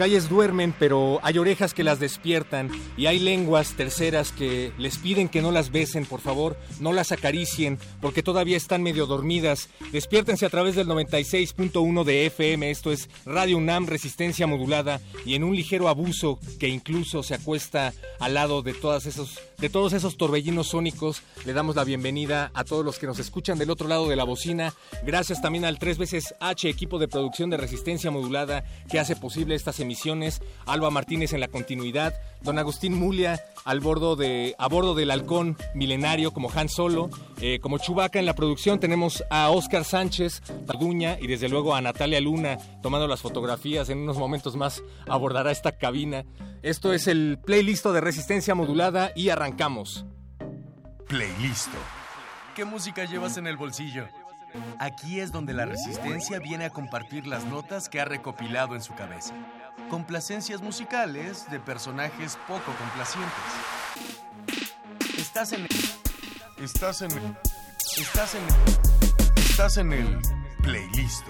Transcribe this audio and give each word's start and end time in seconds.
Calles 0.00 0.30
duermen, 0.30 0.74
pero 0.78 1.20
hay 1.22 1.36
orejas 1.36 1.74
que 1.74 1.84
las 1.84 2.00
despiertan 2.00 2.70
y 2.96 3.04
hay 3.04 3.18
lenguas 3.18 3.74
terceras 3.74 4.32
que 4.32 4.72
les 4.78 4.96
piden 4.96 5.28
que 5.28 5.42
no 5.42 5.52
las 5.52 5.72
besen, 5.72 6.06
por 6.06 6.22
favor, 6.22 6.56
no 6.80 6.94
las 6.94 7.12
acaricien, 7.12 7.78
porque 8.00 8.22
todavía 8.22 8.56
están 8.56 8.82
medio 8.82 9.04
dormidas. 9.04 9.68
Despiértense 9.92 10.46
a 10.46 10.48
través 10.48 10.74
del 10.74 10.86
96.1 10.86 12.04
de 12.04 12.24
FM, 12.24 12.70
esto 12.70 12.92
es 12.92 13.10
Radio 13.26 13.58
UNAM 13.58 13.88
Resistencia 13.88 14.46
Modulada, 14.46 15.02
y 15.26 15.34
en 15.34 15.44
un 15.44 15.54
ligero 15.54 15.86
abuso 15.90 16.38
que 16.58 16.68
incluso 16.68 17.22
se 17.22 17.34
acuesta 17.34 17.92
al 18.20 18.32
lado 18.32 18.62
de, 18.62 18.72
todas 18.72 19.04
esos, 19.04 19.38
de 19.58 19.68
todos 19.68 19.92
esos 19.92 20.16
torbellinos 20.16 20.68
sónicos, 20.68 21.20
le 21.44 21.52
damos 21.52 21.76
la 21.76 21.84
bienvenida 21.84 22.50
a 22.54 22.64
todos 22.64 22.86
los 22.86 22.98
que 22.98 23.06
nos 23.06 23.18
escuchan 23.18 23.58
del 23.58 23.68
otro 23.68 23.86
lado 23.86 24.08
de 24.08 24.16
la 24.16 24.24
bocina. 24.24 24.72
Gracias 25.04 25.42
también 25.42 25.66
al 25.66 25.78
tres 25.78 25.98
veces 25.98 26.34
H, 26.40 26.70
equipo 26.70 26.98
de 26.98 27.08
producción 27.08 27.50
de 27.50 27.58
Resistencia 27.58 28.10
Modulada, 28.10 28.64
que 28.90 28.98
hace 28.98 29.14
posible 29.14 29.54
esta 29.54 29.74
emisiones, 29.90 30.40
Alba 30.66 30.88
Martínez 30.90 31.32
en 31.32 31.40
la 31.40 31.48
continuidad, 31.48 32.14
don 32.42 32.60
Agustín 32.60 32.94
Mulia 32.94 33.40
al 33.64 33.80
bordo 33.80 34.14
de, 34.14 34.54
a 34.56 34.68
bordo 34.68 34.94
del 34.94 35.10
halcón 35.10 35.56
milenario 35.74 36.32
como 36.32 36.48
Han 36.54 36.68
Solo, 36.68 37.10
eh, 37.40 37.58
como 37.60 37.78
Chubaca 37.78 38.20
en 38.20 38.26
la 38.26 38.34
producción 38.34 38.78
tenemos 38.78 39.24
a 39.30 39.50
Oscar 39.50 39.84
Sánchez, 39.84 40.42
Taduña 40.64 41.18
y 41.20 41.26
desde 41.26 41.48
luego 41.48 41.74
a 41.74 41.80
Natalia 41.80 42.20
Luna 42.20 42.56
tomando 42.82 43.08
las 43.08 43.20
fotografías, 43.20 43.88
en 43.88 43.98
unos 43.98 44.16
momentos 44.16 44.54
más 44.54 44.80
abordará 45.08 45.50
esta 45.50 45.72
cabina. 45.72 46.24
Esto 46.62 46.92
es 46.92 47.08
el 47.08 47.40
playlist 47.44 47.84
de 47.86 48.00
resistencia 48.00 48.54
modulada 48.54 49.10
y 49.16 49.30
arrancamos. 49.30 50.06
Playlist. 51.08 51.70
¿Qué 52.54 52.64
música 52.64 53.06
llevas 53.06 53.36
en 53.38 53.48
el 53.48 53.56
bolsillo? 53.56 54.06
Aquí 54.78 55.20
es 55.20 55.32
donde 55.32 55.52
la 55.52 55.64
resistencia 55.64 56.38
viene 56.38 56.64
a 56.64 56.70
compartir 56.70 57.26
las 57.26 57.44
notas 57.44 57.88
que 57.88 58.00
ha 58.00 58.04
recopilado 58.04 58.74
en 58.74 58.82
su 58.82 58.94
cabeza. 58.94 59.34
Complacencias 59.88 60.60
musicales 60.62 61.50
de 61.50 61.58
personajes 61.60 62.38
poco 62.46 62.72
complacientes. 62.78 63.30
Estás 65.18 65.52
en 65.52 65.66
Estás 66.58 67.02
en 67.02 67.10
Estás 67.96 68.34
en 68.34 68.42
Estás 69.36 69.76
en 69.78 69.92
el 69.92 70.18
playlist. 70.62 71.24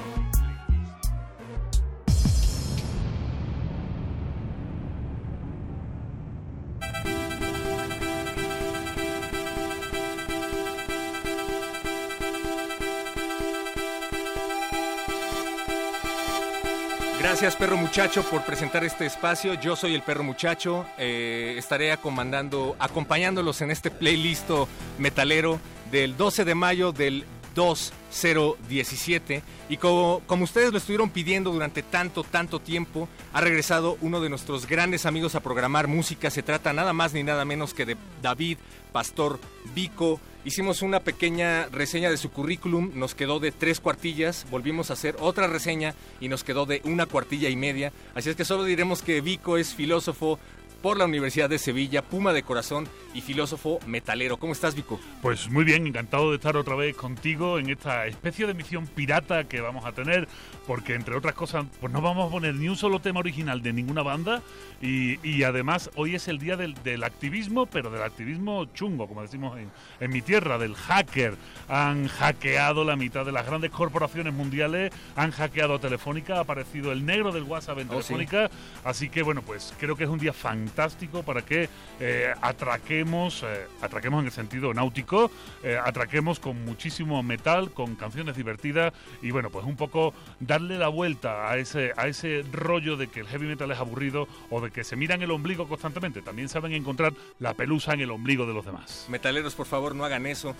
Gracias, 17.30 17.54
perro 17.54 17.76
muchacho, 17.76 18.24
por 18.24 18.42
presentar 18.42 18.82
este 18.82 19.06
espacio. 19.06 19.54
Yo 19.54 19.76
soy 19.76 19.94
el 19.94 20.02
perro 20.02 20.24
muchacho. 20.24 20.84
Eh, 20.98 21.54
estaré 21.56 21.92
acompañándolos 21.92 23.60
en 23.60 23.70
este 23.70 23.92
playlist 23.92 24.50
metalero 24.98 25.60
del 25.92 26.16
12 26.16 26.44
de 26.44 26.56
mayo 26.56 26.90
del 26.90 27.24
2017. 27.54 29.44
Y 29.68 29.76
como, 29.76 30.22
como 30.26 30.42
ustedes 30.42 30.72
lo 30.72 30.78
estuvieron 30.78 31.10
pidiendo 31.10 31.52
durante 31.52 31.84
tanto, 31.84 32.24
tanto 32.24 32.58
tiempo, 32.58 33.08
ha 33.32 33.40
regresado 33.40 33.96
uno 34.00 34.20
de 34.20 34.28
nuestros 34.28 34.66
grandes 34.66 35.06
amigos 35.06 35.36
a 35.36 35.40
programar 35.40 35.86
música. 35.86 36.30
Se 36.30 36.42
trata 36.42 36.72
nada 36.72 36.92
más 36.92 37.12
ni 37.12 37.22
nada 37.22 37.44
menos 37.44 37.74
que 37.74 37.86
de 37.86 37.96
David 38.20 38.58
Pastor 38.90 39.38
Vico. 39.72 40.18
Hicimos 40.42 40.80
una 40.80 41.00
pequeña 41.00 41.66
reseña 41.66 42.08
de 42.08 42.16
su 42.16 42.30
currículum, 42.30 42.92
nos 42.94 43.14
quedó 43.14 43.40
de 43.40 43.52
tres 43.52 43.78
cuartillas, 43.78 44.46
volvimos 44.50 44.88
a 44.88 44.94
hacer 44.94 45.16
otra 45.20 45.46
reseña 45.48 45.94
y 46.18 46.28
nos 46.28 46.44
quedó 46.44 46.64
de 46.64 46.80
una 46.84 47.04
cuartilla 47.04 47.50
y 47.50 47.56
media. 47.56 47.92
Así 48.14 48.30
es 48.30 48.36
que 48.36 48.46
solo 48.46 48.64
diremos 48.64 49.02
que 49.02 49.20
Vico 49.20 49.58
es 49.58 49.74
filósofo, 49.74 50.38
por 50.82 50.96
la 50.96 51.04
Universidad 51.04 51.50
de 51.50 51.58
Sevilla, 51.58 52.02
Puma 52.02 52.32
de 52.32 52.42
corazón 52.42 52.88
y 53.12 53.20
filósofo 53.20 53.80
metalero. 53.86 54.38
¿Cómo 54.38 54.52
estás, 54.52 54.74
Vico? 54.74 54.98
Pues 55.20 55.50
muy 55.50 55.64
bien, 55.64 55.86
encantado 55.86 56.30
de 56.30 56.36
estar 56.36 56.56
otra 56.56 56.74
vez 56.74 56.96
contigo 56.96 57.58
en 57.58 57.68
esta 57.68 58.06
especie 58.06 58.46
de 58.46 58.54
misión 58.54 58.86
pirata 58.86 59.44
que 59.44 59.60
vamos 59.60 59.84
a 59.84 59.92
tener, 59.92 60.28
porque 60.66 60.94
entre 60.94 61.16
otras 61.16 61.34
cosas, 61.34 61.66
pues 61.80 61.92
no 61.92 62.00
vamos 62.00 62.28
a 62.28 62.30
poner 62.30 62.54
ni 62.54 62.68
un 62.68 62.76
solo 62.76 63.00
tema 63.00 63.20
original 63.20 63.62
de 63.62 63.72
ninguna 63.72 64.02
banda 64.02 64.42
y, 64.80 65.42
además 65.42 65.90
hoy 65.96 66.14
es 66.14 66.28
el 66.28 66.38
día 66.38 66.56
del, 66.56 67.04
activismo, 67.04 67.66
pero 67.66 67.90
del 67.90 68.02
activismo 68.02 68.66
chungo, 68.66 69.06
como 69.06 69.22
decimos 69.22 69.58
en, 70.00 70.10
mi 70.10 70.22
tierra, 70.22 70.58
del 70.58 70.74
hacker. 70.74 71.34
Han 71.68 72.08
hackeado 72.08 72.84
la 72.84 72.96
mitad 72.96 73.26
de 73.26 73.32
las 73.32 73.46
grandes 73.46 73.70
corporaciones 73.70 74.32
mundiales, 74.32 74.92
han 75.16 75.30
hackeado 75.30 75.78
Telefónica, 75.78 76.36
ha 76.36 76.40
aparecido 76.40 76.92
el 76.92 77.04
negro 77.04 77.32
del 77.32 77.42
WhatsApp 77.42 77.78
en 77.78 77.88
oh, 77.88 77.90
Telefónica, 77.90 78.50
así 78.84 79.08
que 79.08 79.22
bueno, 79.22 79.42
pues 79.42 79.74
creo 79.78 79.96
que 79.96 80.04
es 80.04 80.10
un 80.10 80.18
día 80.18 80.32
fantástico 80.32 80.69
fantástico 80.70 81.24
para 81.24 81.42
que 81.42 81.68
eh, 81.98 82.32
atraquemos, 82.40 83.42
eh, 83.42 83.66
atraquemos 83.82 84.20
en 84.20 84.26
el 84.26 84.32
sentido 84.32 84.72
náutico, 84.72 85.30
eh, 85.64 85.76
atraquemos 85.84 86.38
con 86.38 86.64
muchísimo 86.64 87.22
metal, 87.24 87.72
con 87.72 87.96
canciones 87.96 88.36
divertidas 88.36 88.92
y 89.20 89.32
bueno, 89.32 89.50
pues 89.50 89.66
un 89.66 89.76
poco 89.76 90.14
darle 90.38 90.78
la 90.78 90.88
vuelta 90.88 91.50
a 91.50 91.58
ese, 91.58 91.92
a 91.96 92.06
ese 92.06 92.44
rollo 92.52 92.96
de 92.96 93.08
que 93.08 93.20
el 93.20 93.26
heavy 93.26 93.46
metal 93.46 93.70
es 93.72 93.78
aburrido 93.78 94.28
o 94.48 94.60
de 94.60 94.70
que 94.70 94.84
se 94.84 94.94
miran 94.94 95.22
el 95.22 95.32
ombligo 95.32 95.68
constantemente. 95.68 96.22
También 96.22 96.48
saben 96.48 96.72
encontrar 96.72 97.12
la 97.40 97.54
pelusa 97.54 97.92
en 97.94 98.02
el 98.02 98.10
ombligo 98.12 98.46
de 98.46 98.54
los 98.54 98.64
demás. 98.64 99.06
Metaleros, 99.08 99.56
por 99.56 99.66
favor, 99.66 99.94
no 99.96 100.04
hagan 100.04 100.26
eso. 100.26 100.54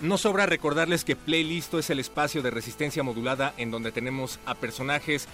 no 0.00 0.18
sobra 0.18 0.44
recordarles 0.44 1.04
que 1.04 1.16
Playlist 1.16 1.74
es 1.74 1.88
el 1.88 1.98
espacio 1.98 2.42
de 2.42 2.50
resistencia 2.50 3.02
modulada 3.02 3.54
en 3.56 3.70
donde 3.70 3.90
tenemos 3.90 4.38
a 4.44 4.54
personajes 4.54 5.28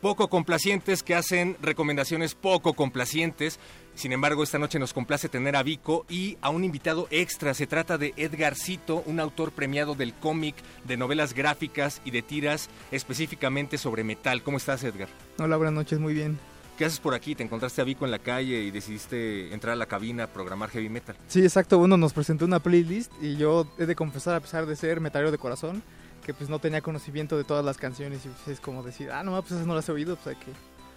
poco 0.00 0.28
complacientes 0.28 1.02
que 1.02 1.14
hacen 1.14 1.56
recomendaciones 1.60 2.34
poco 2.34 2.72
complacientes. 2.74 3.58
Sin 3.94 4.12
embargo, 4.12 4.42
esta 4.42 4.58
noche 4.58 4.78
nos 4.78 4.94
complace 4.94 5.28
tener 5.28 5.56
a 5.56 5.62
Vico 5.62 6.06
y 6.08 6.38
a 6.40 6.50
un 6.50 6.64
invitado 6.64 7.06
extra. 7.10 7.52
Se 7.54 7.66
trata 7.66 7.98
de 7.98 8.14
Edgar 8.16 8.54
Cito, 8.54 9.02
un 9.06 9.20
autor 9.20 9.52
premiado 9.52 9.94
del 9.94 10.14
cómic, 10.14 10.54
de 10.84 10.96
novelas 10.96 11.34
gráficas 11.34 12.00
y 12.04 12.10
de 12.10 12.22
tiras 12.22 12.70
específicamente 12.90 13.78
sobre 13.78 14.04
metal. 14.04 14.42
¿Cómo 14.42 14.56
estás, 14.56 14.84
Edgar? 14.84 15.08
Hola, 15.38 15.56
buenas 15.56 15.74
noches, 15.74 15.98
muy 15.98 16.14
bien. 16.14 16.38
¿Qué 16.78 16.86
haces 16.86 16.98
por 17.00 17.12
aquí? 17.12 17.34
¿Te 17.34 17.42
encontraste 17.42 17.82
a 17.82 17.84
Vico 17.84 18.06
en 18.06 18.10
la 18.10 18.20
calle 18.20 18.62
y 18.62 18.70
decidiste 18.70 19.52
entrar 19.52 19.74
a 19.74 19.76
la 19.76 19.84
cabina 19.84 20.24
a 20.24 20.26
programar 20.28 20.70
heavy 20.70 20.88
metal? 20.88 21.14
Sí, 21.28 21.42
exacto. 21.42 21.76
Uno 21.76 21.98
nos 21.98 22.14
presentó 22.14 22.46
una 22.46 22.60
playlist 22.60 23.12
y 23.20 23.36
yo 23.36 23.66
he 23.78 23.84
de 23.84 23.94
confesar, 23.94 24.36
a 24.36 24.40
pesar 24.40 24.64
de 24.64 24.76
ser 24.76 24.98
metalero 24.98 25.30
de 25.30 25.36
corazón, 25.36 25.82
que 26.30 26.34
pues 26.34 26.48
no 26.48 26.60
tenía 26.60 26.80
conocimiento 26.80 27.36
de 27.36 27.42
todas 27.42 27.64
las 27.64 27.76
canciones 27.76 28.24
y 28.24 28.28
pues, 28.28 28.46
es 28.46 28.60
como 28.60 28.84
decir, 28.84 29.10
ah, 29.10 29.24
no, 29.24 29.32
pues 29.40 29.50
esas 29.50 29.66
no 29.66 29.74
las 29.74 29.88
he 29.88 29.92
oído, 29.92 30.14
pues 30.14 30.28
hay 30.28 30.36
que, 30.36 30.52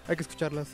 hay 0.07 0.15
que 0.15 0.21
escucharlas. 0.21 0.67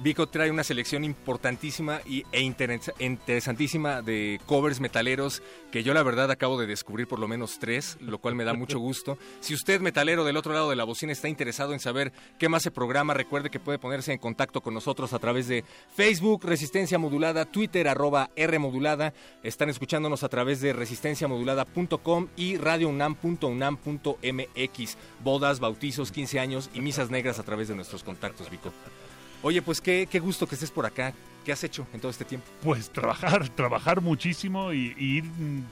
Vico 0.00 0.26
trae 0.28 0.50
una 0.50 0.64
selección 0.64 1.04
importantísima 1.04 2.00
y, 2.04 2.24
e 2.32 2.40
interesa- 2.40 2.92
interesantísima 2.98 4.02
de 4.02 4.40
covers 4.46 4.80
metaleros 4.80 5.42
que 5.70 5.84
yo 5.84 5.94
la 5.94 6.02
verdad 6.02 6.28
acabo 6.30 6.58
de 6.60 6.66
descubrir 6.66 7.06
por 7.06 7.18
lo 7.20 7.28
menos 7.28 7.58
tres, 7.60 7.98
lo 8.00 8.18
cual 8.18 8.34
me 8.34 8.42
da 8.44 8.52
mucho 8.54 8.78
gusto. 8.80 9.16
Si 9.40 9.54
usted, 9.54 9.80
metalero 9.80 10.24
del 10.24 10.36
otro 10.36 10.52
lado 10.54 10.70
de 10.70 10.76
la 10.76 10.82
bocina, 10.84 11.12
está 11.12 11.28
interesado 11.28 11.72
en 11.72 11.78
saber 11.78 12.12
qué 12.38 12.48
más 12.48 12.62
se 12.64 12.72
programa, 12.72 13.14
recuerde 13.14 13.48
que 13.50 13.60
puede 13.60 13.78
ponerse 13.78 14.12
en 14.12 14.18
contacto 14.18 14.60
con 14.60 14.74
nosotros 14.74 15.12
a 15.12 15.20
través 15.20 15.46
de 15.46 15.64
Facebook, 15.94 16.44
Resistencia 16.44 16.98
Modulada, 16.98 17.44
Twitter, 17.44 17.86
arroba 17.86 18.30
R 18.34 18.58
Modulada. 18.58 19.14
Están 19.44 19.70
escuchándonos 19.70 20.24
a 20.24 20.28
través 20.28 20.60
de 20.60 20.72
resistenciamodulada.com 20.72 22.26
y 22.36 22.56
radiounam.unam.mx. 22.56 24.96
Bodas, 25.22 25.60
bautizos, 25.60 26.10
15 26.10 26.40
años 26.40 26.70
y 26.74 26.80
misas 26.80 27.10
negras 27.10 27.38
a 27.38 27.44
través 27.44 27.68
de 27.68 27.76
nuestros 27.76 28.02
contactos, 28.02 28.50
Vico. 28.50 28.72
Oye, 29.42 29.60
pues 29.60 29.80
qué, 29.80 30.08
qué 30.10 30.20
gusto 30.20 30.46
que 30.46 30.54
estés 30.54 30.70
por 30.70 30.86
acá. 30.86 31.12
¿Qué 31.44 31.50
has 31.50 31.64
hecho 31.64 31.86
en 31.92 32.00
todo 32.00 32.10
este 32.10 32.24
tiempo? 32.24 32.46
Pues 32.62 32.90
trabajar, 32.90 33.48
trabajar 33.48 34.00
muchísimo 34.00 34.72
y, 34.72 34.94
y 34.96 35.16
ir 35.16 35.24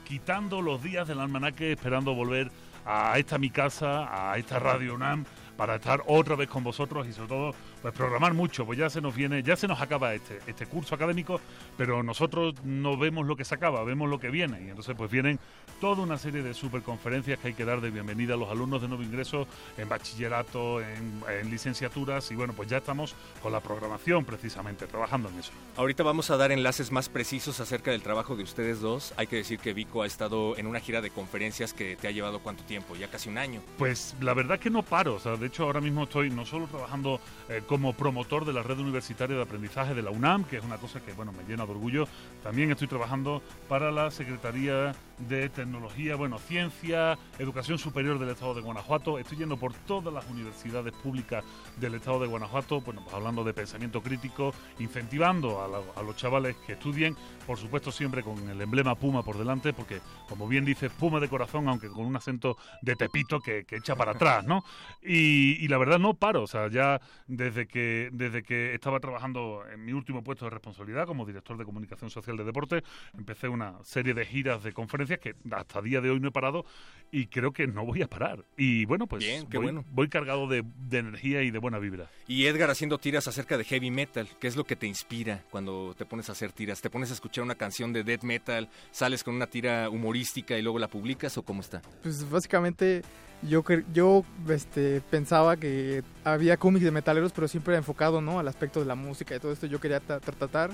quitando 0.04 0.60
los 0.60 0.82
días 0.82 1.06
del 1.06 1.20
almanaque 1.20 1.72
esperando 1.72 2.12
volver 2.14 2.50
a 2.84 3.16
esta 3.18 3.38
mi 3.38 3.50
casa, 3.50 4.30
a 4.32 4.36
esta 4.36 4.58
Radio 4.58 4.94
UNAM, 4.94 5.24
para 5.56 5.76
estar 5.76 6.02
otra 6.06 6.34
vez 6.34 6.48
con 6.48 6.64
vosotros 6.64 7.06
y 7.06 7.12
sobre 7.12 7.28
todo 7.28 7.54
pues 7.82 7.94
programar 7.94 8.34
mucho, 8.34 8.66
pues 8.66 8.78
ya 8.78 8.90
se 8.90 9.00
nos 9.00 9.14
viene, 9.14 9.42
ya 9.42 9.56
se 9.56 9.66
nos 9.66 9.80
acaba 9.80 10.14
este, 10.14 10.40
este 10.46 10.66
curso 10.66 10.94
académico, 10.94 11.40
pero 11.76 12.02
nosotros 12.02 12.54
no 12.64 12.96
vemos 12.96 13.26
lo 13.26 13.36
que 13.36 13.44
se 13.44 13.54
acaba, 13.54 13.82
vemos 13.84 14.08
lo 14.08 14.18
que 14.18 14.30
viene 14.30 14.62
y 14.62 14.68
entonces 14.68 14.94
pues 14.96 15.10
vienen 15.10 15.38
toda 15.80 16.02
una 16.02 16.18
serie 16.18 16.42
de 16.42 16.54
superconferencias 16.54 17.38
que 17.38 17.48
hay 17.48 17.54
que 17.54 17.64
dar 17.64 17.80
de 17.80 17.90
bienvenida 17.90 18.34
a 18.34 18.36
los 18.36 18.50
alumnos 18.50 18.82
de 18.82 18.88
nuevo 18.88 19.02
ingreso 19.02 19.46
en 19.78 19.88
bachillerato, 19.88 20.80
en, 20.80 21.22
en 21.28 21.50
licenciaturas 21.50 22.30
y 22.30 22.34
bueno, 22.34 22.52
pues 22.52 22.68
ya 22.68 22.78
estamos 22.78 23.14
con 23.42 23.52
la 23.52 23.60
programación 23.60 24.24
precisamente, 24.24 24.86
trabajando 24.86 25.28
en 25.28 25.38
eso. 25.38 25.52
Ahorita 25.76 26.02
vamos 26.02 26.30
a 26.30 26.36
dar 26.36 26.52
enlaces 26.52 26.92
más 26.92 27.08
precisos 27.08 27.60
acerca 27.60 27.90
del 27.90 28.02
trabajo 28.02 28.36
de 28.36 28.42
ustedes 28.42 28.80
dos. 28.80 29.14
Hay 29.16 29.26
que 29.26 29.36
decir 29.36 29.58
que 29.58 29.72
Vico 29.72 30.02
ha 30.02 30.06
estado 30.06 30.56
en 30.56 30.66
una 30.66 30.80
gira 30.80 31.00
de 31.00 31.10
conferencias 31.10 31.72
que 31.72 31.96
te 31.96 32.08
ha 32.08 32.10
llevado 32.10 32.40
cuánto 32.40 32.64
tiempo, 32.64 32.96
ya 32.96 33.08
casi 33.08 33.28
un 33.28 33.38
año. 33.38 33.62
Pues 33.78 34.14
la 34.20 34.34
verdad 34.34 34.58
que 34.58 34.70
no 34.70 34.82
paro. 34.82 35.14
O 35.14 35.18
sea, 35.18 35.36
de 35.36 35.46
hecho, 35.46 35.64
ahora 35.64 35.80
mismo 35.80 36.04
estoy 36.04 36.30
no 36.30 36.44
solo 36.44 36.66
trabajando 36.66 37.20
eh, 37.48 37.62
como 37.70 37.92
promotor 37.92 38.44
de 38.44 38.52
la 38.52 38.64
red 38.64 38.80
universitaria 38.80 39.36
de 39.36 39.42
aprendizaje 39.42 39.94
de 39.94 40.02
la 40.02 40.10
UNAM, 40.10 40.42
que 40.42 40.56
es 40.56 40.64
una 40.64 40.78
cosa 40.78 40.98
que 40.98 41.12
bueno 41.12 41.30
me 41.30 41.44
llena 41.44 41.66
de 41.66 41.70
orgullo, 41.70 42.08
también 42.42 42.68
estoy 42.72 42.88
trabajando 42.88 43.44
para 43.68 43.92
la 43.92 44.10
Secretaría 44.10 44.92
de 45.28 45.48
Tecnología, 45.50 46.16
bueno, 46.16 46.38
Ciencia, 46.38 47.16
Educación 47.38 47.78
Superior 47.78 48.18
del 48.18 48.30
Estado 48.30 48.54
de 48.54 48.62
Guanajuato. 48.62 49.20
Estoy 49.20 49.38
yendo 49.38 49.56
por 49.56 49.72
todas 49.72 50.12
las 50.12 50.28
universidades 50.28 50.92
públicas 50.94 51.44
del 51.76 51.94
Estado 51.94 52.18
de 52.18 52.26
Guanajuato, 52.26 52.80
bueno, 52.80 53.02
pues 53.04 53.14
hablando 53.14 53.44
de 53.44 53.54
pensamiento 53.54 54.02
crítico, 54.02 54.52
incentivando 54.80 55.62
a, 55.62 56.02
los 56.02 56.16
chavales 56.16 56.56
que 56.66 56.72
estudien, 56.72 57.16
por 57.46 57.56
supuesto 57.56 57.92
siempre 57.92 58.24
con 58.24 58.48
el 58.48 58.60
emblema 58.60 58.96
Puma 58.96 59.22
por 59.22 59.38
delante, 59.38 59.72
porque 59.72 60.00
como 60.28 60.48
bien 60.48 60.64
dice, 60.64 60.90
Puma 60.90 61.20
de 61.20 61.28
corazón, 61.28 61.68
aunque 61.68 61.88
con 61.88 62.04
un 62.04 62.16
acento 62.16 62.56
de 62.82 62.96
tepito 62.96 63.40
que, 63.40 63.64
que 63.64 63.76
echa 63.76 63.94
para 63.94 64.12
atrás, 64.12 64.44
¿no? 64.44 64.64
Y, 65.02 65.64
y 65.64 65.68
la 65.68 65.78
verdad 65.78 66.00
no 66.00 66.14
paro, 66.14 66.42
o 66.42 66.46
sea, 66.46 66.68
ya 66.68 67.00
desde 67.28 67.59
que, 67.66 68.10
desde 68.12 68.42
que 68.42 68.74
estaba 68.74 69.00
trabajando 69.00 69.62
en 69.72 69.84
mi 69.84 69.92
último 69.92 70.22
puesto 70.22 70.44
de 70.46 70.50
responsabilidad 70.50 71.06
como 71.06 71.26
director 71.26 71.56
de 71.56 71.64
comunicación 71.64 72.10
social 72.10 72.36
de 72.36 72.44
deporte, 72.44 72.82
empecé 73.16 73.48
una 73.48 73.82
serie 73.84 74.14
de 74.14 74.24
giras 74.24 74.62
de 74.62 74.72
conferencias 74.72 75.18
que 75.18 75.34
hasta 75.50 75.82
día 75.82 76.00
de 76.00 76.10
hoy 76.10 76.20
no 76.20 76.28
he 76.28 76.32
parado 76.32 76.64
y 77.12 77.26
creo 77.26 77.52
que 77.52 77.66
no 77.66 77.84
voy 77.84 78.02
a 78.02 78.06
parar. 78.08 78.44
Y 78.56 78.84
bueno, 78.84 79.06
pues 79.06 79.24
Bien, 79.24 79.46
qué 79.48 79.58
voy, 79.58 79.66
bueno. 79.66 79.84
voy 79.90 80.08
cargado 80.08 80.46
de, 80.46 80.64
de 80.88 80.98
energía 80.98 81.42
y 81.42 81.50
de 81.50 81.58
buena 81.58 81.78
vibra. 81.78 82.08
Y 82.26 82.46
Edgar 82.46 82.70
haciendo 82.70 82.98
tiras 82.98 83.26
acerca 83.28 83.58
de 83.58 83.64
heavy 83.64 83.90
metal. 83.90 84.28
¿Qué 84.38 84.46
es 84.46 84.56
lo 84.56 84.64
que 84.64 84.76
te 84.76 84.86
inspira 84.86 85.44
cuando 85.50 85.94
te 85.96 86.04
pones 86.06 86.28
a 86.28 86.32
hacer 86.32 86.52
tiras? 86.52 86.80
¿Te 86.80 86.90
pones 86.90 87.10
a 87.10 87.14
escuchar 87.14 87.44
una 87.44 87.54
canción 87.54 87.92
de 87.92 88.04
death 88.04 88.22
metal, 88.22 88.68
sales 88.90 89.24
con 89.24 89.34
una 89.34 89.46
tira 89.46 89.88
humorística 89.90 90.56
y 90.56 90.62
luego 90.62 90.78
la 90.78 90.88
publicas 90.88 91.36
o 91.38 91.42
cómo 91.42 91.60
está? 91.60 91.82
Pues 92.02 92.28
básicamente 92.30 93.02
yo 93.42 93.64
yo 93.92 94.24
este 94.48 95.00
pensaba 95.10 95.56
que 95.56 96.02
había 96.24 96.56
cómics 96.58 96.84
de 96.84 96.90
metaleros, 96.90 97.32
pero 97.32 97.48
siempre 97.50 97.76
enfocado, 97.76 98.20
¿no? 98.20 98.38
al 98.38 98.48
aspecto 98.48 98.80
de 98.80 98.86
la 98.86 98.94
música 98.94 99.34
y 99.36 99.40
todo 99.40 99.52
esto. 99.52 99.66
Yo 99.66 99.80
quería 99.80 100.00
tra- 100.00 100.20
tra- 100.20 100.34
tratar 100.36 100.70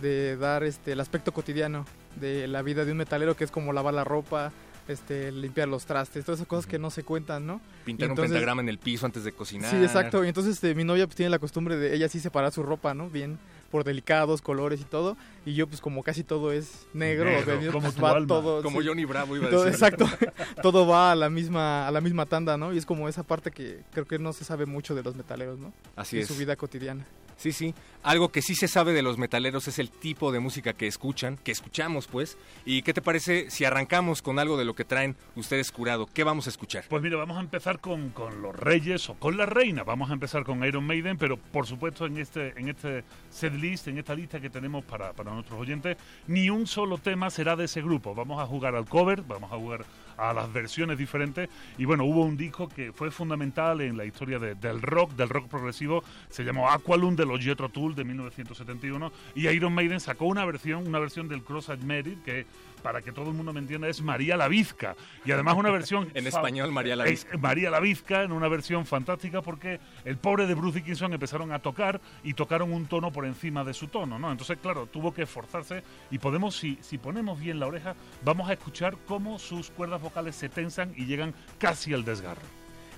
de 0.00 0.36
dar 0.36 0.62
este 0.64 0.92
el 0.92 1.00
aspecto 1.00 1.32
cotidiano 1.32 1.86
de 2.20 2.46
la 2.48 2.62
vida 2.62 2.84
de 2.84 2.92
un 2.92 2.98
metalero 2.98 3.34
que 3.36 3.44
es 3.44 3.50
como 3.50 3.72
lavar 3.72 3.94
la 3.94 4.04
ropa, 4.04 4.52
este 4.88 5.32
limpiar 5.32 5.68
los 5.68 5.86
trastes, 5.86 6.24
todas 6.24 6.38
esas 6.40 6.48
cosas 6.48 6.66
que 6.66 6.78
no 6.78 6.90
se 6.90 7.02
cuentan, 7.02 7.46
¿no? 7.46 7.60
Pintar 7.84 8.08
Entonces- 8.10 8.30
un 8.30 8.34
pentagrama 8.34 8.62
en 8.62 8.68
el 8.68 8.78
piso 8.78 9.06
antes 9.06 9.24
de 9.24 9.32
cocinar. 9.32 9.70
Sí, 9.70 9.76
exacto. 9.76 10.24
Y 10.24 10.28
entonces 10.28 10.54
este, 10.54 10.74
mi 10.74 10.84
novia 10.84 11.06
pues 11.06 11.16
tiene 11.16 11.30
la 11.30 11.38
costumbre 11.38 11.76
de 11.76 11.94
ella 11.94 12.08
sí 12.08 12.20
separar 12.20 12.52
su 12.52 12.62
ropa, 12.62 12.92
¿no? 12.94 13.08
Bien 13.08 13.38
por 13.70 13.84
delicados, 13.84 14.42
colores 14.42 14.80
y 14.80 14.84
todo. 14.84 15.16
Y 15.44 15.54
yo 15.54 15.66
pues 15.66 15.80
como 15.80 16.02
casi 16.02 16.24
todo 16.24 16.52
es 16.52 16.86
negro, 16.94 17.30
como 17.72 17.82
pues, 17.90 18.02
va 18.02 18.10
alma. 18.12 18.26
todo 18.26 18.62
Como 18.62 18.80
sí. 18.80 18.86
Johnny 18.88 19.04
Bravo 19.04 19.36
iba 19.36 19.46
a 19.46 19.50
Todo- 19.50 19.64
decir. 19.64 19.74
exacto. 19.74 20.06
todo 20.62 20.86
va 20.86 21.12
a 21.12 21.14
la 21.14 21.28
misma 21.30 21.86
a 21.86 21.90
la 21.90 22.00
misma 22.00 22.26
tanda, 22.26 22.56
¿no? 22.56 22.72
Y 22.72 22.78
es 22.78 22.86
como 22.86 23.08
esa 23.08 23.22
parte 23.22 23.50
que 23.50 23.82
creo 23.92 24.06
que 24.06 24.18
no 24.18 24.32
se 24.32 24.44
sabe 24.44 24.66
mucho 24.66 24.94
de 24.94 25.02
los 25.02 25.14
metaleros, 25.16 25.58
¿no? 25.58 25.72
Así 25.96 26.16
de 26.16 26.22
es. 26.22 26.28
su 26.28 26.36
vida 26.36 26.56
cotidiana. 26.56 27.04
Sí, 27.36 27.52
sí. 27.52 27.74
Algo 28.02 28.30
que 28.30 28.40
sí 28.40 28.54
se 28.54 28.68
sabe 28.68 28.92
de 28.92 29.02
los 29.02 29.18
metaleros 29.18 29.68
es 29.68 29.78
el 29.78 29.90
tipo 29.90 30.32
de 30.32 30.40
música 30.40 30.72
que 30.72 30.86
escuchan, 30.86 31.36
que 31.36 31.52
escuchamos, 31.52 32.06
pues. 32.06 32.38
¿Y 32.64 32.82
qué 32.82 32.94
te 32.94 33.02
parece 33.02 33.50
si 33.50 33.64
arrancamos 33.64 34.22
con 34.22 34.38
algo 34.38 34.56
de 34.56 34.64
lo 34.64 34.74
que 34.74 34.84
traen 34.84 35.16
ustedes 35.34 35.72
curado? 35.72 36.06
¿Qué 36.06 36.24
vamos 36.24 36.46
a 36.46 36.50
escuchar? 36.50 36.84
Pues 36.88 37.02
mira, 37.02 37.16
vamos 37.16 37.36
a 37.36 37.40
empezar 37.40 37.80
con, 37.80 38.10
con 38.10 38.40
los 38.40 38.54
Reyes 38.54 39.10
o 39.10 39.14
con 39.14 39.36
la 39.36 39.44
Reina. 39.44 39.82
Vamos 39.82 40.10
a 40.10 40.12
empezar 40.12 40.44
con 40.44 40.64
Iron 40.64 40.86
Maiden, 40.86 41.18
pero 41.18 41.36
por 41.36 41.66
supuesto 41.66 42.06
en 42.06 42.18
este, 42.18 42.58
en 42.58 42.68
este 42.68 43.04
setlist, 43.28 43.88
en 43.88 43.98
esta 43.98 44.14
lista 44.14 44.40
que 44.40 44.50
tenemos 44.50 44.84
para, 44.84 45.12
para 45.12 45.32
nuestros 45.32 45.60
oyentes, 45.60 45.96
ni 46.28 46.48
un 46.48 46.66
solo 46.66 46.98
tema 46.98 47.28
será 47.28 47.56
de 47.56 47.64
ese 47.64 47.82
grupo. 47.82 48.14
Vamos 48.14 48.40
a 48.40 48.46
jugar 48.46 48.76
al 48.76 48.86
cover, 48.86 49.22
vamos 49.22 49.52
a 49.52 49.56
jugar 49.56 49.84
a 50.18 50.32
las 50.32 50.52
versiones 50.52 50.98
diferentes. 50.98 51.48
Y 51.78 51.84
bueno, 51.84 52.04
hubo 52.04 52.22
un 52.24 52.36
disco 52.36 52.68
que 52.68 52.92
fue 52.92 53.10
fundamental 53.10 53.80
en 53.80 53.96
la 53.96 54.04
historia 54.04 54.38
de- 54.38 54.54
del 54.54 54.82
rock, 54.82 55.12
del 55.12 55.28
rock 55.28 55.48
progresivo, 55.48 56.02
se 56.28 56.44
llamó 56.44 56.70
Aqualung 56.70 57.16
de 57.16 57.26
los 57.26 57.40
Jethro 57.44 57.68
Tull 57.68 57.94
de 57.94 58.04
1971. 58.04 59.12
Y 59.34 59.48
Iron 59.48 59.74
Maiden 59.74 60.00
sacó 60.00 60.26
una 60.26 60.44
versión, 60.44 60.86
una 60.86 60.98
versión 60.98 61.28
del 61.28 61.42
Cross 61.42 61.70
Admitted 61.70 62.18
que 62.24 62.46
para 62.82 63.02
que 63.02 63.12
todo 63.12 63.30
el 63.30 63.36
mundo 63.36 63.52
me 63.52 63.60
entienda, 63.60 63.88
es 63.88 64.00
María 64.02 64.36
la 64.36 64.48
Vizca. 64.48 64.96
Y 65.24 65.32
además 65.32 65.56
una 65.56 65.70
versión... 65.70 66.10
En 66.14 66.26
español, 66.26 66.72
María 66.72 66.96
la 66.96 67.04
es 67.04 67.24
Vizca. 67.24 67.38
María 67.38 67.70
la 67.70 67.80
Vizca 67.80 68.22
en 68.22 68.32
una 68.32 68.48
versión 68.48 68.86
fantástica 68.86 69.42
porque 69.42 69.80
el 70.04 70.16
pobre 70.16 70.46
de 70.46 70.54
Bruce 70.54 70.78
Dickinson 70.78 71.12
empezaron 71.12 71.52
a 71.52 71.58
tocar 71.58 72.00
y 72.24 72.34
tocaron 72.34 72.72
un 72.72 72.86
tono 72.86 73.12
por 73.12 73.26
encima 73.26 73.64
de 73.64 73.74
su 73.74 73.88
tono, 73.88 74.18
¿no? 74.18 74.30
Entonces, 74.30 74.58
claro, 74.60 74.86
tuvo 74.86 75.12
que 75.12 75.22
esforzarse 75.22 75.82
y 76.10 76.18
podemos, 76.18 76.56
si, 76.56 76.78
si 76.80 76.98
ponemos 76.98 77.38
bien 77.38 77.60
la 77.60 77.66
oreja, 77.66 77.94
vamos 78.24 78.48
a 78.48 78.52
escuchar 78.52 78.96
cómo 79.06 79.38
sus 79.38 79.70
cuerdas 79.70 80.00
vocales 80.00 80.36
se 80.36 80.48
tensan 80.48 80.92
y 80.96 81.06
llegan 81.06 81.34
casi 81.58 81.92
al 81.92 82.04
desgarro. 82.04 82.42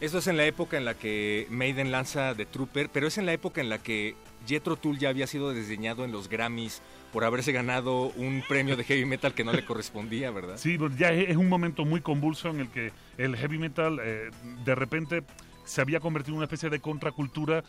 Esto 0.00 0.18
es 0.18 0.28
en 0.28 0.36
la 0.36 0.46
época 0.46 0.76
en 0.76 0.84
la 0.84 0.94
que 0.94 1.48
Maiden 1.50 1.90
lanza 1.90 2.34
The 2.36 2.46
Trooper, 2.46 2.88
pero 2.88 3.08
es 3.08 3.18
en 3.18 3.26
la 3.26 3.32
época 3.32 3.60
en 3.60 3.68
la 3.68 3.78
que 3.78 4.14
Jethro 4.46 4.76
Tull 4.76 4.98
ya 4.98 5.08
había 5.08 5.26
sido 5.26 5.52
desdeñado 5.52 6.04
en 6.04 6.12
los 6.12 6.28
Grammys 6.28 6.82
por 7.12 7.24
haberse 7.24 7.52
ganado 7.52 8.10
un 8.16 8.42
premio 8.46 8.76
de 8.76 8.84
heavy 8.84 9.04
metal 9.04 9.34
que 9.34 9.44
no 9.44 9.52
le 9.52 9.64
correspondía, 9.64 10.30
¿verdad? 10.30 10.56
Sí, 10.56 10.76
pues 10.78 10.96
ya 10.96 11.10
es 11.10 11.36
un 11.36 11.48
momento 11.48 11.84
muy 11.84 12.00
convulso 12.00 12.50
en 12.50 12.60
el 12.60 12.68
que 12.68 12.92
el 13.16 13.36
heavy 13.36 13.58
metal 13.58 13.98
eh, 14.02 14.30
de 14.64 14.74
repente 14.74 15.22
se 15.64 15.80
había 15.80 16.00
convertido 16.00 16.34
en 16.34 16.38
una 16.38 16.44
especie 16.44 16.70
de 16.70 16.80
contracultura, 16.80 17.62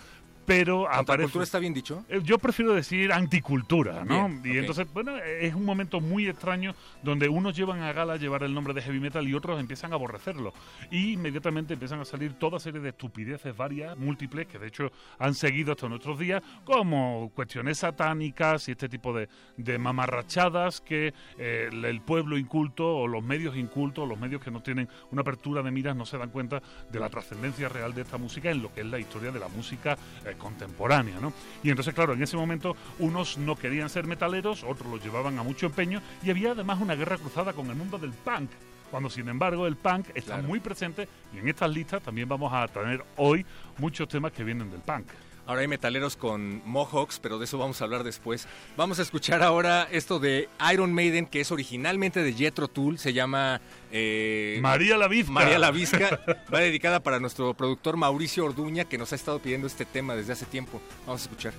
pero 0.50 0.88
aparece... 0.88 1.06
¿Contracultura 1.06 1.44
está 1.44 1.60
bien 1.60 1.74
dicho? 1.76 2.04
Eh, 2.10 2.22
Yo 2.24 2.40
prefiero 2.40 2.74
decir 2.74 3.14
anticultura, 3.14 4.04
¿no? 4.04 4.28
Bien, 4.28 4.56
y 4.56 4.58
entonces, 4.58 4.88
bueno, 4.92 5.16
es 5.18 5.54
un 5.54 5.64
momento 5.64 6.02
muy 6.02 6.28
extraño 6.28 6.74
donde 7.04 7.30
unos 7.30 7.56
llevan 7.56 7.84
a 7.84 7.94
gala 7.94 8.18
llevar 8.18 8.42
el 8.42 8.54
nombre 8.54 8.74
de 8.74 8.82
heavy 8.82 9.00
metal 9.00 9.28
y 9.28 9.36
otros 9.36 9.60
empiezan 9.60 9.92
a 9.92 9.96
aborrecerlo. 9.96 10.52
Y 10.90 11.14
inmediatamente 11.14 11.74
empiezan 11.74 12.00
a 12.00 12.06
salir 12.06 12.34
toda 12.34 12.60
serie 12.60 12.82
de 12.82 12.90
estupideces 12.90 13.56
varias, 13.56 13.96
múltiples, 13.96 14.48
que 14.48 14.58
de 14.58 14.68
hecho 14.68 14.92
han 15.20 15.36
seguido 15.36 15.74
hasta 15.74 15.88
nuestros 15.88 16.18
días, 16.18 16.42
como 16.66 17.32
cuestiones 17.36 17.78
satánicas 17.78 18.68
y 18.70 18.72
este 18.72 18.90
tipo 18.90 19.14
de, 19.14 19.30
de 19.56 19.78
mamarrachadas 19.78 20.82
que 20.82 21.14
eh, 21.38 21.70
el 21.72 21.86
el 21.86 22.02
pueblo 22.02 22.38
inculto 22.38 22.88
o 22.88 23.08
los 23.08 23.24
medios 23.24 23.56
incultos, 23.56 24.08
los 24.08 24.18
medios 24.18 24.42
que 24.42 24.50
no 24.50 24.62
tienen 24.64 24.90
una 25.12 25.22
apertura 25.22 25.62
de 25.62 25.70
miras, 25.70 25.96
no 25.96 26.06
se 26.06 26.18
dan 26.18 26.30
cuenta 26.30 26.62
de 26.92 27.00
la 27.00 27.10
trascendencia 27.10 27.70
real 27.70 27.94
de 27.94 28.02
esta 28.02 28.18
música 28.18 28.50
en 28.50 28.64
lo 28.64 28.74
que 28.74 28.82
es 28.82 28.88
la 28.88 29.00
historia 29.00 29.32
de 29.32 29.40
la 29.40 29.48
música 29.48 29.98
eh, 30.26 30.36
contemporánea, 30.40 31.20
¿no? 31.22 31.32
Y 31.62 31.70
entonces, 31.70 31.94
claro, 31.94 32.14
en 32.14 32.24
ese 32.24 32.36
momento 32.38 32.76
unos 32.98 33.38
no 33.38 33.56
querían 33.56 33.90
ser 33.90 34.08
metaleros, 34.08 34.64
otros 34.64 34.90
los 34.92 35.04
llevaban 35.04 35.38
a 35.38 35.44
mucho 35.44 35.68
empeño 35.68 36.02
y 36.24 36.32
había 36.32 36.54
además 36.54 36.82
una 36.82 36.96
guerra 36.96 37.18
cruzada 37.18 37.54
con 37.54 37.68
el 37.70 37.76
mundo 37.76 38.00
del 38.00 38.12
punk. 38.12 38.50
Cuando, 38.90 39.10
sin 39.12 39.30
embargo, 39.30 39.68
el 39.68 39.76
punk 39.76 40.08
está 40.16 40.34
Claro. 40.34 40.48
muy 40.48 40.60
presente 40.60 41.08
y 41.36 41.38
en 41.38 41.48
estas 41.48 41.70
listas 41.70 42.02
también 42.02 42.28
vamos 42.28 42.52
a 42.52 42.68
tener 42.68 43.04
hoy 43.18 43.46
muchos 43.78 44.08
temas 44.08 44.32
que 44.32 44.44
vienen 44.44 44.72
del 44.72 44.80
punk. 44.82 45.06
Ahora 45.50 45.62
hay 45.62 45.68
metaleros 45.68 46.16
con 46.16 46.62
mohawks, 46.64 47.18
pero 47.18 47.40
de 47.40 47.46
eso 47.46 47.58
vamos 47.58 47.82
a 47.82 47.86
hablar 47.86 48.04
después. 48.04 48.48
Vamos 48.78 49.00
a 49.00 49.02
escuchar 49.02 49.42
ahora 49.42 49.88
esto 49.92 50.20
de 50.20 50.48
Iron 50.72 50.94
Maiden, 50.94 51.26
que 51.26 51.42
es 51.42 51.52
originalmente 51.52 52.22
de 52.22 52.34
Jethro 52.34 52.68
Tool. 52.68 53.00
se 53.00 53.14
llama... 53.14 53.60
Eh, 53.92 54.60
María 54.62 54.96
la 54.96 55.08
Vizca. 55.08 55.32
María 55.32 55.58
la 55.58 55.72
Vizca. 55.72 56.20
va 56.54 56.60
dedicada 56.60 57.00
para 57.00 57.20
nuestro 57.20 57.56
productor 57.56 57.98
Mauricio 57.98 58.46
Orduña, 58.46 58.86
que 58.86 59.00
nos 59.00 59.12
ha 59.12 59.16
estado 59.16 59.40
pidiendo 59.40 59.66
este 59.66 59.86
tema 59.86 60.14
desde 60.16 60.34
hace 60.34 60.46
tiempo. 60.46 60.80
Vamos 61.08 61.22
a 61.22 61.24
escuchar. 61.24 61.54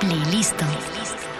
Playlist. 0.00 0.56
Playlist. 0.56 1.32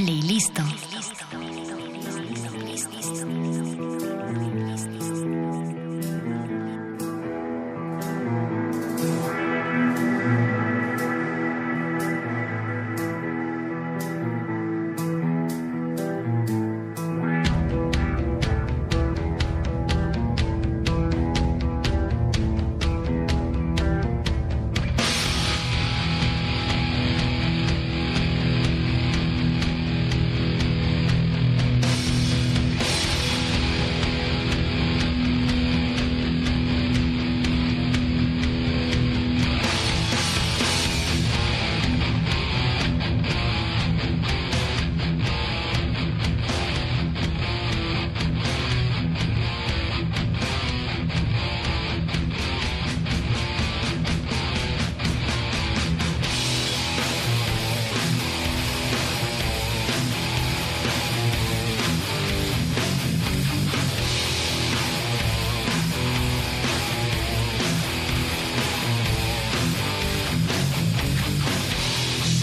playlist. 0.00 0.89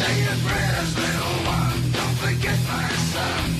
Say 0.08 0.22
your 0.22 0.38
prayers, 0.48 0.96
little 0.96 1.38
one. 1.52 1.92
Don't 1.92 2.16
forget 2.24 2.58
my 2.70 2.88
son. 3.12 3.57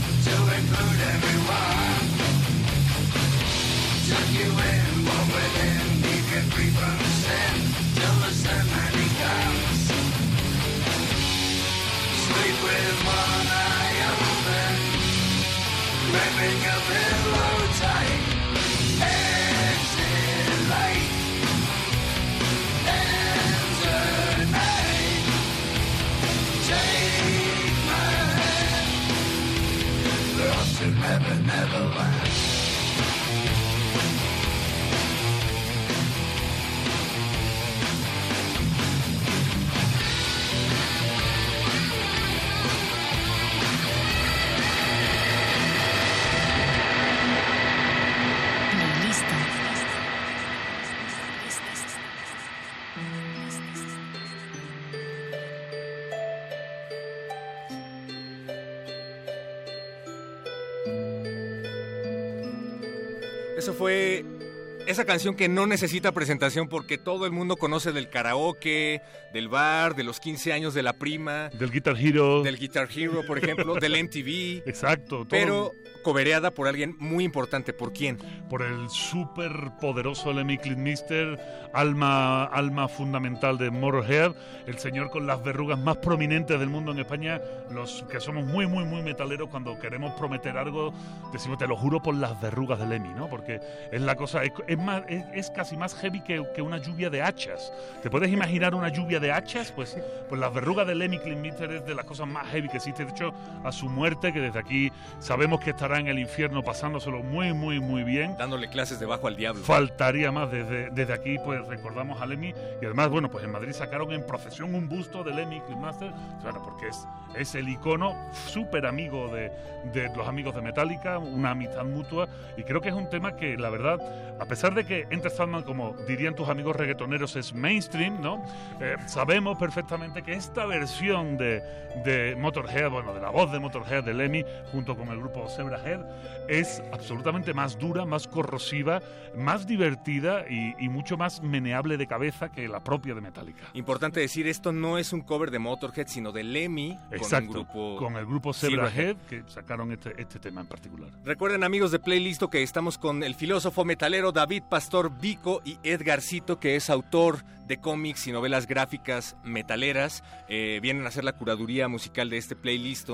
Esa 64.98 65.06
canción 65.06 65.36
que 65.36 65.48
no 65.48 65.68
necesita 65.68 66.12
presentación 66.12 66.68
porque 66.68 66.98
todo 66.98 67.26
el 67.28 67.32
mundo 67.32 67.56
conoce 67.58 67.92
del 67.92 68.10
karaoke, 68.10 69.02
del 69.32 69.48
bar, 69.48 69.96
de 69.96 70.04
los 70.04 70.20
15 70.20 70.54
años 70.54 70.74
de 70.74 70.82
la 70.82 70.94
prima, 70.94 71.50
Del 71.50 71.70
Guitar 71.72 71.96
Hero. 72.00 72.42
del 72.42 72.58
Guitar 72.58 72.88
Hero, 72.96 73.22
por 73.28 73.38
ejemplo, 73.38 73.76
del 73.76 73.92
MTV, 74.04 74.68
Exacto. 74.68 75.18
todo- 75.18 75.28
pero 75.30 75.72
cobereada 76.04 76.52
por 76.52 76.68
alguien 76.68 76.96
muy 77.00 77.24
importante. 77.26 77.74
¿Por 77.74 77.94
quién? 77.94 78.18
por 78.50 78.62
el 78.62 78.90
súper 78.90 79.52
poderoso 79.82 80.32
Lemmy 80.32 80.58
Mister, 80.78 81.38
alma, 81.74 82.46
alma 82.46 82.88
fundamental 82.88 83.58
de 83.58 83.70
Motorhead, 83.70 84.32
el 84.68 84.80
señor 84.80 85.10
con 85.10 85.28
las 85.28 85.44
verrugas 85.44 85.78
más 85.78 85.98
prominentes 85.98 86.58
del 86.60 86.70
mundo 86.70 86.94
en 86.94 87.00
España, 87.00 87.42
los 87.70 88.04
que 88.10 88.22
somos 88.22 88.46
muy, 88.46 88.66
muy, 88.68 88.86
muy 88.86 89.02
metaleros, 89.02 89.50
cuando 89.50 89.78
queremos 89.80 90.14
prometer 90.14 90.58
algo, 90.58 90.94
decimos, 91.34 91.58
te 91.58 91.68
lo 91.68 91.76
juro 91.76 92.02
por 92.02 92.16
las 92.16 92.40
verrugas 92.42 92.80
de 92.80 92.88
Lemmy, 92.88 93.10
¿no? 93.10 93.30
Porque 93.30 93.60
es 93.92 94.02
la 94.02 94.16
cosa, 94.16 94.44
es, 94.44 94.54
es 94.66 94.78
más, 94.88 95.04
es, 95.08 95.24
es 95.34 95.52
casi 95.52 95.76
más 95.78 95.94
heavy 95.96 96.22
que, 96.22 96.44
que 96.56 96.62
una 96.62 96.78
lluvia 96.78 97.10
de 97.10 97.22
hachas. 97.22 97.72
¿Te 98.02 98.10
puedes 98.10 98.32
imaginar 98.32 98.74
una 98.74 98.90
lluvia 98.90 99.20
de 99.20 99.32
hachas? 99.32 99.72
Pues, 99.72 99.98
pues 100.30 100.40
las 100.40 100.54
verrugas 100.54 100.88
de 100.88 100.96
Lemmy 100.96 101.20
Mister 101.36 101.70
es 101.72 101.86
de 101.86 101.94
las 101.94 102.06
cosas 102.06 102.28
más 102.28 102.48
heavy 102.48 102.70
que 102.70 102.78
existe. 102.78 103.04
De 103.04 103.12
hecho, 103.12 103.34
a 103.64 103.72
su 103.72 103.90
muerte, 103.90 104.32
que 104.32 104.40
desde 104.40 104.60
aquí 104.60 104.92
sabemos 105.20 105.60
que 105.60 105.72
estará 105.72 106.00
en 106.00 106.08
el 106.08 106.18
infierno 106.18 106.64
pasándoselo 106.64 107.22
muy, 107.22 107.54
muy, 107.54 107.80
muy 107.80 108.04
bien. 108.04 108.36
Dándole 108.38 108.70
clases 108.70 109.00
de 109.00 109.06
bajo 109.06 109.28
al 109.28 109.36
diablo. 109.36 109.62
Faltaría 109.64 110.32
más. 110.32 110.50
Desde, 110.50 110.90
desde 110.92 111.14
aquí, 111.14 111.38
pues 111.44 111.66
recordamos 111.68 112.22
a 112.22 112.26
Lemmy. 112.26 112.54
Y 112.82 112.86
además, 112.86 113.10
bueno, 113.10 113.30
pues 113.30 113.44
en 113.44 113.52
Madrid 113.52 113.74
sacaron 113.74 114.12
en 114.14 114.26
procesión 114.26 114.74
un 114.74 114.88
busto 114.88 115.24
de 115.24 115.34
Lemmy 115.34 115.62
Master. 115.78 116.12
Claro, 116.42 116.62
porque 116.64 116.88
es, 116.88 117.08
es 117.36 117.56
el 117.56 117.68
icono 117.68 118.16
súper 118.32 118.86
amigo 118.86 119.28
de, 119.28 119.52
de 119.94 120.10
los 120.16 120.28
amigos 120.28 120.56
de 120.56 120.62
Metallica, 120.62 121.18
una 121.18 121.52
amistad 121.52 121.84
mutua. 121.84 122.28
Y 122.56 122.64
creo 122.64 122.80
que 122.80 122.90
es 122.90 122.96
un 122.96 123.10
tema 123.10 123.36
que, 123.36 123.58
la 123.58 123.70
verdad, 123.70 124.00
a 124.40 124.46
pesar 124.46 124.74
de 124.74 124.77
que 124.86 125.08
Enter 125.10 125.32
Sandman, 125.32 125.64
como 125.64 125.96
dirían 126.08 126.36
tus 126.36 126.50
amigos 126.50 126.76
reggaetoneros, 126.76 127.36
es 127.36 127.54
mainstream, 127.54 128.22
¿no? 128.22 128.44
Eh, 128.80 128.96
sabemos 129.08 129.58
perfectamente 129.58 130.24
que 130.24 130.34
esta 130.34 130.66
versión 130.66 131.38
de, 131.38 131.62
de 132.06 132.36
Motorhead, 132.38 132.90
bueno, 132.90 133.14
de 133.14 133.22
la 133.22 133.30
voz 133.30 133.52
de 133.52 133.60
Motorhead, 133.60 134.04
de 134.04 134.14
Lemmy, 134.14 134.44
junto 134.72 134.96
con 134.96 135.10
el 135.10 135.18
grupo 135.18 135.48
Zebrahead, 135.50 136.02
es 136.48 136.82
absolutamente 136.92 137.54
más 137.54 137.78
dura, 137.78 138.06
más 138.06 138.28
corrosiva, 138.28 139.02
más 139.36 139.68
divertida 139.68 140.46
y, 140.50 140.76
y 140.80 140.90
mucho 140.90 141.18
más 141.18 141.42
meneable 141.42 141.98
de 141.98 142.08
cabeza 142.08 142.52
que 142.52 142.68
la 142.68 142.84
propia 142.84 143.14
de 143.14 143.22
Metallica. 143.22 143.64
Importante 143.74 144.20
decir, 144.20 144.48
esto 144.48 144.72
no 144.72 144.98
es 144.98 145.14
un 145.14 145.22
cover 145.22 145.52
de 145.52 145.60
Motorhead, 145.60 146.08
sino 146.08 146.32
de 146.32 146.44
Lemmy 146.44 146.98
con 147.10 147.18
Exacto, 147.18 147.48
un 147.48 147.54
grupo... 147.54 147.98
con 147.98 148.16
el 148.16 148.26
grupo 148.26 148.54
Zebrahead. 148.54 149.18
Que 149.30 149.44
sacaron 149.48 149.92
este, 149.92 150.20
este 150.22 150.40
tema 150.40 150.62
en 150.62 150.68
particular. 150.68 151.10
Recuerden 151.26 151.64
amigos 151.64 151.92
de 151.92 152.00
Playlist 152.00 152.38
que 152.52 152.62
estamos 152.64 152.98
con 152.98 153.24
el 153.24 153.36
filósofo 153.36 153.84
metalero 153.84 154.32
David 154.32 154.64
Pastor 154.70 155.18
Vico 155.20 155.62
y 155.64 155.78
Edgarcito, 155.84 156.60
que 156.60 156.76
es 156.76 156.90
autor 156.90 157.44
de 157.68 157.78
cómics 157.78 158.28
y 158.28 158.32
novelas 158.32 158.68
gráficas 158.68 159.36
metaleras. 159.44 160.24
Eh, 160.48 160.80
vienen 160.82 161.06
a 161.06 161.10
hacer 161.10 161.24
la 161.24 161.34
curaduría 161.34 161.88
musical 161.88 162.30
de 162.30 162.38
este 162.38 162.56
playlist. 162.56 163.10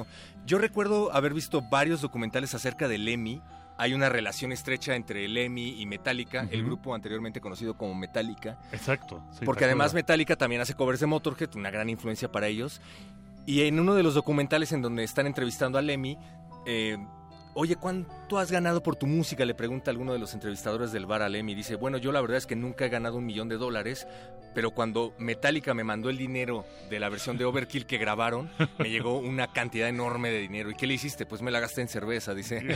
Yo 0.46 0.58
recuerdo 0.58 1.14
haber 1.14 1.34
visto 1.34 1.62
varios 1.62 2.02
documentales 2.02 2.54
acerca 2.54 2.88
de 2.88 2.98
Lemmy. 2.98 3.42
Hay 3.78 3.94
una 3.94 4.10
relación 4.10 4.52
estrecha 4.52 4.96
entre 4.96 5.28
Lemmy 5.28 5.82
y 5.82 5.86
Metallica, 5.88 6.48
el 6.52 6.64
grupo 6.64 6.94
anteriormente 6.94 7.42
conocido 7.42 7.76
como 7.76 7.96
Metallica. 7.96 8.60
Exacto. 8.72 9.24
sí, 9.32 9.46
Porque 9.46 9.62
¿te 9.62 9.66
además? 9.66 9.96
Metallica 9.96 10.36
también 10.36 10.62
hace 10.62 10.76
covers 10.76 11.00
de 11.00 11.08
Motorhead, 11.08 11.56
una 11.56 11.72
gran 11.72 11.90
influencia 11.90 12.32
para 12.32 12.48
ellos. 12.48 12.82
Y 13.48 13.62
en 13.64 13.80
uno 13.80 13.96
de 13.96 14.04
los 14.04 14.14
documentales 14.14 14.72
en 14.72 14.84
donde 14.84 15.04
están 15.04 15.26
entrevistando 15.26 15.80
a 15.80 15.82
Lemmy, 15.82 16.18
eh, 16.68 16.98
oye, 17.56 17.76
¿cuánto 18.34 18.46
has 18.46 18.52
ganado 18.52 18.82
por 18.82 18.96
tu 18.96 19.06
música? 19.06 19.46
Le 19.46 19.54
pregunta 19.54 19.92
alguno 19.92 20.12
de 20.12 20.18
los 20.18 20.34
entrevistadores 20.34 20.92
del 20.92 21.06
bar 21.06 21.22
a 21.22 21.30
Lemmy. 21.30 21.54
Dice, 21.54 21.76
bueno, 21.76 22.00
yo 22.00 22.12
la 22.12 22.20
verdad 22.20 22.38
es 22.38 22.48
que 22.48 22.56
nunca 22.56 22.84
he 22.84 22.90
ganado 22.90 23.18
un 23.18 23.28
millón 23.28 23.48
de 23.48 23.58
dólares, 23.58 24.08
pero 24.56 24.72
cuando 24.72 25.14
Metallica 25.20 25.76
me 25.76 25.84
mandó 25.84 26.10
el 26.10 26.18
dinero 26.18 26.66
de 26.90 27.00
la 27.00 27.10
versión 27.10 27.38
de 27.38 27.46
Overkill 27.46 27.86
que 27.86 28.00
grabaron, 28.00 28.50
me 28.80 28.90
llegó 28.90 29.20
una 29.20 29.54
cantidad 29.54 29.88
enorme 29.88 30.32
de 30.32 30.40
dinero. 30.40 30.72
¿Y 30.72 30.76
qué 30.76 30.88
le 30.88 30.96
hiciste? 30.96 31.28
Pues 31.28 31.44
me 31.44 31.52
la 31.52 31.60
gasté 31.60 31.82
en 31.82 31.88
cerveza, 31.88 32.34
dice. 32.34 32.76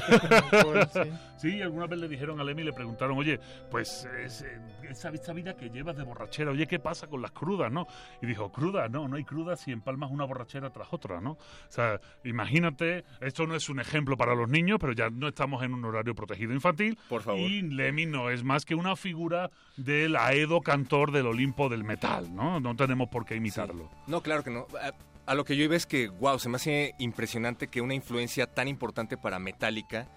Sí. 1.38 1.62
Alguna 1.62 1.88
vez 1.88 2.00
le 2.00 2.08
dijeron 2.08 2.40
a 2.40 2.44
Lemmy 2.44 2.62
y 2.62 2.66
le 2.66 2.74
preguntaron, 2.74 3.18
oye, 3.18 3.40
pues 3.72 4.08
es, 4.24 4.44
eh, 4.44 4.60
esa, 4.90 5.10
esa 5.10 5.34
vida 5.34 5.56
que 5.56 5.70
llevas 5.70 5.98
de 5.98 6.04
borrachera, 6.04 6.52
oye, 6.52 6.68
¿qué 6.68 6.80
pasa 6.80 7.08
con 7.08 7.22
las 7.22 7.32
crudas, 7.32 7.72
no? 7.72 7.88
Y 8.22 8.28
dijo, 8.28 8.52
crudas, 8.52 8.90
no, 8.90 9.08
no 9.08 9.16
hay 9.16 9.24
crudas 9.24 9.60
si 9.62 9.72
empalmas 9.72 10.12
una 10.12 10.26
borrachera 10.26 10.70
tras 10.70 10.88
otra, 10.92 11.20
¿no? 11.20 11.32
O 11.32 11.40
sea, 11.70 12.00
imagínate, 12.24 13.06
esto 13.22 13.46
no 13.48 13.56
es 13.56 13.70
un 13.70 13.80
ejemplo 13.80 14.18
para 14.18 14.36
los 14.36 14.50
niños, 14.50 14.78
pero 14.80 14.94
ya 14.94 15.10
no 15.10 15.28
estamos 15.48 15.64
en 15.64 15.74
un 15.74 15.86
horario 15.86 16.14
protegido 16.14 16.54
infantil. 16.54 17.00
Por 17.08 17.24
favor. 17.24 17.40
Y 17.40 17.62
Lemmy 17.62 18.06
no 18.06 18.30
es 18.30 18.44
más 18.44 18.66
que 18.66 18.76
una 18.76 18.98
figura 18.98 19.50
del 19.78 20.18
Aedo 20.18 20.60
cantor 20.60 21.12
del 21.12 21.26
Olimpo 21.26 21.70
del 21.70 21.86
metal, 21.86 22.36
¿no? 22.36 22.60
No 22.60 22.76
tenemos 22.76 23.08
por 23.08 23.26
qué 23.26 23.36
imitarlo. 23.36 23.90
No, 24.08 24.22
claro 24.22 24.44
que 24.44 24.52
no. 24.52 24.68
A, 24.82 25.32
a 25.32 25.36
lo 25.36 25.46
que 25.46 25.56
yo 25.56 25.64
iba 25.64 25.78
es 25.78 25.86
que, 25.86 26.10
wow, 26.10 26.38
se 26.38 26.50
me 26.50 26.58
hace 26.58 26.96
impresionante 27.00 27.70
que 27.70 27.80
una 27.80 27.94
influencia 27.94 28.46
tan 28.48 28.68
importante 28.68 29.16
para 29.16 29.40
Metallica 29.40 30.10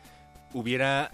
hubiera 0.53 1.13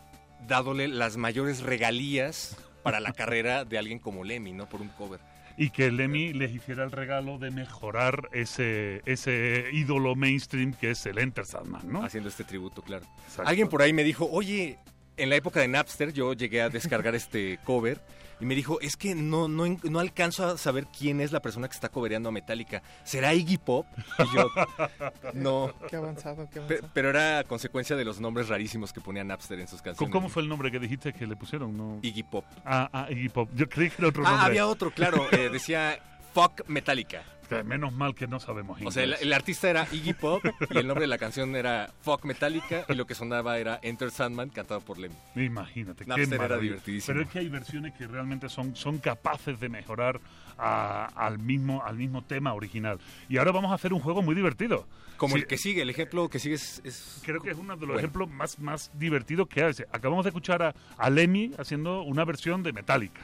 dadole 0.49 0.89
las 0.89 1.19
mayores 1.19 1.63
regalías 1.63 2.57
para 2.83 3.01
la 3.01 3.13
carrera 3.13 3.67
de 3.67 3.77
alguien 3.77 3.99
como 3.99 4.25
Lemmy, 4.25 4.55
¿no? 4.55 4.67
Por 4.67 4.81
un 4.81 4.89
cover. 4.89 5.21
Y 5.57 5.71
que 5.71 5.91
Lemmy 5.91 6.33
les 6.33 6.53
hiciera 6.55 6.85
el 6.85 6.91
regalo 6.91 7.39
de 7.39 7.51
mejorar 7.51 8.29
ese, 8.33 9.03
ese 9.07 9.65
ídolo 9.73 10.15
mainstream 10.15 10.75
que 10.75 10.91
es 10.91 11.07
el 11.07 11.19
Enter 11.19 11.47
Sandman, 11.47 11.91
¿no? 11.91 12.05
Haciendo 12.05 12.29
este 12.29 12.45
tributo, 12.45 12.83
claro. 12.83 13.07
Exacto. 13.25 13.49
Alguien 13.49 13.69
por 13.69 13.83
ahí 13.83 13.93
me 13.93 14.05
dijo, 14.05 14.29
oye, 14.31 14.79
en 15.17 15.31
la 15.31 15.37
época 15.37 15.61
de 15.61 15.69
Napster 15.69 16.13
yo 16.13 16.35
llegué 16.35 16.61
a 16.61 16.69
descargar 16.69 17.15
este 17.15 17.59
cover 17.65 18.01
y 18.41 18.45
me 18.47 18.55
dijo, 18.55 18.81
es 18.81 18.97
que 18.97 19.15
no, 19.15 19.49
no, 19.49 19.65
no 19.83 19.99
alcanzo 19.99 20.47
a 20.47 20.59
saber 20.59 20.87
quién 20.87 21.21
es 21.21 21.33
la 21.33 21.41
persona 21.41 21.69
que 21.69 21.75
está 21.75 21.89
covereando 21.89 22.29
a 22.29 22.33
Metallica. 22.33 22.83
¿Será 23.05 23.33
Iggy 23.35 23.59
Pop? 23.59 23.87
Y 24.19 24.37
yo, 24.37 24.51
no. 25.35 25.73
Qué 25.89 25.97
avanzado, 25.97 26.47
qué 26.51 26.61
Pe- 26.61 26.75
avanzado. 26.75 26.91
pero 26.95 27.11
era 27.11 27.45
consecuencia 27.45 27.97
de 27.97 28.05
los 28.05 28.21
nombres 28.21 28.49
rarísimos 28.49 28.93
que 28.93 29.01
ponía 29.01 29.25
Napster 29.25 29.59
en 29.61 29.69
sus 29.69 29.81
¿Cómo, 29.81 29.85
canciones. 29.93 30.13
cómo 30.13 30.29
fue 30.29 30.43
el 30.43 30.49
nombre 30.49 30.71
que 30.71 30.79
dijiste 30.79 31.13
que 31.13 31.27
le 31.27 31.37
pusieron? 31.37 31.77
No. 31.77 31.99
Iggy 32.03 32.23
Pop. 32.25 32.45
Ah, 32.65 32.89
ah, 32.93 33.07
Iggy 33.11 33.29
Pop. 33.31 33.49
Yo 33.55 33.69
creí 33.69 33.89
que 33.91 33.97
era 33.99 34.09
otro 34.09 34.23
Ah, 34.27 34.31
nombre. 34.31 34.47
había 34.47 34.67
otro, 34.67 34.91
claro. 34.91 35.27
eh, 35.33 35.49
decía 35.51 35.99
Fuck 36.35 36.69
Metallica. 36.69 37.23
Que 37.49 37.63
Menos 37.63 37.93
mal 37.93 38.15
que 38.15 38.27
no 38.27 38.41
sabemos 38.41 38.81
O 38.85 38.91
sea, 38.91 39.03
el, 39.05 39.11
inglés. 39.11 39.23
el 39.23 39.33
artista 39.33 39.71
era 39.71 39.87
Iggy 39.93 40.15
Pop 40.15 40.45
y 40.71 40.79
el 40.79 40.87
nombre 40.87 41.03
de 41.03 41.09
la 41.09 41.19
canción 41.19 41.55
era 41.57 41.93
Fuck 42.03 42.25
Metallica 42.25 42.85
y 42.89 42.95
lo 42.95 43.07
que 43.07 43.15
sonaba 43.15 43.59
era 43.59 43.79
Enter 43.83 44.11
Sandman 44.11 44.51
cantado 44.51 44.81
por 44.81 44.99
Lemmy. 44.99 45.15
Imagínate, 45.37 46.05
qué 46.05 46.09
Napster 46.09 46.41
era 46.41 46.59
divertidísimo. 46.59 47.15
Pero 47.15 47.25
es 47.27 47.31
que 47.33 47.39
hay 47.41 47.49
versiones 47.49 47.95
que 47.95 48.07
realmente 48.07 48.49
son, 48.49 48.75
son 48.77 48.99
capaces 48.99 49.59
de 49.61 49.69
mejorar 49.69 50.21
a- 50.59 51.07
al, 51.15 51.39
mismo, 51.39 51.83
al 51.85 51.97
mismo 51.97 52.23
tema 52.23 52.53
original. 52.55 52.99
Y 53.29 53.37
ahora 53.39 53.53
vamos 53.53 53.71
a 53.71 53.75
hacer 53.75 53.93
un 53.93 54.01
juego 54.01 54.23
muy 54.23 54.35
divertido. 54.35 54.87
Como 55.17 55.35
Sí, 55.37 55.43
el 55.43 55.47
que 55.47 55.57
sigue, 55.57 55.83
el 55.83 55.89
ejemplo 55.91 56.29
que 56.29 56.39
sigue 56.39 56.57
es... 56.57 56.81
es- 56.85 57.23
Creo 57.25 57.41
que 57.41 57.51
es 57.51 57.57
uno 57.57 57.75
de 57.75 57.81
los 57.81 57.87
Bueno. 57.89 57.99
ejemplos 58.01 58.31
más, 58.31 58.59
más 58.59 58.91
divertidos 58.99 59.49
que 59.49 59.63
hay. 59.63 59.73
Acabamos 59.93 60.25
de 60.25 60.31
escuchar 60.31 60.63
a, 60.63 60.75
a 60.99 61.11
Lemmy 61.11 61.53
haciendo 61.59 62.03
una 62.03 62.25
versión 62.25 62.63
de 62.63 62.73
Metallica. 62.73 63.23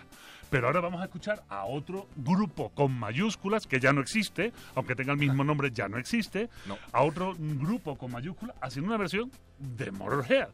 Pero 0.53 0.67
ahora 0.67 0.81
vamos 0.83 1.01
a 1.01 1.05
escuchar 1.05 1.43
a 1.49 1.65
otro 1.65 2.07
grupo 2.15 2.69
con 2.75 2.93
mayúsculas, 2.93 3.67
que 3.67 3.81
ya 3.81 3.95
no 3.95 4.03
existe, 4.03 4.53
aunque 4.75 4.95
tenga 4.95 5.12
el 5.12 5.19
mismo 5.19 5.43
nombre, 5.45 5.71
ya 5.73 5.88
no 5.88 5.97
existe, 5.97 6.51
No. 6.67 6.77
a 6.93 7.01
otro 7.03 7.35
grupo 7.38 7.97
con 7.97 8.12
mayúsculas 8.12 8.55
haciendo 8.61 8.88
una 8.91 8.99
versión 8.99 9.31
de 9.59 9.91
Motorhead. 9.91 10.49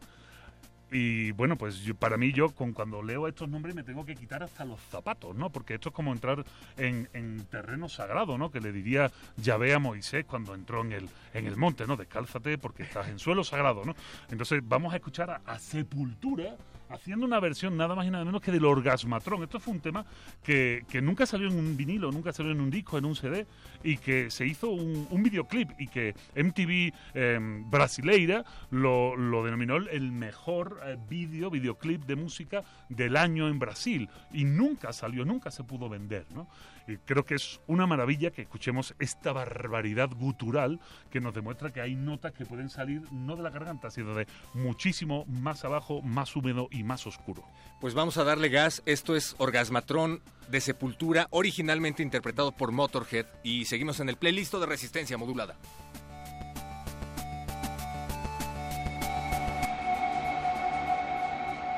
Y 0.93 1.33
bueno, 1.33 1.57
pues 1.57 1.81
yo- 1.81 1.97
para 1.97 2.17
mí 2.17 2.33
yo 2.33 2.51
con 2.55 2.73
cuando 2.73 3.03
leo 3.03 3.27
estos 3.27 3.49
nombres 3.49 3.75
me 3.75 3.83
tengo 3.83 4.07
que 4.07 4.15
quitar 4.15 4.45
hasta 4.45 4.65
los 4.65 4.81
zapatos, 4.83 5.35
¿no? 5.35 5.51
Porque 5.51 5.75
esto 5.75 5.89
es 5.89 5.95
como 5.97 6.13
entrar 6.13 6.45
en, 6.77 7.09
en 7.13 7.45
terreno 7.47 7.89
sagrado, 7.89 8.39
¿no? 8.39 8.53
Que 8.53 8.61
le 8.61 8.71
diría 8.73 9.11
Yahvé 9.37 9.75
a 9.75 9.81
Moisés 9.81 10.25
cuando 10.27 10.55
entró 10.55 10.83
en 10.83 10.93
el, 10.93 11.09
en 11.35 11.47
el 11.49 11.57
monte, 11.57 11.89
¿no? 11.89 11.97
Descálzate 11.97 12.57
porque 12.57 12.85
estás 12.85 13.09
en 13.09 13.19
suelo 13.19 13.43
sagrado, 13.43 13.85
¿no? 13.85 13.97
Entonces 14.31 14.63
vamos 14.65 14.93
a 14.95 14.97
escuchar 14.97 15.29
a, 15.31 15.41
a 15.45 15.59
Sepultura 15.59 16.55
haciendo 16.91 17.27
una 17.27 17.41
versión 17.41 17.77
nada 17.77 17.95
más 17.95 18.07
y 18.07 18.11
nada 18.11 18.25
menos 18.25 18.41
que 18.41 18.53
del 18.53 18.65
Orgasmatrón. 18.65 19.43
Esto 19.43 19.61
fue 19.61 19.75
un 19.75 19.81
tema 19.81 20.05
que, 20.43 20.85
que 20.89 21.01
nunca 21.01 21.27
salió 21.27 21.49
en 21.49 21.59
un 21.59 21.77
vinilo, 21.77 22.11
nunca 22.13 22.33
salió 22.33 22.53
en 22.53 22.61
un 22.61 22.71
disco, 22.71 22.99
en 22.99 23.05
un 23.05 23.15
CD, 23.15 23.47
y 23.85 23.97
que 23.99 24.31
se 24.31 24.47
hizo 24.47 24.71
un, 24.71 25.23
videoclip 25.23 25.71
y 25.79 25.89
que 25.89 26.15
MTV 26.37 26.93
eh, 27.15 27.39
brasileira 27.67 28.45
lo, 28.71 29.17
lo 29.17 29.45
denominó 29.45 29.77
el- 29.77 30.13
mejor 30.13 30.81
eh, 30.85 30.97
vídeo, 31.09 31.51
videoclip 31.51 32.05
de 32.05 32.17
música 32.17 32.63
del 32.89 33.17
año 33.17 33.49
en 33.49 33.59
Brasil. 33.59 34.09
Y 34.33 34.45
nunca 34.45 34.93
salió, 34.93 35.25
nunca 35.25 35.51
se 35.51 35.65
pudo 35.65 35.89
vender, 35.89 36.27
¿no? 36.35 36.49
Y 36.89 36.97
creo 36.97 37.25
que 37.25 37.35
es 37.35 37.61
una 37.67 37.87
maravilla 37.87 38.31
que 38.31 38.43
escuchemos 38.43 38.95
esta 38.99 39.33
barbaridad 39.33 40.11
gutural 40.11 40.81
que 41.11 41.21
nos 41.21 41.35
demuestra 41.35 41.73
que 41.73 41.83
hay 41.83 41.95
notas 41.95 42.33
que 42.33 42.47
pueden 42.47 42.71
salir 42.71 43.03
no 43.13 43.37
de 43.37 43.43
la 43.43 43.51
garganta, 43.51 43.91
sino 43.91 44.15
de 44.15 44.27
muchísimo 44.55 45.27
más 45.27 45.65
abajo, 45.65 46.01
más 46.01 46.35
húmedo 46.35 46.69
y 46.71 46.83
más 46.85 47.07
oscuro. 47.07 47.45
Pues 47.81 47.95
vamos 47.95 48.17
a 48.17 48.25
darle 48.25 48.49
gas. 48.49 48.83
Esto 48.87 49.15
es 49.17 49.35
Orgasmatrón 49.39 50.23
de 50.49 50.61
Sepultura, 50.61 51.29
originalmente 51.31 52.03
interpretado 52.03 52.53
por 52.53 52.73
Motorhead. 52.73 53.27
Y 53.43 53.67
seguimos 53.67 54.01
en 54.01 54.09
el 54.09 54.17
playlist 54.17 54.55
de 54.55 54.67
Resistencia 54.67 55.19
Modulada. 55.19 55.57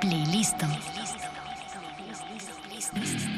Playlist. 0.00 0.62
Listo. 2.94 3.29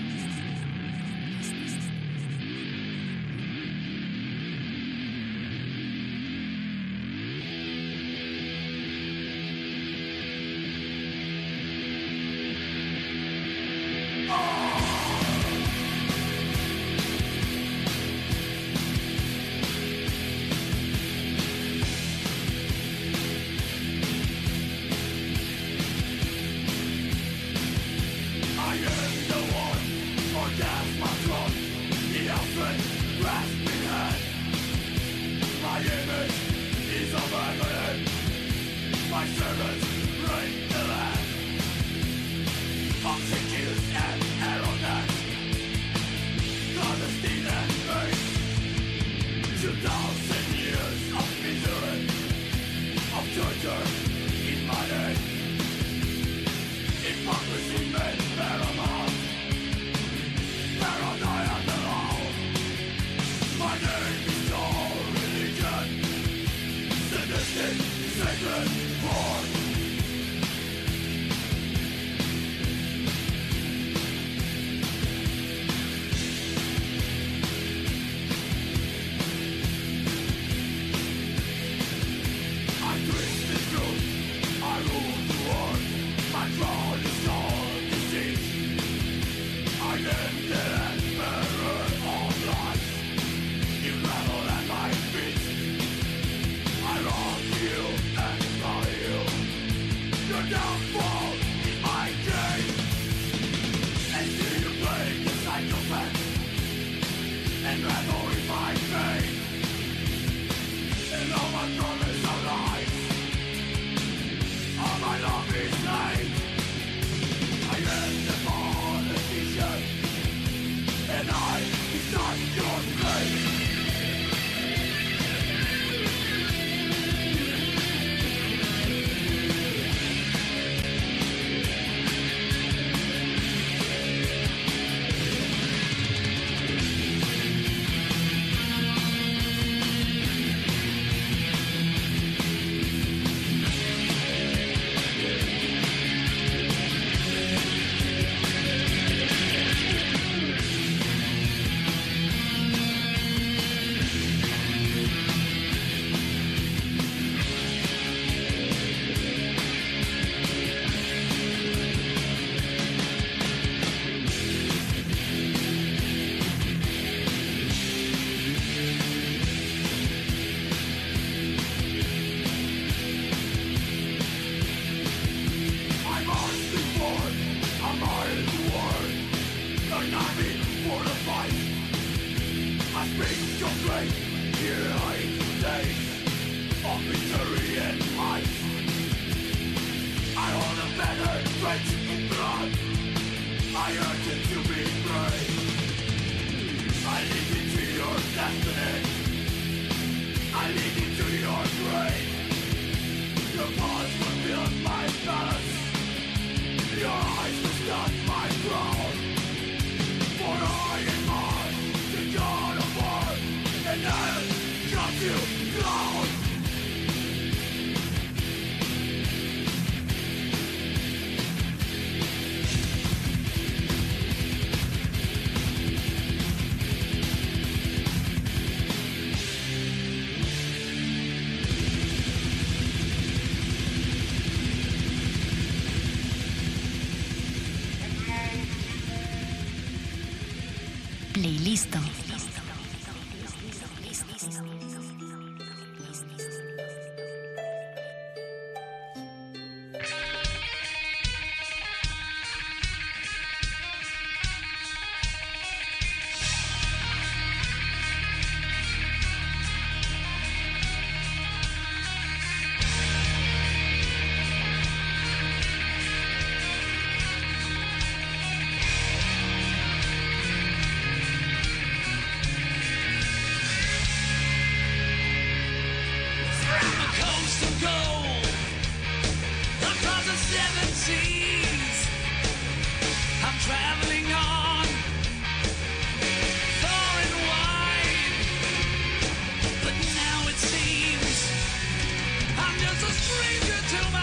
To 293.92 293.98
myself 293.98 294.21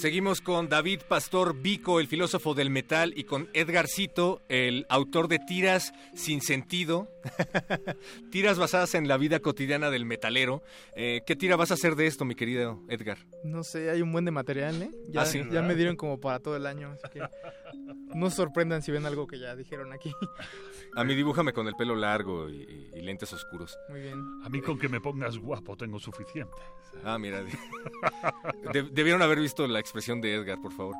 Seguimos 0.00 0.40
con 0.40 0.68
David 0.70 1.00
Pastor 1.08 1.54
Vico, 1.60 2.00
el 2.00 2.06
filósofo 2.06 2.54
del 2.54 2.70
metal, 2.70 3.12
y 3.16 3.24
con 3.24 3.50
Edgar 3.52 3.86
Cito, 3.86 4.40
el 4.48 4.86
autor 4.88 5.28
de 5.28 5.38
tiras 5.40 5.92
sin 6.14 6.40
sentido, 6.40 7.08
tiras 8.30 8.58
basadas 8.58 8.94
en 8.94 9.08
la 9.08 9.18
vida 9.18 9.40
cotidiana 9.40 9.90
del 9.90 10.06
metalero. 10.06 10.62
Eh, 10.96 11.20
¿Qué 11.26 11.36
tira 11.36 11.56
vas 11.56 11.70
a 11.70 11.74
hacer 11.74 11.96
de 11.96 12.06
esto, 12.06 12.24
mi 12.24 12.34
querido 12.34 12.80
Edgar? 12.88 13.18
No 13.44 13.62
sé, 13.62 13.90
hay 13.90 14.00
un 14.00 14.10
buen 14.10 14.24
de 14.24 14.30
material, 14.30 14.80
¿eh? 14.82 14.90
Ya, 15.10 15.22
Ah, 15.22 15.26
sí. 15.26 15.42
ya 15.52 15.60
me 15.60 15.74
dieron 15.74 15.96
como 15.96 16.18
para 16.18 16.38
todo 16.38 16.56
el 16.56 16.64
año, 16.66 16.92
así 16.92 17.12
que 17.12 17.20
no 18.14 18.30
se 18.30 18.36
sorprendan 18.36 18.82
si 18.82 18.92
ven 18.92 19.06
algo 19.06 19.26
que 19.26 19.38
ya 19.38 19.54
dijeron 19.56 19.92
aquí. 19.92 20.12
A 20.96 21.04
mí 21.04 21.14
dibújame 21.14 21.52
con 21.52 21.68
el 21.68 21.74
pelo 21.74 21.94
largo 21.94 22.48
y, 22.48 22.90
y 22.94 23.00
lentes 23.02 23.32
oscuros. 23.32 23.78
Muy 23.88 24.00
bien. 24.00 24.18
A 24.44 24.48
mí 24.48 24.60
con 24.60 24.78
que 24.78 24.88
me 24.88 25.00
pongas 25.00 25.38
guapo 25.38 25.76
tengo 25.76 25.98
suficiente. 26.00 26.56
Ah, 27.04 27.18
mira. 27.18 27.42
de- 28.72 28.82
debieron 28.90 29.22
haber 29.22 29.38
visto 29.38 29.66
la 29.66 29.78
expresión 29.78 30.20
de 30.20 30.34
Edgar, 30.34 30.60
por 30.60 30.72
favor. 30.72 30.94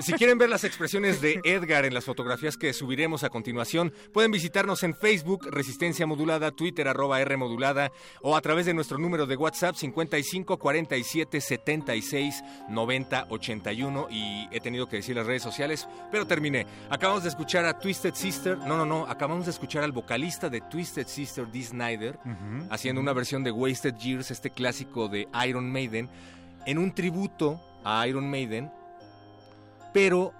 Si 0.00 0.12
quieren 0.14 0.38
ver 0.38 0.48
las 0.48 0.64
expresiones 0.64 1.20
de 1.20 1.40
Edgar 1.44 1.84
en 1.84 1.94
las 1.94 2.04
fotografías 2.04 2.56
que 2.56 2.72
subiremos 2.72 3.22
a 3.24 3.30
continuación, 3.30 3.92
pueden 4.12 4.30
visitarnos 4.32 4.82
en 4.82 4.94
Facebook, 4.94 5.46
Resistencia 5.50 6.06
Modulada, 6.06 6.50
Twitter, 6.50 6.88
arroba 6.88 7.20
R 7.20 7.36
Modulada, 7.36 7.92
o 8.22 8.36
a 8.36 8.40
través 8.40 8.66
de 8.66 8.74
nuestro 8.74 8.98
número 8.98 9.26
de 9.26 9.36
WhatsApp 9.36 9.76
55 9.76 10.58
47 10.58 11.40
76 11.40 12.42
90 12.68 13.26
81. 13.30 14.08
Y 14.10 14.48
he 14.50 14.60
tenido 14.60 14.88
que 14.88 14.96
decir 14.96 15.16
las 15.16 15.26
redes 15.26 15.42
sociales, 15.42 15.86
pero 16.10 16.26
terminé. 16.26 16.66
Acabamos 16.90 17.22
de 17.22 17.28
escuchar 17.28 17.64
a 17.64 17.78
Twisted 17.78 18.14
Sister. 18.14 18.58
No, 18.58 18.76
no, 18.76 18.86
no. 18.86 19.06
Acabamos 19.06 19.44
de 19.44 19.50
escuchar 19.50 19.84
al 19.84 19.92
vocalista 19.92 20.48
de 20.48 20.60
Twisted 20.60 21.06
Sister, 21.06 21.50
Dee 21.50 21.64
Snyder, 21.64 22.18
haciendo 22.70 23.00
una 23.00 23.12
versión 23.12 23.44
de 23.44 23.50
Wasted 23.50 23.96
Years, 23.96 24.30
este 24.30 24.50
clásico 24.50 25.08
de 25.08 25.28
Iron 25.46 25.70
Maiden, 25.70 26.08
en 26.66 26.78
un 26.78 26.92
tributo 26.92 27.60
a 27.84 28.06
Iron 28.06 28.30
Maiden, 28.30 28.70
pero 29.92 30.32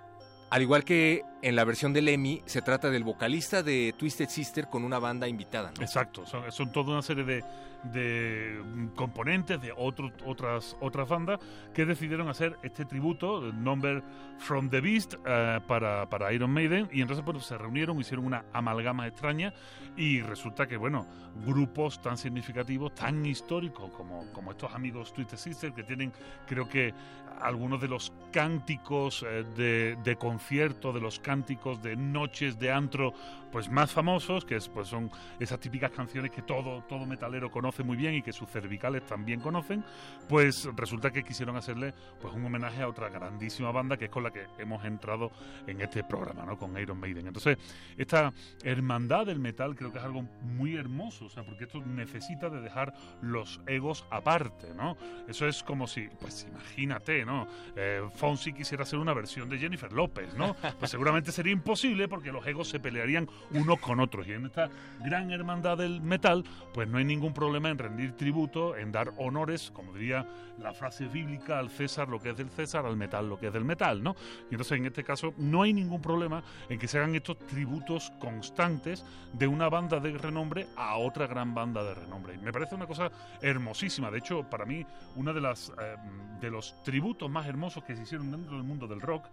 al 0.51 0.63
igual 0.63 0.85
que 0.85 1.25
en 1.41 1.55
la 1.57 1.65
versión 1.65 1.93
del 1.93 2.09
Emmy 2.09 2.43
se 2.47 2.63
trata 2.63 2.91
del 2.91 3.05
vocalista 3.05 3.63
de 3.63 3.95
Twisted 3.97 4.29
Sister 4.29 4.69
con 4.69 4.85
una 4.85 4.99
banda 4.99 5.29
invitada. 5.29 5.73
¿no? 5.77 5.83
Exacto, 5.83 6.27
son, 6.27 6.51
son 6.51 6.73
toda 6.73 6.93
una 6.93 7.03
serie 7.03 7.25
de, 7.25 7.45
de 7.93 8.61
componentes 8.97 9.61
de 9.61 9.73
otro- 9.77 10.13
otras, 10.27 10.77
otras 10.81 11.09
bandas 11.09 11.39
que 11.73 11.85
decidieron 11.85 12.29
hacer 12.29 12.57
este 12.63 12.85
tributo, 12.85 13.41
Number 13.53 14.03
from 14.39 14.69
the 14.69 14.81
Beast, 14.81 15.15
eh, 15.27 15.61
para, 15.67 16.09
para 16.09 16.33
Iron 16.33 16.51
Maiden 16.51 16.89
y 16.93 17.03
entonces 17.03 17.25
pues, 17.25 17.45
se 17.45 17.57
reunieron, 17.57 18.01
hicieron 18.01 18.27
una 18.27 18.45
amalgama 18.53 19.07
extraña 19.07 19.53
y 19.97 20.21
resulta 20.21 20.67
que, 20.67 20.77
bueno, 20.77 21.07
grupos 21.47 22.01
tan 22.03 22.19
significativos, 22.19 22.95
tan 22.95 23.25
históricos 23.25 23.91
como, 23.93 24.25
como 24.33 24.51
estos 24.53 24.73
amigos 24.75 25.13
Twisted 25.13 25.39
Sister, 25.39 25.73
que 25.73 25.85
tienen, 25.85 26.13
creo 26.47 26.69
que, 26.69 26.93
algunos 27.41 27.81
de 27.81 27.87
los 27.87 28.13
cánticos 28.33 29.25
eh, 29.25 29.45
de, 29.57 29.97
de 30.03 30.17
concierto, 30.17 30.93
de 30.93 31.01
los 31.01 31.21
cánticos 31.29 31.83
de 31.83 31.95
noches 31.95 32.59
de 32.59 32.73
antro, 32.73 33.13
pues 33.53 33.69
más 33.69 33.93
famosos, 33.93 34.47
que 34.47 34.57
es, 34.57 34.67
pues 34.67 34.89
son 34.89 35.11
esas 35.39 35.61
típicas 35.61 35.91
canciones 35.91 36.31
que 36.31 36.41
todo, 36.41 36.83
todo 36.89 37.05
metalero 37.05 37.51
conoce 37.51 37.83
muy 37.83 37.99
bien 37.99 38.15
y 38.15 38.23
que 38.23 38.33
sus 38.33 38.49
cervicales 38.49 39.05
también 39.05 39.39
conocen, 39.39 39.85
pues 40.27 40.67
resulta 40.75 41.11
que 41.11 41.23
quisieron 41.23 41.55
hacerle 41.57 41.93
pues 42.19 42.33
un 42.33 42.47
homenaje 42.47 42.81
a 42.81 42.89
otra 42.89 43.11
grandísima 43.11 43.71
banda 43.71 43.99
que 43.99 44.07
es 44.07 44.11
con 44.11 44.23
la 44.23 44.31
que 44.31 44.47
hemos 44.57 44.83
entrado 44.87 45.31
en 45.67 45.83
este 45.83 46.03
programa, 46.03 46.47
¿no? 46.47 46.57
Con 46.57 46.79
Iron 46.79 46.99
Maiden. 46.99 47.27
Entonces, 47.27 47.59
esta 47.99 48.33
hermandad 48.65 49.27
del 49.27 49.39
metal 49.39 49.77
creo 49.77 49.93
que 49.93 49.99
es 49.99 50.05
algo 50.05 50.23
muy 50.41 50.77
hermoso, 50.77 51.27
o 51.27 51.29
sea, 51.29 51.43
porque 51.43 51.65
esto 51.65 51.83
necesita 51.85 52.49
de 52.49 52.63
dejar 52.63 52.95
los 53.21 53.61
egos 53.67 54.07
aparte, 54.11 54.73
¿no? 54.75 54.97
Eso 55.29 55.47
es 55.47 55.63
como 55.63 55.87
si, 55.87 56.09
pues 56.19 56.47
imagínate, 56.49 57.27
¿no? 57.27 57.47
Eh, 57.77 58.03
Fonsi 58.15 58.55
quisiera 58.55 58.85
hacer 58.85 58.99
una 58.99 59.13
versión 59.13 59.51
de 59.51 59.59
Jennifer 59.59 59.93
López, 59.93 60.35
¿no? 60.35 60.57
Pues 60.79 60.91
seguramente 60.91 61.18
sería 61.27 61.53
imposible 61.53 62.09
porque 62.09 62.33
los 62.33 62.47
egos 62.47 62.69
se 62.69 62.81
pelearían 62.81 63.29
unos 63.53 63.79
con 63.81 64.01
otros. 64.01 64.27
Y 64.27 64.33
en 64.33 64.47
esta 64.47 64.69
gran 65.05 65.31
hermandad 65.31 65.79
del 65.79 66.01
metal, 66.01 66.45
pues 66.73 66.89
no 66.89 66.99
hay 66.99 67.05
ningún 67.05 67.33
problema 67.33 67.71
en 67.71 67.79
rendir 67.79 68.13
tributo, 68.13 68.77
en 68.77 68.93
dar 68.93 69.13
honores, 69.19 69.71
como 69.73 69.93
diría 69.93 70.27
la 70.61 70.73
frase 70.73 71.07
bíblica, 71.07 71.59
al 71.59 71.71
César 71.71 72.09
lo 72.09 72.21
que 72.21 72.31
es 72.31 72.37
del 72.37 72.51
César, 72.51 72.85
al 72.85 72.97
metal 72.97 73.29
lo 73.29 73.39
que 73.39 73.47
es 73.49 73.53
del 73.53 73.65
metal, 73.65 74.03
¿no? 74.03 74.17
Y 74.51 74.55
entonces 74.55 74.79
en 74.79 74.87
este 74.87 75.05
caso 75.05 75.35
no 75.39 75.63
hay 75.63 75.73
ningún 75.73 76.03
problema 76.03 76.43
en 76.69 76.79
que 76.79 76.89
se 76.89 76.99
hagan 76.99 77.15
estos 77.15 77.39
tributos 77.47 78.11
constantes 78.19 79.05
de 79.33 79.47
una 79.47 79.69
banda 79.69 80.01
de 80.01 80.17
renombre 80.17 80.67
a 80.77 80.97
otra 80.97 81.27
gran 81.27 81.55
banda 81.55 81.85
de 81.85 81.95
renombre. 81.95 82.35
Y 82.35 82.39
me 82.39 82.53
parece 82.53 82.75
una 82.75 82.87
cosa 82.87 83.11
hermosísima. 83.41 84.11
De 84.11 84.19
hecho, 84.19 84.43
para 84.43 84.65
mí, 84.65 84.85
una 85.17 85.33
de 85.33 85.41
las 85.41 85.73
eh, 85.81 85.97
de 86.41 86.51
los 86.51 86.75
tributos 86.83 87.31
más 87.31 87.47
hermosos 87.47 87.85
que 87.85 87.97
se 87.97 88.03
hicieron 88.03 88.31
dentro 88.31 88.57
del 88.57 88.63
mundo 88.63 88.87
del 88.87 89.01
rock 89.01 89.25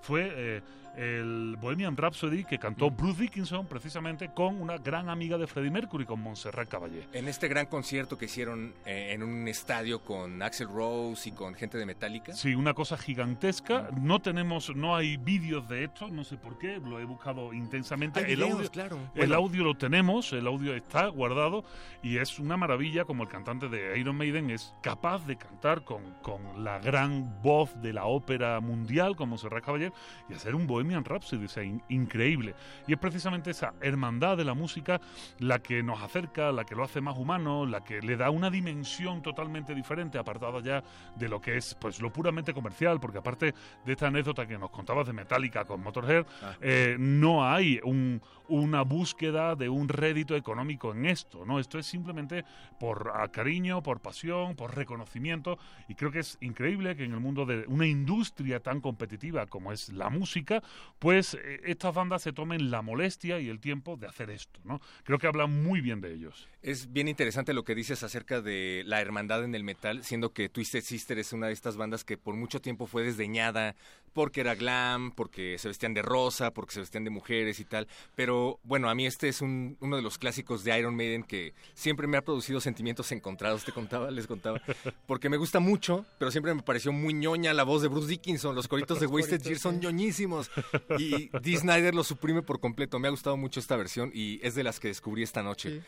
fue 0.00 0.30
eh, 0.32 0.62
el 0.96 1.56
Bohemian 1.60 1.96
Rhapsody 1.96 2.44
que 2.44 2.58
cantó 2.58 2.90
Bruce 2.90 3.22
Dickinson 3.22 3.66
precisamente 3.66 4.30
con 4.34 4.60
una 4.60 4.78
gran 4.78 5.08
amiga 5.08 5.38
de 5.38 5.46
Freddie 5.46 5.70
Mercury, 5.70 6.04
con 6.04 6.20
Montserrat 6.20 6.68
Caballé. 6.68 7.06
En 7.12 7.28
este 7.28 7.48
gran 7.48 7.66
concierto 7.66 8.18
que 8.18 8.26
hicieron 8.26 8.74
eh, 8.84 9.12
en 9.12 9.22
un 9.22 9.48
estadio 9.48 10.00
con 10.00 10.42
Axel 10.42 10.68
Rose 10.68 11.28
y 11.28 11.32
con 11.32 11.54
gente 11.54 11.78
de 11.78 11.86
Metallica. 11.86 12.34
Sí, 12.34 12.54
una 12.54 12.74
cosa 12.74 12.98
gigantesca. 12.98 13.88
No 14.00 14.20
tenemos, 14.20 14.74
no 14.76 14.94
hay 14.94 15.16
vídeos 15.16 15.68
de 15.68 15.84
esto, 15.84 16.08
no 16.08 16.24
sé 16.24 16.36
por 16.36 16.58
qué, 16.58 16.78
lo 16.78 17.00
he 17.00 17.04
buscado 17.04 17.52
intensamente. 17.52 18.20
Hay 18.20 18.32
el 18.32 18.36
videos, 18.36 18.52
audio, 18.56 18.70
claro. 18.70 18.96
el 19.14 19.28
Bueno. 19.28 19.34
audio 19.36 19.64
lo 19.64 19.74
tenemos, 19.76 20.32
el 20.32 20.46
audio 20.46 20.74
está 20.74 21.06
guardado 21.06 21.64
y 22.02 22.18
es 22.18 22.38
una 22.38 22.56
maravilla 22.56 23.04
como 23.04 23.22
el 23.22 23.28
cantante 23.28 23.68
de 23.68 23.98
Iron 23.98 24.16
Maiden 24.16 24.50
es 24.50 24.74
capaz 24.82 25.24
de 25.26 25.36
cantar 25.36 25.84
con, 25.84 26.02
con 26.22 26.64
la 26.64 26.78
gran 26.80 27.40
voz 27.42 27.80
de 27.80 27.92
la 27.92 28.04
ópera 28.04 28.60
mundial 28.60 29.16
como 29.16 29.38
Serrat 29.38 29.64
Caballé 29.64 29.92
y 30.28 30.34
hacer 30.34 30.54
un 30.54 30.66
Bohemian 30.66 30.81
Rhapsody, 30.90 31.44
o 31.44 31.48
sea, 31.48 31.62
in- 31.62 31.82
increíble. 31.88 32.54
Y 32.86 32.92
es 32.92 32.98
precisamente 32.98 33.50
esa 33.50 33.74
hermandad 33.80 34.36
de 34.36 34.44
la 34.44 34.54
música 34.54 35.00
la 35.38 35.60
que 35.60 35.82
nos 35.82 36.02
acerca, 36.02 36.52
la 36.52 36.64
que 36.64 36.74
lo 36.74 36.84
hace 36.84 37.00
más 37.00 37.16
humano, 37.16 37.66
la 37.66 37.82
que 37.84 38.00
le 38.02 38.16
da 38.16 38.30
una 38.30 38.50
dimensión 38.50 39.22
totalmente 39.22 39.74
diferente, 39.74 40.18
apartada 40.18 40.60
ya 40.60 40.82
de 41.16 41.28
lo 41.28 41.40
que 41.40 41.56
es 41.56 41.74
pues 41.80 42.00
lo 42.00 42.12
puramente 42.12 42.52
comercial, 42.52 42.98
porque 43.00 43.18
aparte 43.18 43.54
de 43.84 43.92
esta 43.92 44.08
anécdota 44.08 44.46
que 44.46 44.58
nos 44.58 44.70
contabas 44.70 45.06
de 45.06 45.12
Metallica 45.12 45.64
con 45.64 45.82
Motorhead, 45.82 46.26
Ah. 46.42 46.54
eh, 46.60 46.96
no 46.98 47.44
hay 47.48 47.80
un- 47.84 48.20
una 48.58 48.82
búsqueda 48.82 49.56
de 49.56 49.68
un 49.68 49.88
rédito 49.88 50.36
económico 50.36 50.92
en 50.92 51.06
esto, 51.06 51.44
¿no? 51.46 51.58
Esto 51.58 51.78
es 51.78 51.86
simplemente 51.86 52.44
por 52.78 53.12
ah, 53.14 53.28
cariño, 53.28 53.82
por 53.82 54.00
pasión, 54.00 54.56
por 54.56 54.76
reconocimiento, 54.76 55.58
y 55.88 55.94
creo 55.94 56.10
que 56.10 56.20
es 56.20 56.36
increíble 56.40 56.94
que 56.96 57.04
en 57.04 57.12
el 57.12 57.20
mundo 57.20 57.46
de 57.46 57.64
una 57.66 57.86
industria 57.86 58.60
tan 58.60 58.80
competitiva 58.80 59.46
como 59.46 59.72
es 59.72 59.88
la 59.88 60.10
música, 60.10 60.62
pues 60.98 61.34
eh, 61.34 61.60
estas 61.64 61.94
bandas 61.94 62.22
se 62.22 62.32
tomen 62.32 62.70
la 62.70 62.82
molestia 62.82 63.40
y 63.40 63.48
el 63.48 63.58
tiempo 63.58 63.96
de 63.96 64.06
hacer 64.06 64.30
esto, 64.30 64.60
¿no? 64.64 64.80
Creo 65.04 65.18
que 65.18 65.26
hablan 65.26 65.62
muy 65.62 65.80
bien 65.80 66.00
de 66.00 66.12
ellos. 66.12 66.48
Es 66.62 66.92
bien 66.92 67.08
interesante 67.08 67.54
lo 67.54 67.64
que 67.64 67.74
dices 67.74 68.02
acerca 68.02 68.40
de 68.40 68.82
la 68.86 69.00
hermandad 69.00 69.44
en 69.44 69.54
el 69.54 69.64
metal, 69.64 70.04
siendo 70.04 70.32
que 70.32 70.48
Twisted 70.48 70.82
Sister 70.82 71.18
es 71.18 71.32
una 71.32 71.46
de 71.46 71.52
estas 71.52 71.76
bandas 71.76 72.04
que 72.04 72.18
por 72.18 72.36
mucho 72.36 72.60
tiempo 72.60 72.86
fue 72.86 73.02
desdeñada 73.02 73.74
porque 74.12 74.40
era 74.40 74.54
glam, 74.54 75.12
porque 75.12 75.56
se 75.58 75.68
vestían 75.68 75.94
de 75.94 76.02
rosa, 76.02 76.52
porque 76.52 76.74
se 76.74 76.80
vestían 76.80 77.04
de 77.04 77.10
mujeres 77.10 77.60
y 77.60 77.64
tal. 77.64 77.88
Pero 78.14 78.58
bueno, 78.62 78.88
a 78.90 78.94
mí 78.94 79.06
este 79.06 79.28
es 79.28 79.40
un- 79.40 79.76
uno 79.80 79.96
de 79.96 80.02
los 80.02 80.18
clásicos 80.18 80.64
de 80.64 80.78
Iron 80.78 80.94
Maiden 80.96 81.22
que 81.22 81.54
siempre 81.74 82.06
me 82.06 82.16
ha 82.16 82.22
producido 82.22 82.60
sentimientos 82.60 83.10
encontrados, 83.12 83.64
te 83.64 83.72
contaba, 83.72 84.10
les 84.10 84.26
contaba, 84.26 84.60
porque 85.06 85.28
me 85.28 85.36
gusta 85.36 85.60
mucho, 85.60 86.04
pero 86.18 86.30
siempre 86.30 86.54
me 86.54 86.62
pareció 86.62 86.92
muy 86.92 87.14
ñoña 87.14 87.52
la 87.54 87.64
voz 87.64 87.82
de 87.82 87.88
Bruce 87.88 88.08
Dickinson, 88.08 88.54
los 88.54 88.68
coritos 88.68 89.00
de 89.00 89.06
Wasted 89.06 89.42
Years 89.42 89.60
son 89.62 89.80
ñoñísimos 89.80 90.50
y 90.98 91.30
Dee 91.40 91.56
Snyder 91.56 91.94
lo 91.94 92.04
suprime 92.04 92.42
por 92.42 92.60
completo. 92.60 92.98
Me 92.98 93.08
ha 93.08 93.10
gustado 93.10 93.36
mucho 93.36 93.60
esta 93.60 93.76
versión 93.76 94.10
y 94.14 94.40
es 94.46 94.54
de 94.54 94.62
las 94.64 94.78
que 94.80 94.88
descubrí 94.88 95.22
esta 95.22 95.42
noche. 95.42 95.70
Sí. 95.70 95.82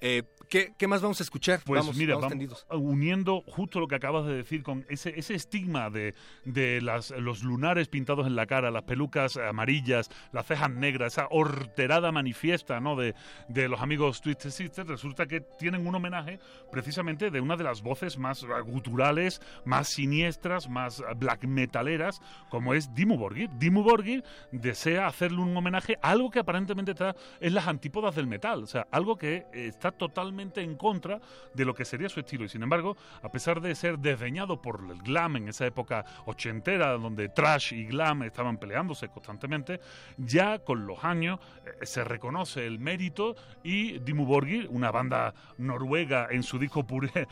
Eh, 0.00 0.22
¿qué, 0.48 0.74
qué 0.76 0.86
más 0.86 1.02
vamos 1.02 1.20
a 1.20 1.22
escuchar? 1.22 1.60
Pues 1.64 1.80
vamos, 1.80 1.96
mira, 1.96 2.16
vamos 2.16 2.30
vamos 2.30 2.66
uniendo 2.70 3.42
justo 3.46 3.80
lo 3.80 3.88
que 3.88 3.94
acabas 3.94 4.26
de 4.26 4.34
decir 4.34 4.62
con 4.62 4.84
ese, 4.88 5.18
ese 5.18 5.34
estigma 5.34 5.90
de, 5.90 6.14
de 6.44 6.80
las, 6.80 7.10
los 7.10 7.42
lunares 7.42 7.88
pintados 7.88 8.26
en 8.26 8.36
la 8.36 8.46
cara, 8.46 8.70
las 8.70 8.82
pelucas 8.82 9.36
amarillas, 9.36 10.10
las 10.32 10.46
cejas 10.46 10.70
negras, 10.70 11.14
esa 11.14 11.28
horterada 11.30 12.12
manifiesta 12.12 12.80
¿no? 12.80 12.96
de, 12.96 13.14
de 13.48 13.68
los 13.68 13.80
amigos 13.80 14.20
Twisted 14.20 14.50
Sisters, 14.50 14.88
resulta 14.88 15.26
que 15.26 15.40
tienen 15.40 15.86
un 15.86 15.94
homenaje 15.94 16.38
precisamente 16.70 17.30
de 17.30 17.40
una 17.40 17.56
de 17.56 17.64
las 17.64 17.82
voces 17.82 18.18
más 18.18 18.44
guturales, 18.64 19.40
más 19.64 19.88
siniestras, 19.88 20.68
más 20.68 21.02
black 21.16 21.44
metaleras, 21.44 22.20
como 22.50 22.74
es 22.74 22.92
Dimmu 22.94 23.16
Borgir. 23.16 23.50
Dimmu 23.58 23.82
Borgir 23.82 24.24
desea 24.52 25.06
hacerle 25.06 25.40
un 25.40 25.56
homenaje 25.56 25.96
a 26.02 26.10
algo 26.10 26.30
que 26.30 26.38
aparentemente 26.38 26.92
está 26.92 27.14
en 27.40 27.54
las 27.54 27.66
antípodas 27.66 28.14
del 28.14 28.26
metal, 28.26 28.62
o 28.62 28.66
sea, 28.66 28.86
algo 28.90 29.16
que 29.16 29.46
eh, 29.52 29.66
totalmente 29.92 30.62
en 30.62 30.76
contra 30.76 31.20
de 31.54 31.64
lo 31.64 31.74
que 31.74 31.84
sería 31.84 32.08
su 32.08 32.20
estilo. 32.20 32.44
Y 32.44 32.48
sin 32.48 32.62
embargo, 32.62 32.96
a 33.22 33.28
pesar 33.30 33.60
de 33.60 33.74
ser 33.74 33.98
desdeñado 33.98 34.60
por 34.60 34.80
el 34.90 34.98
glam 35.02 35.36
en 35.36 35.48
esa 35.48 35.66
época 35.66 36.04
ochentera, 36.26 36.92
donde 36.92 37.28
trash 37.28 37.72
y 37.72 37.86
glam 37.86 38.22
estaban 38.22 38.58
peleándose 38.58 39.08
constantemente, 39.08 39.80
ya 40.16 40.58
con 40.58 40.86
los 40.86 41.04
años 41.04 41.40
eh, 41.64 41.86
se 41.86 42.04
reconoce 42.04 42.66
el 42.66 42.78
mérito 42.78 43.36
y 43.62 43.98
Dimmu 43.98 44.24
Borgir, 44.24 44.68
una 44.70 44.90
banda 44.90 45.34
noruega 45.58 46.28
en 46.30 46.42
su 46.42 46.58
disco 46.58 46.86
pure- 46.86 47.26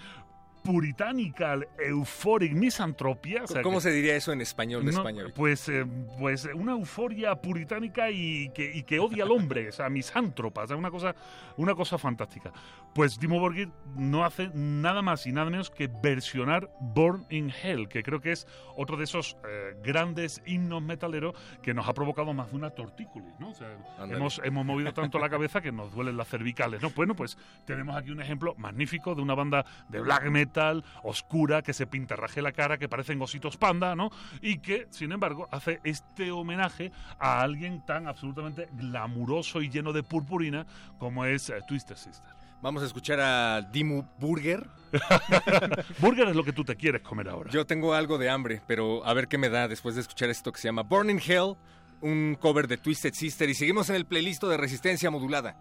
Puritanical 0.64 1.68
Euphoric 1.78 2.52
Misanthropia. 2.54 3.44
o 3.44 3.46
sea 3.46 3.62
¿Cómo 3.62 3.76
que- 3.76 3.82
se 3.82 3.90
diría 3.92 4.16
eso 4.16 4.32
en 4.32 4.40
español 4.40 4.84
de 4.84 4.92
no, 4.92 4.98
España? 4.98 5.24
Vic? 5.24 5.34
Pues, 5.34 5.68
eh, 5.68 5.84
pues 6.18 6.48
una 6.54 6.72
euforia 6.72 7.34
puritánica 7.36 8.10
y 8.10 8.48
que, 8.50 8.72
y 8.74 8.82
que 8.82 8.98
odia 8.98 9.24
al 9.24 9.30
hombre, 9.30 9.68
o 9.68 9.72
sea, 9.72 9.90
misántropa, 9.90 10.62
o 10.64 10.66
sea, 10.66 10.76
una 10.76 10.90
cosa, 10.90 11.14
una 11.58 11.74
cosa 11.74 11.98
fantástica. 11.98 12.50
Pues 12.94 13.18
Timo 13.18 13.38
Borgir 13.40 13.68
no 13.94 14.24
hace 14.24 14.50
nada 14.54 15.02
más 15.02 15.26
y 15.26 15.32
nada 15.32 15.50
menos 15.50 15.68
que 15.70 15.88
versionar 16.02 16.70
Born 16.80 17.26
in 17.28 17.50
Hell, 17.62 17.88
que 17.88 18.02
creo 18.02 18.20
que 18.20 18.32
es 18.32 18.46
otro 18.76 18.96
de 18.96 19.04
esos 19.04 19.36
eh, 19.46 19.76
grandes 19.82 20.40
himnos 20.46 20.80
metaleros 20.82 21.34
que 21.62 21.74
nos 21.74 21.86
ha 21.88 21.92
provocado 21.92 22.32
más 22.32 22.50
de 22.50 22.56
una 22.56 22.70
tortícolis, 22.70 23.38
¿no? 23.38 23.50
O 23.50 23.54
sea, 23.54 23.68
hemos, 24.08 24.40
hemos 24.44 24.64
movido 24.64 24.92
tanto 24.94 25.18
la 25.18 25.28
cabeza 25.28 25.60
que 25.60 25.72
nos 25.72 25.92
duelen 25.92 26.16
las 26.16 26.28
cervicales, 26.28 26.80
¿no? 26.80 26.90
Bueno, 26.90 27.14
pues 27.14 27.36
tenemos 27.66 27.96
aquí 27.96 28.10
un 28.10 28.22
ejemplo 28.22 28.54
magnífico 28.56 29.14
de 29.14 29.20
una 29.22 29.34
banda 29.34 29.66
de 29.88 30.00
black 30.00 30.24
metal, 30.30 30.53
oscura, 31.02 31.62
que 31.62 31.72
se 31.72 31.86
pintarraje 31.86 32.42
la 32.42 32.52
cara, 32.52 32.78
que 32.78 32.88
parecen 32.88 33.20
ositos 33.20 33.56
panda, 33.56 33.94
¿no? 33.94 34.10
Y 34.40 34.58
que, 34.58 34.86
sin 34.90 35.12
embargo, 35.12 35.48
hace 35.50 35.80
este 35.84 36.30
homenaje 36.30 36.92
a 37.18 37.40
alguien 37.40 37.84
tan 37.84 38.06
absolutamente 38.06 38.68
glamuroso 38.72 39.62
y 39.62 39.70
lleno 39.70 39.92
de 39.92 40.02
purpurina 40.02 40.66
como 40.98 41.24
es 41.24 41.50
eh, 41.50 41.54
Twisted 41.66 41.96
Sister. 41.96 42.32
Vamos 42.62 42.82
a 42.82 42.86
escuchar 42.86 43.20
a 43.20 43.60
Dimu 43.60 44.06
Burger. 44.18 44.66
Burger 45.98 46.28
es 46.28 46.36
lo 46.36 46.44
que 46.44 46.52
tú 46.54 46.64
te 46.64 46.76
quieres 46.76 47.02
comer 47.02 47.28
ahora. 47.28 47.50
Yo 47.50 47.66
tengo 47.66 47.92
algo 47.92 48.16
de 48.16 48.30
hambre, 48.30 48.62
pero 48.66 49.04
a 49.04 49.12
ver 49.12 49.28
qué 49.28 49.36
me 49.36 49.50
da 49.50 49.68
después 49.68 49.96
de 49.96 50.00
escuchar 50.00 50.30
esto 50.30 50.50
que 50.50 50.60
se 50.60 50.68
llama 50.68 50.82
Born 50.82 51.10
in 51.10 51.20
Hell, 51.20 51.56
un 52.00 52.38
cover 52.40 52.66
de 52.66 52.78
Twisted 52.78 53.12
Sister. 53.12 53.50
Y 53.50 53.54
seguimos 53.54 53.90
en 53.90 53.96
el 53.96 54.06
playlist 54.06 54.42
de 54.44 54.56
resistencia 54.56 55.10
modulada. 55.10 55.56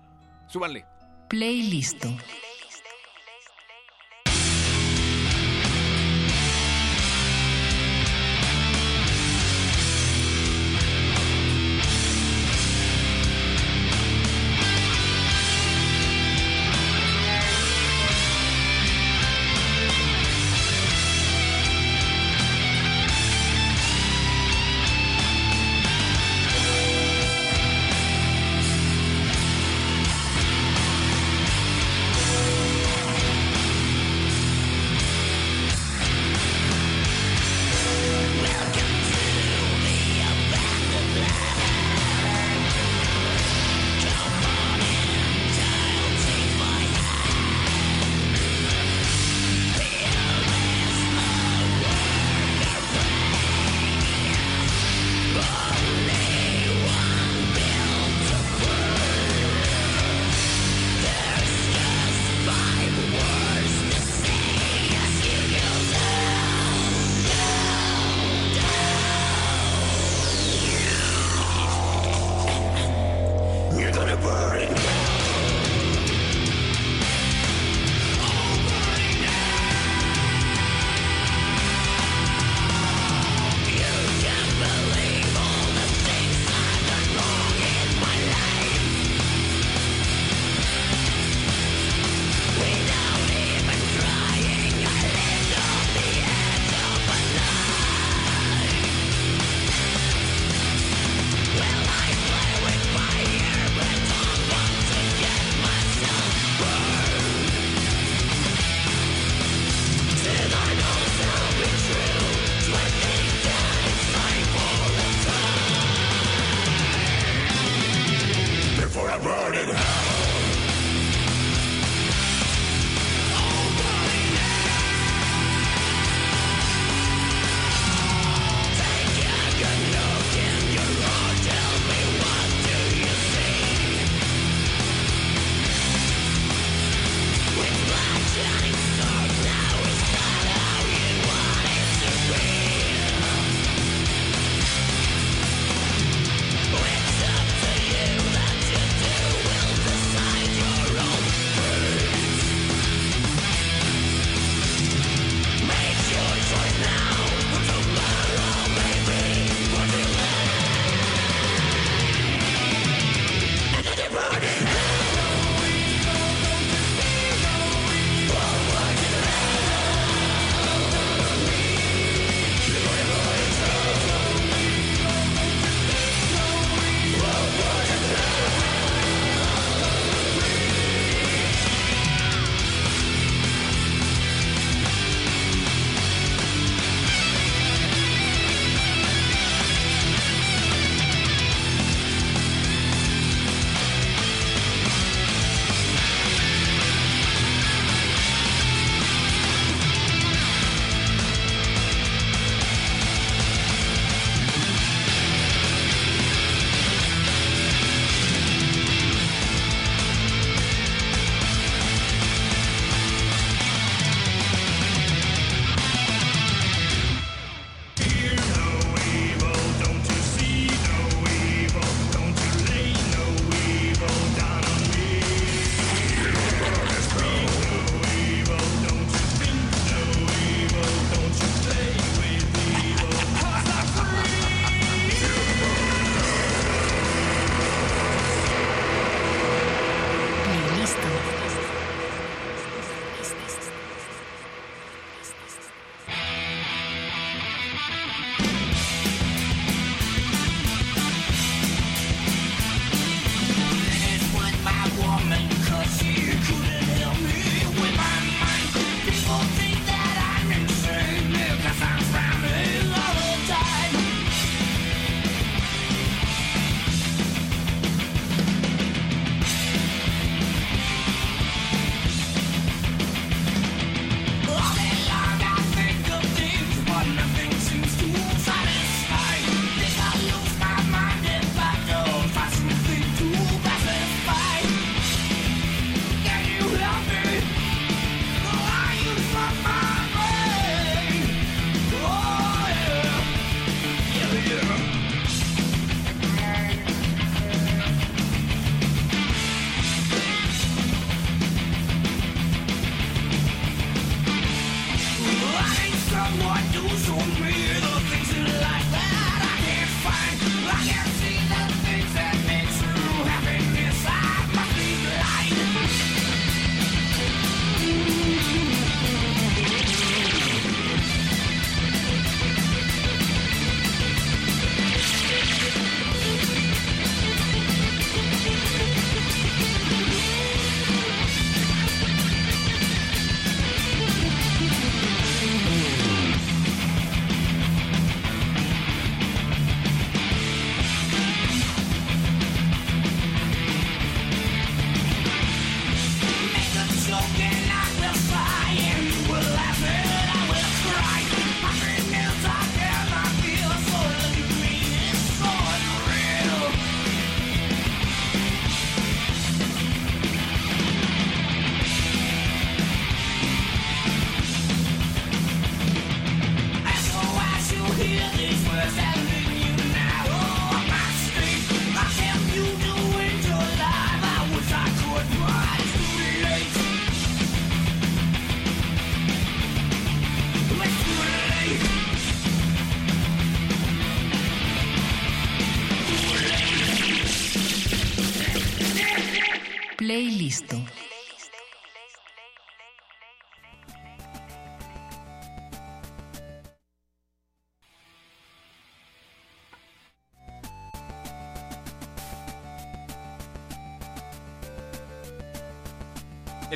Súbanle. 0.48 0.86
Playlist. 1.28 2.06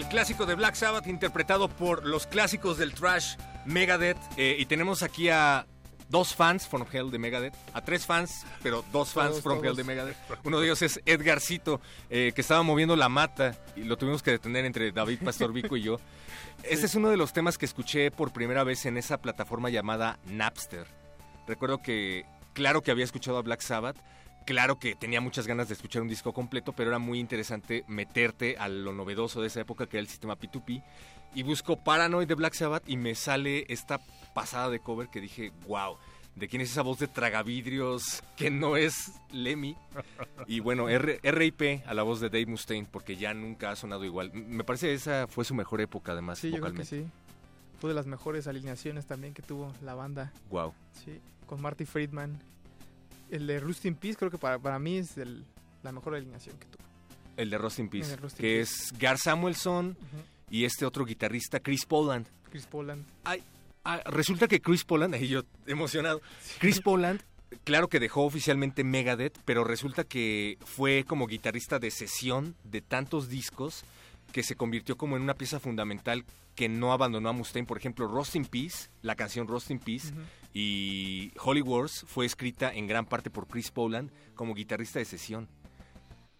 Clásico 0.07 0.45
de 0.45 0.55
Black 0.55 0.75
Sabbath 0.75 1.07
interpretado 1.07 1.69
por 1.69 2.05
los 2.05 2.27
clásicos 2.27 2.77
del 2.77 2.93
trash 2.93 3.35
Megadeth. 3.65 4.17
eh, 4.37 4.55
y 4.59 4.65
tenemos 4.65 5.03
aquí 5.03 5.29
a 5.29 5.65
dos 6.09 6.33
fans 6.35 6.67
from 6.67 6.85
Hell 6.91 7.11
de 7.11 7.19
Megadeth. 7.19 7.53
A 7.73 7.81
tres 7.81 8.05
fans, 8.05 8.45
pero 8.63 8.83
dos 8.91 9.11
fans 9.11 9.29
Todos, 9.31 9.43
from 9.43 9.55
todos. 9.57 9.67
Hell 9.71 9.75
de 9.75 9.83
Megadeth. 9.83 10.17
Uno 10.43 10.59
de 10.59 10.65
ellos 10.67 10.81
es 10.81 11.01
Edgarcito, 11.05 11.81
eh, 12.09 12.31
que 12.33 12.41
estaba 12.41 12.63
moviendo 12.63 12.95
la 12.95 13.09
mata 13.09 13.55
y 13.75 13.83
lo 13.83 13.97
tuvimos 13.97 14.23
que 14.23 14.31
detener 14.31 14.65
entre 14.65 14.91
David 14.91 15.19
Pastorvico 15.23 15.75
y 15.77 15.83
yo. 15.83 15.99
Este 16.63 16.87
es 16.87 16.95
uno 16.95 17.09
de 17.09 17.17
los 17.17 17.33
temas 17.33 17.57
que 17.59 17.65
escuché 17.65 18.09
por 18.09 18.33
primera 18.33 18.63
vez 18.63 18.85
en 18.87 18.97
esa 18.97 19.19
plataforma 19.19 19.69
llamada 19.69 20.17
Napster. 20.25 20.87
Recuerdo 21.47 21.83
que, 21.83 22.25
claro 22.53 22.81
que 22.81 22.89
había 22.89 23.03
escuchado 23.05 23.37
a 23.37 23.41
Black 23.43 23.61
Sabbath, 23.61 23.95
claro 24.47 24.79
que 24.79 24.95
tenía 24.95 25.21
muchas 25.21 25.45
ganas 25.45 25.67
de 25.67 25.75
escuchar 25.75 26.01
un 26.01 26.07
disco 26.07 26.33
completo, 26.33 26.73
pero 26.73 26.89
era 26.89 26.97
muy 26.99 27.19
interesante 27.19 27.83
meterte 27.87 28.55
a 28.57 28.67
lo 28.69 28.93
novedoso 28.93 29.41
de 29.41 29.47
esa 29.47 29.61
época 29.61 29.85
que 29.85 29.97
era 29.97 30.01
el 30.01 30.07
sistema 30.07 30.35
P2P. 30.39 30.81
Y 31.35 31.43
busco 31.43 31.75
Paranoid 31.83 32.27
de 32.27 32.33
Black 32.35 32.53
Sabbath 32.53 32.87
y 32.89 32.97
me 32.97 33.13
sale 33.13 33.65
esta 33.67 33.99
pasada 34.33 34.69
de 34.69 34.79
cover 34.79 35.09
que 35.09 35.19
dije, 35.21 35.51
wow, 35.67 35.97
¿de 36.35 36.47
quién 36.47 36.61
es 36.61 36.71
esa 36.71 36.81
voz 36.81 36.97
de 36.99 37.07
tragavidrios 37.07 38.23
que 38.37 38.49
no 38.49 38.77
es 38.77 39.11
Lemmy? 39.31 39.75
Y 40.47 40.61
bueno, 40.61 40.87
R- 40.89 41.19
RIP 41.21 41.83
a 41.85 41.93
la 41.93 42.03
voz 42.03 42.19
de 42.21 42.29
Dave 42.29 42.45
Mustaine, 42.45 42.87
porque 42.89 43.17
ya 43.17 43.33
nunca 43.33 43.71
ha 43.71 43.75
sonado 43.75 44.05
igual. 44.05 44.31
Me 44.33 44.63
parece 44.63 44.87
que 44.87 44.93
esa 44.93 45.27
fue 45.27 45.43
su 45.45 45.53
mejor 45.53 45.81
época, 45.81 46.13
además, 46.13 46.39
Sí, 46.39 46.47
yo 46.49 46.53
creo 46.61 46.73
que 46.73 46.79
vocalmente. 46.83 47.05
sí. 47.05 47.11
Fue 47.79 47.89
de 47.89 47.95
las 47.95 48.07
mejores 48.07 48.47
alineaciones 48.47 49.05
también 49.05 49.33
que 49.35 49.43
tuvo 49.43 49.71
la 49.83 49.93
banda. 49.93 50.31
Wow. 50.49 50.73
Sí, 51.05 51.19
con 51.45 51.61
Marty 51.61 51.85
Friedman. 51.85 52.39
El 53.31 53.47
de 53.47 53.59
Rust 53.59 53.85
in 53.85 53.95
Peace 53.95 54.15
creo 54.17 54.31
que 54.31 54.37
para, 54.37 54.57
para 54.59 54.79
mí 54.79 54.97
es 54.97 55.17
el- 55.17 55.45
la 55.83 55.91
mejor 55.91 56.15
alineación 56.15 56.57
que 56.57 56.65
tuvo. 56.67 56.83
El 57.35 57.49
de 57.49 57.57
Rust 57.57 57.79
in 57.79 57.89
Peace, 57.89 58.15
Rust 58.15 58.39
in 58.39 58.41
que 58.41 58.57
Peace. 58.57 58.61
es 58.61 58.93
Gar 58.99 59.17
Samuelson 59.17 59.95
y 60.49 60.65
este 60.65 60.85
otro 60.85 61.05
guitarrista, 61.05 61.59
Chris 61.59 61.85
Poland. 61.85 62.25
Chris 62.49 62.65
Poland. 62.65 63.05
Ah, 63.83 64.01
resulta 64.05 64.47
que 64.47 64.61
Chris 64.61 64.83
Poland, 64.83 65.13
ahí 65.15 65.27
yo 65.27 65.43
emocionado, 65.65 66.21
Chris 66.59 66.81
Poland, 66.81 67.21
claro 67.63 67.87
que 67.89 67.99
dejó 67.99 68.23
oficialmente 68.23 68.83
Megadeth, 68.83 69.37
pero 69.45 69.63
resulta 69.63 70.03
que 70.03 70.57
fue 70.65 71.05
como 71.07 71.27
guitarrista 71.27 71.79
de 71.79 71.91
sesión 71.91 72.55
de 72.63 72.81
tantos 72.81 73.29
discos 73.29 73.83
que 74.31 74.43
se 74.43 74.55
convirtió 74.55 74.97
como 74.97 75.15
en 75.15 75.21
una 75.21 75.35
pieza 75.35 75.59
fundamental 75.59 76.25
que 76.55 76.67
no 76.67 76.91
abandonó 76.91 77.29
a 77.29 77.33
Mustaine. 77.33 77.67
Por 77.67 77.77
ejemplo, 77.77 78.07
Rust 78.07 78.35
in 78.35 78.45
Peace, 78.45 78.89
la 79.03 79.15
canción 79.15 79.47
Rust 79.47 79.69
in 79.71 79.79
Peace, 79.79 80.11
y 80.59 81.33
Holy 81.39 81.61
Wars 81.61 82.03
fue 82.07 82.25
escrita 82.25 82.73
en 82.73 82.87
gran 82.87 83.05
parte 83.05 83.29
por 83.29 83.47
Chris 83.47 83.69
Poland 83.69 84.09
como 84.33 84.55
guitarrista 84.55 84.97
de 84.97 85.05
sesión. 85.05 85.47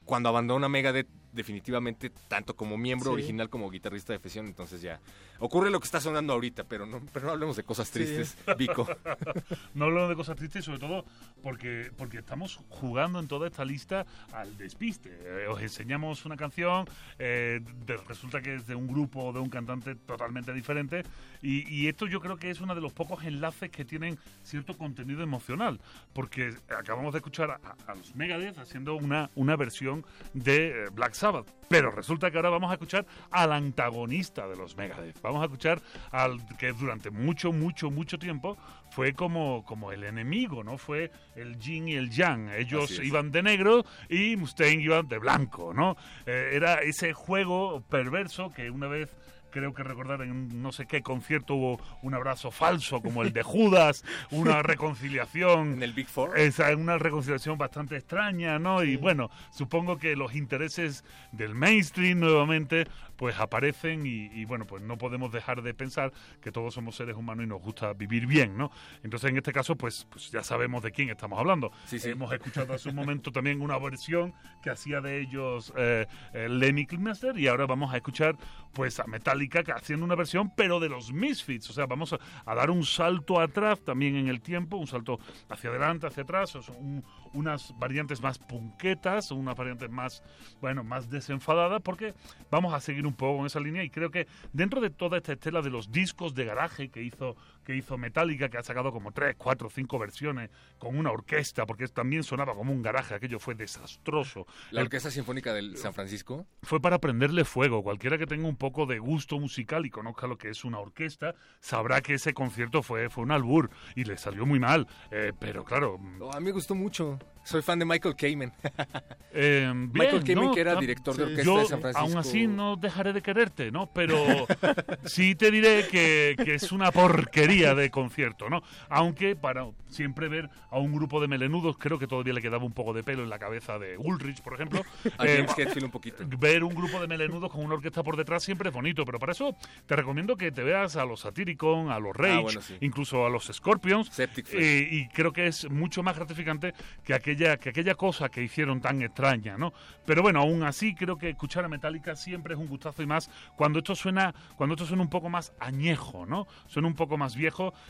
Cuando 0.06 0.28
abandona 0.28 0.68
Megadeth, 0.68 1.08
definitivamente, 1.38 2.10
tanto 2.28 2.56
como 2.56 2.78
miembro 2.78 3.12
Sí. 3.12 3.14
original 3.14 3.50
como 3.50 3.70
guitarrista 3.70 4.12
de 4.12 4.20
sesión, 4.20 4.48
entonces 4.48 4.82
ya 4.82 5.00
ocurre 5.40 5.70
lo 5.70 5.80
que 5.80 5.86
está 5.86 6.02
sonando 6.02 6.34
ahorita, 6.34 6.66
pero 6.66 6.86
no, 6.86 7.00
pero 7.14 7.28
no 7.28 7.32
hablemos 7.32 7.56
de 7.56 7.64
cosas 7.64 7.88
Sí. 7.88 7.94
tristes, 7.94 8.36
Vico. 8.58 8.86
No 9.74 9.86
hablamos 9.86 10.10
de 10.10 10.16
cosas 10.16 10.36
tristes, 10.36 10.66
sobre 10.66 10.80
todo 10.80 11.06
porque, 11.44 11.92
porque 11.98 12.18
estamos 12.18 12.60
jugando 12.70 13.20
en 13.20 13.28
toda 13.28 13.48
esta 13.48 13.64
lista 13.64 14.06
al 14.34 14.58
despiste. 14.58 15.10
Eh, 15.24 15.48
os 15.48 15.62
enseñamos 15.62 16.26
una 16.26 16.36
canción, 16.36 16.86
eh, 17.20 17.62
de- 17.86 17.98
resulta 18.08 18.42
que 18.42 18.56
es 18.56 18.68
de 18.68 18.76
un 18.76 18.88
grupo 18.88 19.24
o 19.26 19.34
de 19.34 19.40
un 19.40 19.50
cantante 19.50 19.96
totalmente 19.96 20.52
diferente, 20.54 21.04
y, 21.42 21.72
y 21.74 21.88
esto 21.88 22.08
yo 22.08 22.20
creo 22.20 22.38
que 22.38 22.50
es 22.50 22.60
uno 22.60 22.74
de 22.76 22.82
los 22.82 22.92
pocos 22.94 23.24
enlaces 23.24 23.70
que 23.70 23.86
tienen 23.86 24.18
cierto 24.44 24.76
contenido 24.78 25.22
emocional, 25.22 25.80
porque 26.14 26.56
acabamos 26.76 27.14
de 27.14 27.20
escuchar 27.20 27.52
a, 27.52 27.92
a 27.92 27.96
los 27.96 28.16
Megadeth 28.16 28.58
haciendo 28.58 28.96
una, 28.96 29.30
una 29.36 29.56
versión 29.56 30.04
de 30.34 30.86
eh, 30.86 30.90
Black 30.92 31.14
Sabbath, 31.14 31.27
pero 31.68 31.92
resulta 31.92 32.32
que 32.32 32.38
ahora 32.38 32.50
vamos 32.50 32.72
a 32.72 32.74
escuchar 32.74 33.06
al 33.32 33.52
antagonista 33.52 34.48
de 34.48 34.56
los 34.56 34.76
Megadeth. 34.78 35.22
Vamos 35.22 35.42
a 35.42 35.46
escuchar 35.46 35.82
al 36.12 36.46
que 36.58 36.72
durante 36.72 37.12
mucho, 37.12 37.52
mucho, 37.52 37.92
mucho 37.92 38.18
tiempo 38.18 38.58
fue 38.92 39.14
como, 39.14 39.64
como 39.66 39.92
el 39.92 40.04
enemigo, 40.04 40.64
¿no? 40.64 40.78
Fue 40.78 41.12
el 41.36 41.58
yin 41.58 41.90
y 41.90 41.96
el 41.96 42.10
yang. 42.10 42.50
Ellos 42.50 43.00
iban 43.04 43.32
de 43.32 43.44
negro 43.44 43.86
y 44.10 44.36
Mustaine 44.36 44.82
iban 44.82 45.08
de 45.08 45.18
blanco, 45.18 45.74
¿no? 45.74 45.98
Eh, 46.26 46.52
era 46.54 46.76
ese 46.76 47.14
juego 47.14 47.82
perverso 47.82 48.52
que 48.52 48.72
una 48.72 48.88
vez 48.88 49.16
creo 49.58 49.74
que 49.74 49.82
recordar 49.82 50.22
en 50.22 50.62
no 50.62 50.72
sé 50.72 50.86
qué 50.86 51.02
concierto 51.02 51.56
hubo 51.56 51.80
un 52.04 52.14
abrazo 52.14 52.52
falso 52.52 53.02
como 53.02 53.24
el 53.24 53.34
de 53.34 53.42
Judas, 53.42 54.06
una 54.32 54.62
reconciliación 54.62 55.74
En 55.74 55.84
el 55.84 55.94
Big 55.94 56.08
Four. 56.08 56.38
esa 56.38 56.70
es 56.70 56.78
una 56.78 57.00
reconciliación 57.00 57.58
bastante 57.58 57.96
extraña, 57.98 58.60
¿no? 58.60 58.84
Y 58.84 58.98
bueno, 58.98 59.32
supongo 59.50 59.98
que 59.98 60.16
los 60.16 60.36
intereses 60.36 61.04
del 61.32 61.56
mainstream 61.56 62.20
nuevamente 62.20 62.88
pues 63.18 63.38
aparecen 63.40 64.06
y, 64.06 64.28
y, 64.34 64.46
bueno, 64.46 64.66
pues 64.66 64.82
no 64.84 64.98
podemos 64.98 65.32
dejar 65.32 65.62
de 65.64 65.74
pensar 65.74 66.14
que 66.42 66.52
todos 66.52 66.74
somos 66.76 66.96
seres 66.96 67.16
humanos 67.16 67.46
y 67.46 67.48
nos 67.50 67.62
gusta 67.62 67.92
vivir 67.94 68.28
bien, 68.28 68.58
¿no? 68.58 68.72
Entonces 69.04 69.30
en 69.32 69.38
este 69.38 69.52
caso 69.52 69.76
pues, 69.76 70.08
pues 70.10 70.32
ya 70.32 70.44
sabemos 70.44 70.84
de 70.84 70.92
quién 70.92 71.10
estamos 71.10 71.40
hablando. 71.40 71.72
Sí, 71.86 72.00
sí. 72.00 72.10
Hemos 72.12 72.32
escuchado 72.32 72.74
hace 72.74 72.90
un 72.90 72.96
momento 72.96 73.32
también 73.32 73.62
una 73.62 73.78
versión 73.80 74.34
que 74.62 74.70
hacía 74.70 75.02
de 75.02 75.20
ellos 75.22 75.74
eh, 75.76 76.06
eh, 76.34 76.48
Lemmy 76.48 76.86
Kilmister 76.86 77.38
y 77.38 77.48
ahora 77.48 77.66
vamos 77.66 77.94
a 77.94 77.98
escuchar 77.98 78.38
pues 78.74 79.00
a 79.00 79.06
Metallica 79.08 79.64
haciendo 79.76 80.06
una 80.06 80.14
versión 80.16 80.52
pero 80.56 80.80
de 80.80 80.90
los 80.90 81.12
Misfits, 81.12 81.70
o 81.72 81.74
sea, 81.74 81.88
vamos 81.88 82.14
a, 82.14 82.20
a 82.46 82.54
dar 82.54 82.70
un 82.70 82.84
salto 82.86 83.40
atrás 83.40 83.80
también 83.84 84.16
en 84.16 84.28
el 84.28 84.42
tiempo, 84.42 84.78
un 84.78 84.86
salto 84.86 85.20
hacia 85.50 85.72
adelante, 85.72 86.06
hacia 86.06 86.22
atrás, 86.24 86.56
o 86.56 86.62
sea, 86.62 86.76
un- 86.76 87.04
unas 87.34 87.74
variantes 87.78 88.22
más 88.22 88.38
punquetas, 88.40 89.32
unas 89.32 89.56
variantes 89.56 89.90
más, 89.90 90.24
bueno, 90.62 90.84
más 90.84 91.10
desenfadadas, 91.10 91.82
porque 91.82 92.14
vamos 92.52 92.74
a 92.74 92.80
seguir 92.80 93.06
un 93.08 93.16
poco 93.16 93.40
en 93.40 93.48
esa 93.48 93.60
línea 93.60 93.84
y 93.84 93.90
creo 93.90 94.12
que 94.12 94.28
dentro 94.54 94.82
de 94.82 94.90
toda 94.90 95.18
esta 95.18 95.34
estela 95.34 95.62
de 95.62 95.70
los 95.70 95.92
discos 95.92 96.36
de 96.36 96.46
garaje 96.46 96.90
que 96.90 97.02
hizo 97.02 97.36
que 97.68 97.76
hizo 97.76 97.98
Metallica, 97.98 98.48
que 98.48 98.58
ha 98.58 98.64
sacado 98.64 98.94
como 98.94 99.12
tres, 99.12 99.36
cuatro, 99.38 99.70
cinco 99.70 100.00
versiones 100.00 100.50
con 100.80 100.98
una 100.98 101.12
orquesta, 101.12 101.66
porque 101.66 101.86
también 101.90 102.24
sonaba 102.24 102.56
como 102.56 102.72
un 102.72 102.82
garaje, 102.82 103.14
aquello 103.14 103.40
fue 103.40 103.56
desastroso. 103.56 104.48
La 104.72 104.80
El- 104.80 104.86
Orquesta 104.88 105.12
Sinfónica 105.12 105.54
de 105.54 105.76
San 105.76 105.94
Francisco. 105.94 106.48
fue 106.64 106.80
para 106.80 107.00
prenderle 107.00 107.44
fuego. 107.44 107.84
Cualquiera 107.84 108.18
que 108.18 108.26
tenga 108.26 108.48
un 108.48 108.56
poco 108.56 108.86
de 108.86 109.00
gusto 109.00 109.38
musical 109.38 109.86
y 109.86 109.90
conozca 109.90 110.28
lo 110.28 110.38
que 110.38 110.48
es 110.50 110.64
una 110.64 110.80
orquesta, 110.80 111.36
sabrá 111.60 112.00
que 112.00 112.14
ese 112.14 112.34
concierto 112.34 112.84
fue, 112.84 113.10
fue 113.10 113.24
un 113.26 113.32
albur 113.34 113.70
y 113.96 114.06
le 114.06 114.18
salió 114.18 114.46
muy 114.46 114.60
mal. 114.60 114.88
Eh, 115.12 115.34
pero 115.38 115.66
claro, 115.66 115.98
mm, 115.98 116.22
Oh, 116.22 116.32
a 116.34 116.40
mí 116.40 116.46
me 116.46 116.52
gustó 116.54 116.74
mucho. 116.74 117.20
Soy 117.44 117.62
fan 117.62 117.80
de 117.80 117.86
Michael 117.86 118.16
Kamen. 118.16 118.52
eh, 119.32 119.62
bien, 119.74 119.92
Michael 119.94 120.24
Kamen, 120.24 120.46
¿no? 120.48 120.54
que 120.54 120.62
era 120.62 120.76
director 120.76 121.16
de 121.16 121.24
orquesta 121.24 121.44
Yo, 121.44 121.60
de 121.60 121.66
San 121.66 121.82
Francisco. 121.82 122.06
aún 122.08 122.18
así, 122.18 122.46
no 122.48 122.76
dejaré 122.76 123.14
de 123.14 123.22
quererte, 123.22 123.72
¿no? 123.72 123.90
Pero 123.94 124.18
sí 125.06 125.36
te 125.36 125.50
diré 125.52 125.88
que, 125.90 126.36
que 126.44 126.56
es 126.56 126.72
una 126.72 126.92
porquería 126.92 127.57
de 127.58 127.90
concierto, 127.92 128.50
¿no? 128.50 128.62
Aunque 128.90 129.36
para 129.36 129.68
siempre 129.90 130.28
ver 130.28 130.50
a 130.70 130.78
un 130.80 130.94
grupo 130.94 131.20
de 131.22 131.28
melenudos, 131.28 131.78
creo 131.78 131.98
que 132.00 132.08
todavía 132.08 132.34
le 132.34 132.42
quedaba 132.42 132.64
un 132.66 132.74
poco 132.74 132.94
de 132.94 133.04
pelo 133.04 133.24
en 133.24 133.30
la 133.30 133.40
cabeza 133.40 133.80
de 133.80 133.98
Ulrich, 133.98 134.42
por 134.42 134.54
ejemplo. 134.54 134.82
Eh, 135.20 135.46
un 135.84 135.92
poquito. 135.92 136.24
ver 136.40 136.64
un 136.64 136.74
grupo 136.74 137.00
de 137.00 137.08
melenudos 137.08 137.52
con 137.52 137.64
una 137.66 137.76
orquesta 137.76 138.04
por 138.04 138.16
detrás 138.18 138.44
siempre 138.44 138.70
es 138.70 138.76
bonito, 138.76 139.04
pero 139.06 139.20
para 139.20 139.32
eso 139.32 139.56
te 139.86 139.96
recomiendo 139.96 140.36
que 140.38 140.52
te 140.52 140.64
veas 140.64 140.96
a 140.96 141.06
los 141.06 141.22
Satyricon, 141.22 141.90
a 141.92 142.00
los 142.00 142.16
Rage, 142.16 142.34
Ah, 142.34 142.40
bueno, 142.42 142.62
sí. 142.62 142.76
incluso 142.82 143.26
a 143.26 143.30
los 143.30 143.46
Scorpions. 143.52 144.10
Septic 144.10 144.48
eh, 144.54 144.88
y 144.92 145.08
creo 145.10 145.34
que 145.34 145.48
es 145.48 145.70
mucho 145.70 146.04
más 146.04 146.16
gratificante 146.16 146.74
que 147.04 147.14
aquella, 147.14 147.58
que 147.58 147.70
aquella 147.70 147.96
cosa 147.96 148.30
que 148.30 148.44
hicieron 148.44 148.80
tan 148.82 149.02
extraña, 149.02 149.58
¿no? 149.58 149.74
Pero 150.06 150.22
bueno, 150.22 150.40
aún 150.42 150.64
así 150.64 150.94
creo 150.96 151.18
que 151.18 151.30
escuchar 151.30 151.66
a 151.66 151.68
Metallica 151.68 152.16
siempre 152.16 152.54
es 152.54 152.60
un 152.60 152.68
gustazo 152.68 153.02
y 153.02 153.06
más 153.08 153.30
cuando 153.56 153.80
esto 153.80 153.96
suena, 153.96 154.34
cuando 154.56 154.76
esto 154.76 154.86
suena 154.86 155.02
un 155.04 155.10
poco 155.10 155.30
más 155.30 155.54
añejo, 155.60 156.26
¿no? 156.26 156.48
Suena 156.68 156.88
un 156.88 156.96
poco 156.96 157.18
más 157.18 157.36
viejo 157.36 157.47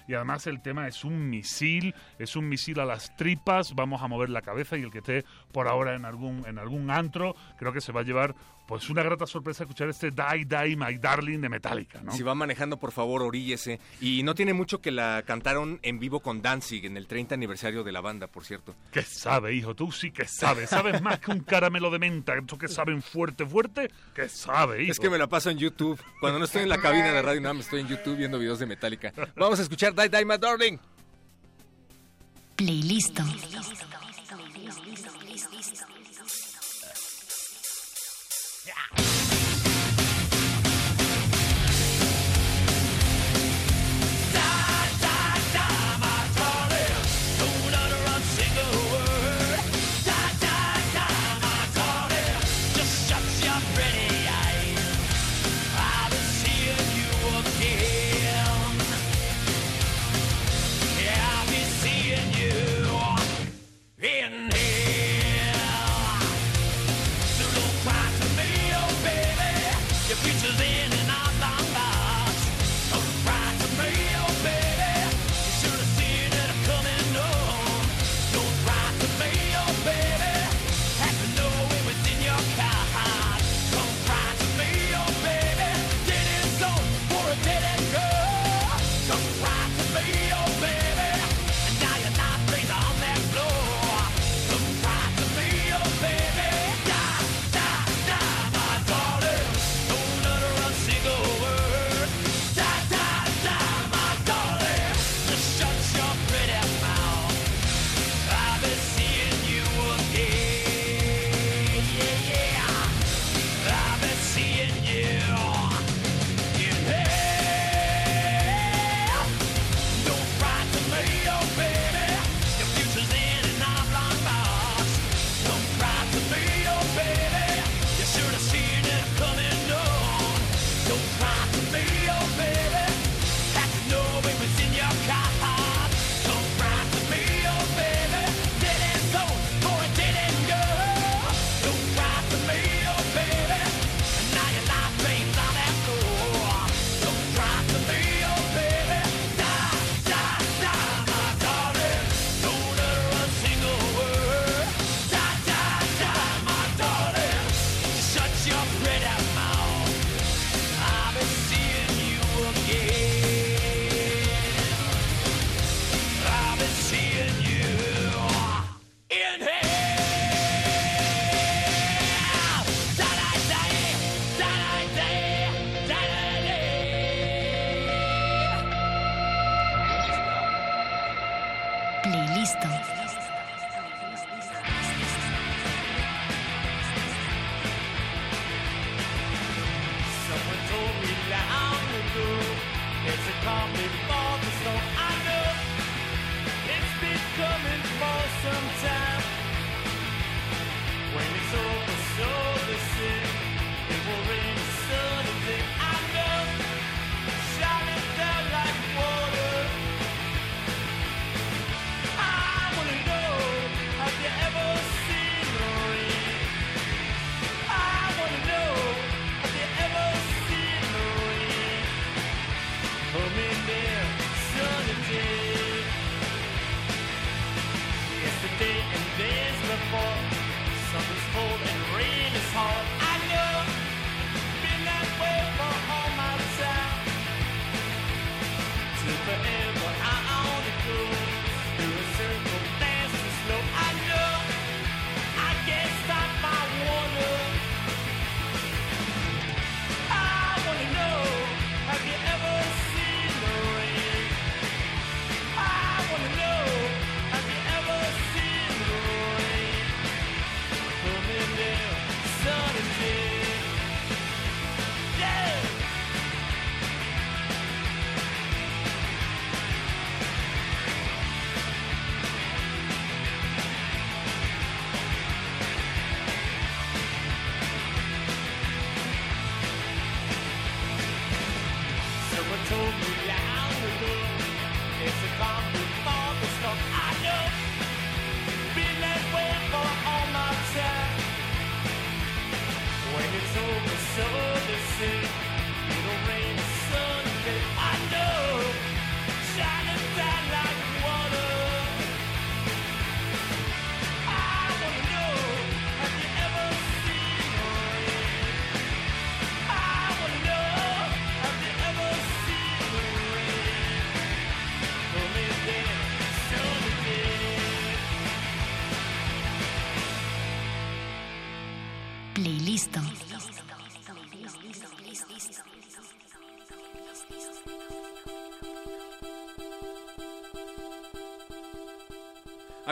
y 0.07 0.13
además 0.13 0.47
el 0.47 0.61
tema 0.61 0.87
es 0.87 1.03
un 1.03 1.29
misil, 1.29 1.95
es 2.19 2.35
un 2.35 2.47
misil 2.49 2.79
a 2.79 2.85
las 2.85 3.15
tripas, 3.15 3.73
vamos 3.75 4.01
a 4.01 4.07
mover 4.07 4.29
la 4.29 4.41
cabeza 4.41 4.77
y 4.77 4.81
el 4.81 4.91
que 4.91 4.99
esté 4.99 5.25
por 5.51 5.67
ahora 5.67 5.95
en 5.95 6.05
algún, 6.05 6.45
en 6.47 6.57
algún 6.57 6.89
antro, 6.89 7.35
creo 7.57 7.73
que 7.73 7.81
se 7.81 7.91
va 7.91 8.01
a 8.01 8.03
llevar 8.03 8.35
pues 8.67 8.89
una 8.89 9.01
grata 9.01 9.25
sorpresa 9.25 9.63
escuchar 9.63 9.87
este 9.89 10.11
Die 10.11 10.45
Die 10.45 10.75
My 10.75 10.97
Darling 10.97 11.39
de 11.39 11.49
Metallica, 11.49 12.01
¿no? 12.01 12.11
Si 12.11 12.21
va 12.21 12.35
manejando, 12.35 12.77
por 12.77 12.91
favor, 12.91 13.23
oríllese. 13.23 13.79
Y 14.01 14.23
no 14.23 14.35
tiene 14.35 14.53
mucho 14.53 14.81
que 14.81 14.91
la 14.91 15.23
cantaron 15.25 15.79
en 15.83 15.99
vivo 15.99 16.19
con 16.19 16.41
Danzig 16.41 16.85
en 16.85 16.97
el 16.97 17.07
30 17.07 17.35
aniversario 17.35 17.83
de 17.85 17.91
la 17.93 18.01
banda, 18.01 18.27
por 18.27 18.43
cierto. 18.43 18.75
¿Qué 18.91 19.03
sabe, 19.03 19.53
hijo? 19.53 19.73
Tú 19.73 19.91
sí 19.91 20.11
que 20.11 20.27
sabes. 20.27 20.69
¿Sabes 20.69 21.01
más 21.03 21.19
que 21.19 21.31
un 21.31 21.39
caramelo 21.39 21.89
de 21.89 21.99
menta? 21.99 22.35
¿Estos 22.35 22.59
que 22.59 22.67
saben 22.67 23.01
fuerte, 23.01 23.45
fuerte? 23.45 23.89
¿Qué 24.13 24.27
sabe, 24.27 24.83
hijo? 24.83 24.91
Es 24.91 24.99
que 24.99 25.09
me 25.09 25.17
la 25.17 25.27
paso 25.27 25.49
en 25.49 25.57
YouTube. 25.57 25.99
Cuando 26.19 26.37
no 26.37 26.45
estoy 26.45 26.63
en 26.63 26.69
la 26.69 26.79
cabina 26.79 27.13
de 27.13 27.21
Radio 27.21 27.39
Nam, 27.39 27.59
estoy 27.59 27.81
en 27.81 27.87
YouTube 27.87 28.17
viendo 28.17 28.37
videos 28.37 28.59
de 28.59 28.65
Metallica. 28.65 29.13
Vamos 29.37 29.59
a 29.59 29.61
escuchar 29.63 29.95
Die 29.95 30.09
Die 30.09 30.25
My 30.25 30.37
Darling. 30.37 30.77
Playlist. 32.57 33.19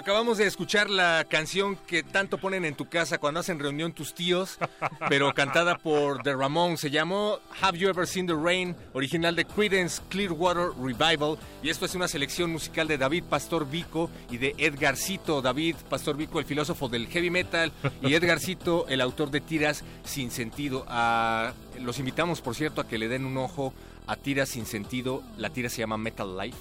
Acabamos 0.06 0.38
de 0.38 0.45
escuchar 0.45 0.88
la 0.88 1.26
canción 1.28 1.76
que 1.76 2.03
tanto 2.03 2.38
ponen 2.38 2.64
en 2.64 2.76
tu 2.76 2.88
casa 2.88 3.18
cuando 3.18 3.39
hacen 3.39 3.58
reunión 3.58 3.91
tus 3.91 4.14
tíos, 4.14 4.60
pero 5.10 5.34
cantada 5.34 5.80
por 5.80 6.22
The 6.22 6.36
Ramones. 6.36 6.82
Se 6.82 6.91
llamó 6.91 7.39
Have 7.60 7.80
You 7.80 7.89
Ever 7.89 8.06
Seen 8.06 8.28
the 8.28 8.36
Rain, 8.36 8.76
original 8.93 9.36
de 9.36 9.45
Creedence 9.45 10.03
Clearwater 10.10 10.68
Revival. 10.80 11.39
Y 11.64 11.70
esto 11.70 11.88
es 11.88 11.95
una 11.95 12.08
selección 12.08 12.51
musical 12.51 12.88
de 12.88 12.99
David 12.99 13.24
Pastor 13.24 13.68
Vico 13.68 14.12
y 14.30 14.38
de 14.38 14.53
Edgarcito. 14.60 15.41
David 15.41 15.76
Pastor 15.89 16.16
Vico, 16.16 16.38
el 16.38 16.45
filósofo 16.45 16.88
del 16.88 17.08
heavy 17.08 17.32
metal, 17.32 17.72
y 18.03 18.14
Edgarcito, 18.14 18.86
el 18.88 19.01
autor 19.01 19.32
de 19.32 19.41
Tiras 19.41 19.84
Sin 20.03 20.30
Sentido. 20.30 20.86
Ah, 20.88 21.51
los 21.82 21.97
invitamos, 21.97 22.41
por 22.41 22.53
cierto, 22.53 22.80
a 22.80 22.88
que 22.88 22.99
le 22.99 23.08
den 23.08 23.26
un 23.26 23.39
ojo 23.39 23.74
a 24.06 24.18
Tiras 24.18 24.49
Sin 24.49 24.68
Sentido. 24.68 25.24
La 25.39 25.49
tira 25.49 25.68
se 25.68 25.80
llama 25.80 25.97
Metal 25.97 26.38
Life, 26.38 26.60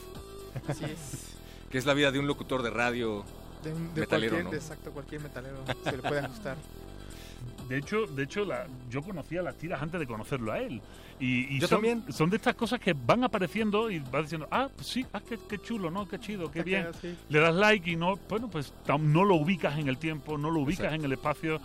Así 0.67 0.87
es. 0.87 1.34
Que 1.75 1.79
es 1.79 1.87
la 1.87 1.95
vida 1.95 2.13
de 2.13 2.21
un 2.21 2.29
locutor 2.29 2.63
de 2.63 2.71
radio 2.71 3.25
De, 3.65 3.73
un- 3.73 3.93
de 3.95 4.03
Metalero, 4.03 4.31
cualquier, 4.31 4.45
¿no? 4.45 4.51
de 4.53 4.57
exacto, 4.59 4.93
cualquier 4.93 5.21
metalero 5.23 5.57
se 5.83 5.91
le 5.97 6.03
puede 6.05 6.21
ajustar. 6.21 6.57
De 7.69 7.79
hecho, 7.79 8.07
de 8.07 8.23
hecho 8.25 8.45
la, 8.45 8.67
yo 8.91 9.03
conocía 9.03 9.43
las 9.43 9.57
tiras 9.57 9.83
antes 9.83 9.99
de 9.99 10.07
conocerlo 10.07 10.53
a 10.53 10.61
él. 10.61 10.81
Y, 11.19 11.57
y 11.57 11.59
Yo 11.61 11.67
son, 11.67 11.79
también. 11.79 12.05
son 12.13 12.31
de 12.31 12.37
estas 12.37 12.55
cosas 12.55 12.79
que 12.79 12.93
van 12.93 13.25
apareciendo 13.25 13.91
y 13.91 13.99
vas 13.99 14.23
diciendo, 14.23 14.47
ah, 14.53 14.69
pues 14.77 14.87
sí, 14.87 15.05
ah, 15.15 15.21
qué, 15.27 15.37
qué 15.49 15.59
chulo, 15.59 15.91
¿no? 15.91 16.07
Qué 16.07 16.21
chido, 16.21 16.49
qué 16.51 16.61
Te 16.61 16.65
bien. 16.65 16.87
Le 17.31 17.41
das 17.41 17.55
like 17.55 17.91
y 17.91 17.97
no, 17.97 18.17
bueno, 18.29 18.49
pues 18.49 18.73
tam- 18.87 19.01
no 19.01 19.25
lo 19.25 19.35
ubicas 19.37 19.77
en 19.79 19.89
el 19.89 19.97
tiempo, 19.99 20.39
no 20.39 20.51
lo 20.51 20.61
ubicas 20.61 20.85
Exacto. 20.85 20.95
en 20.97 21.05
el 21.07 21.13
espacio. 21.13 21.61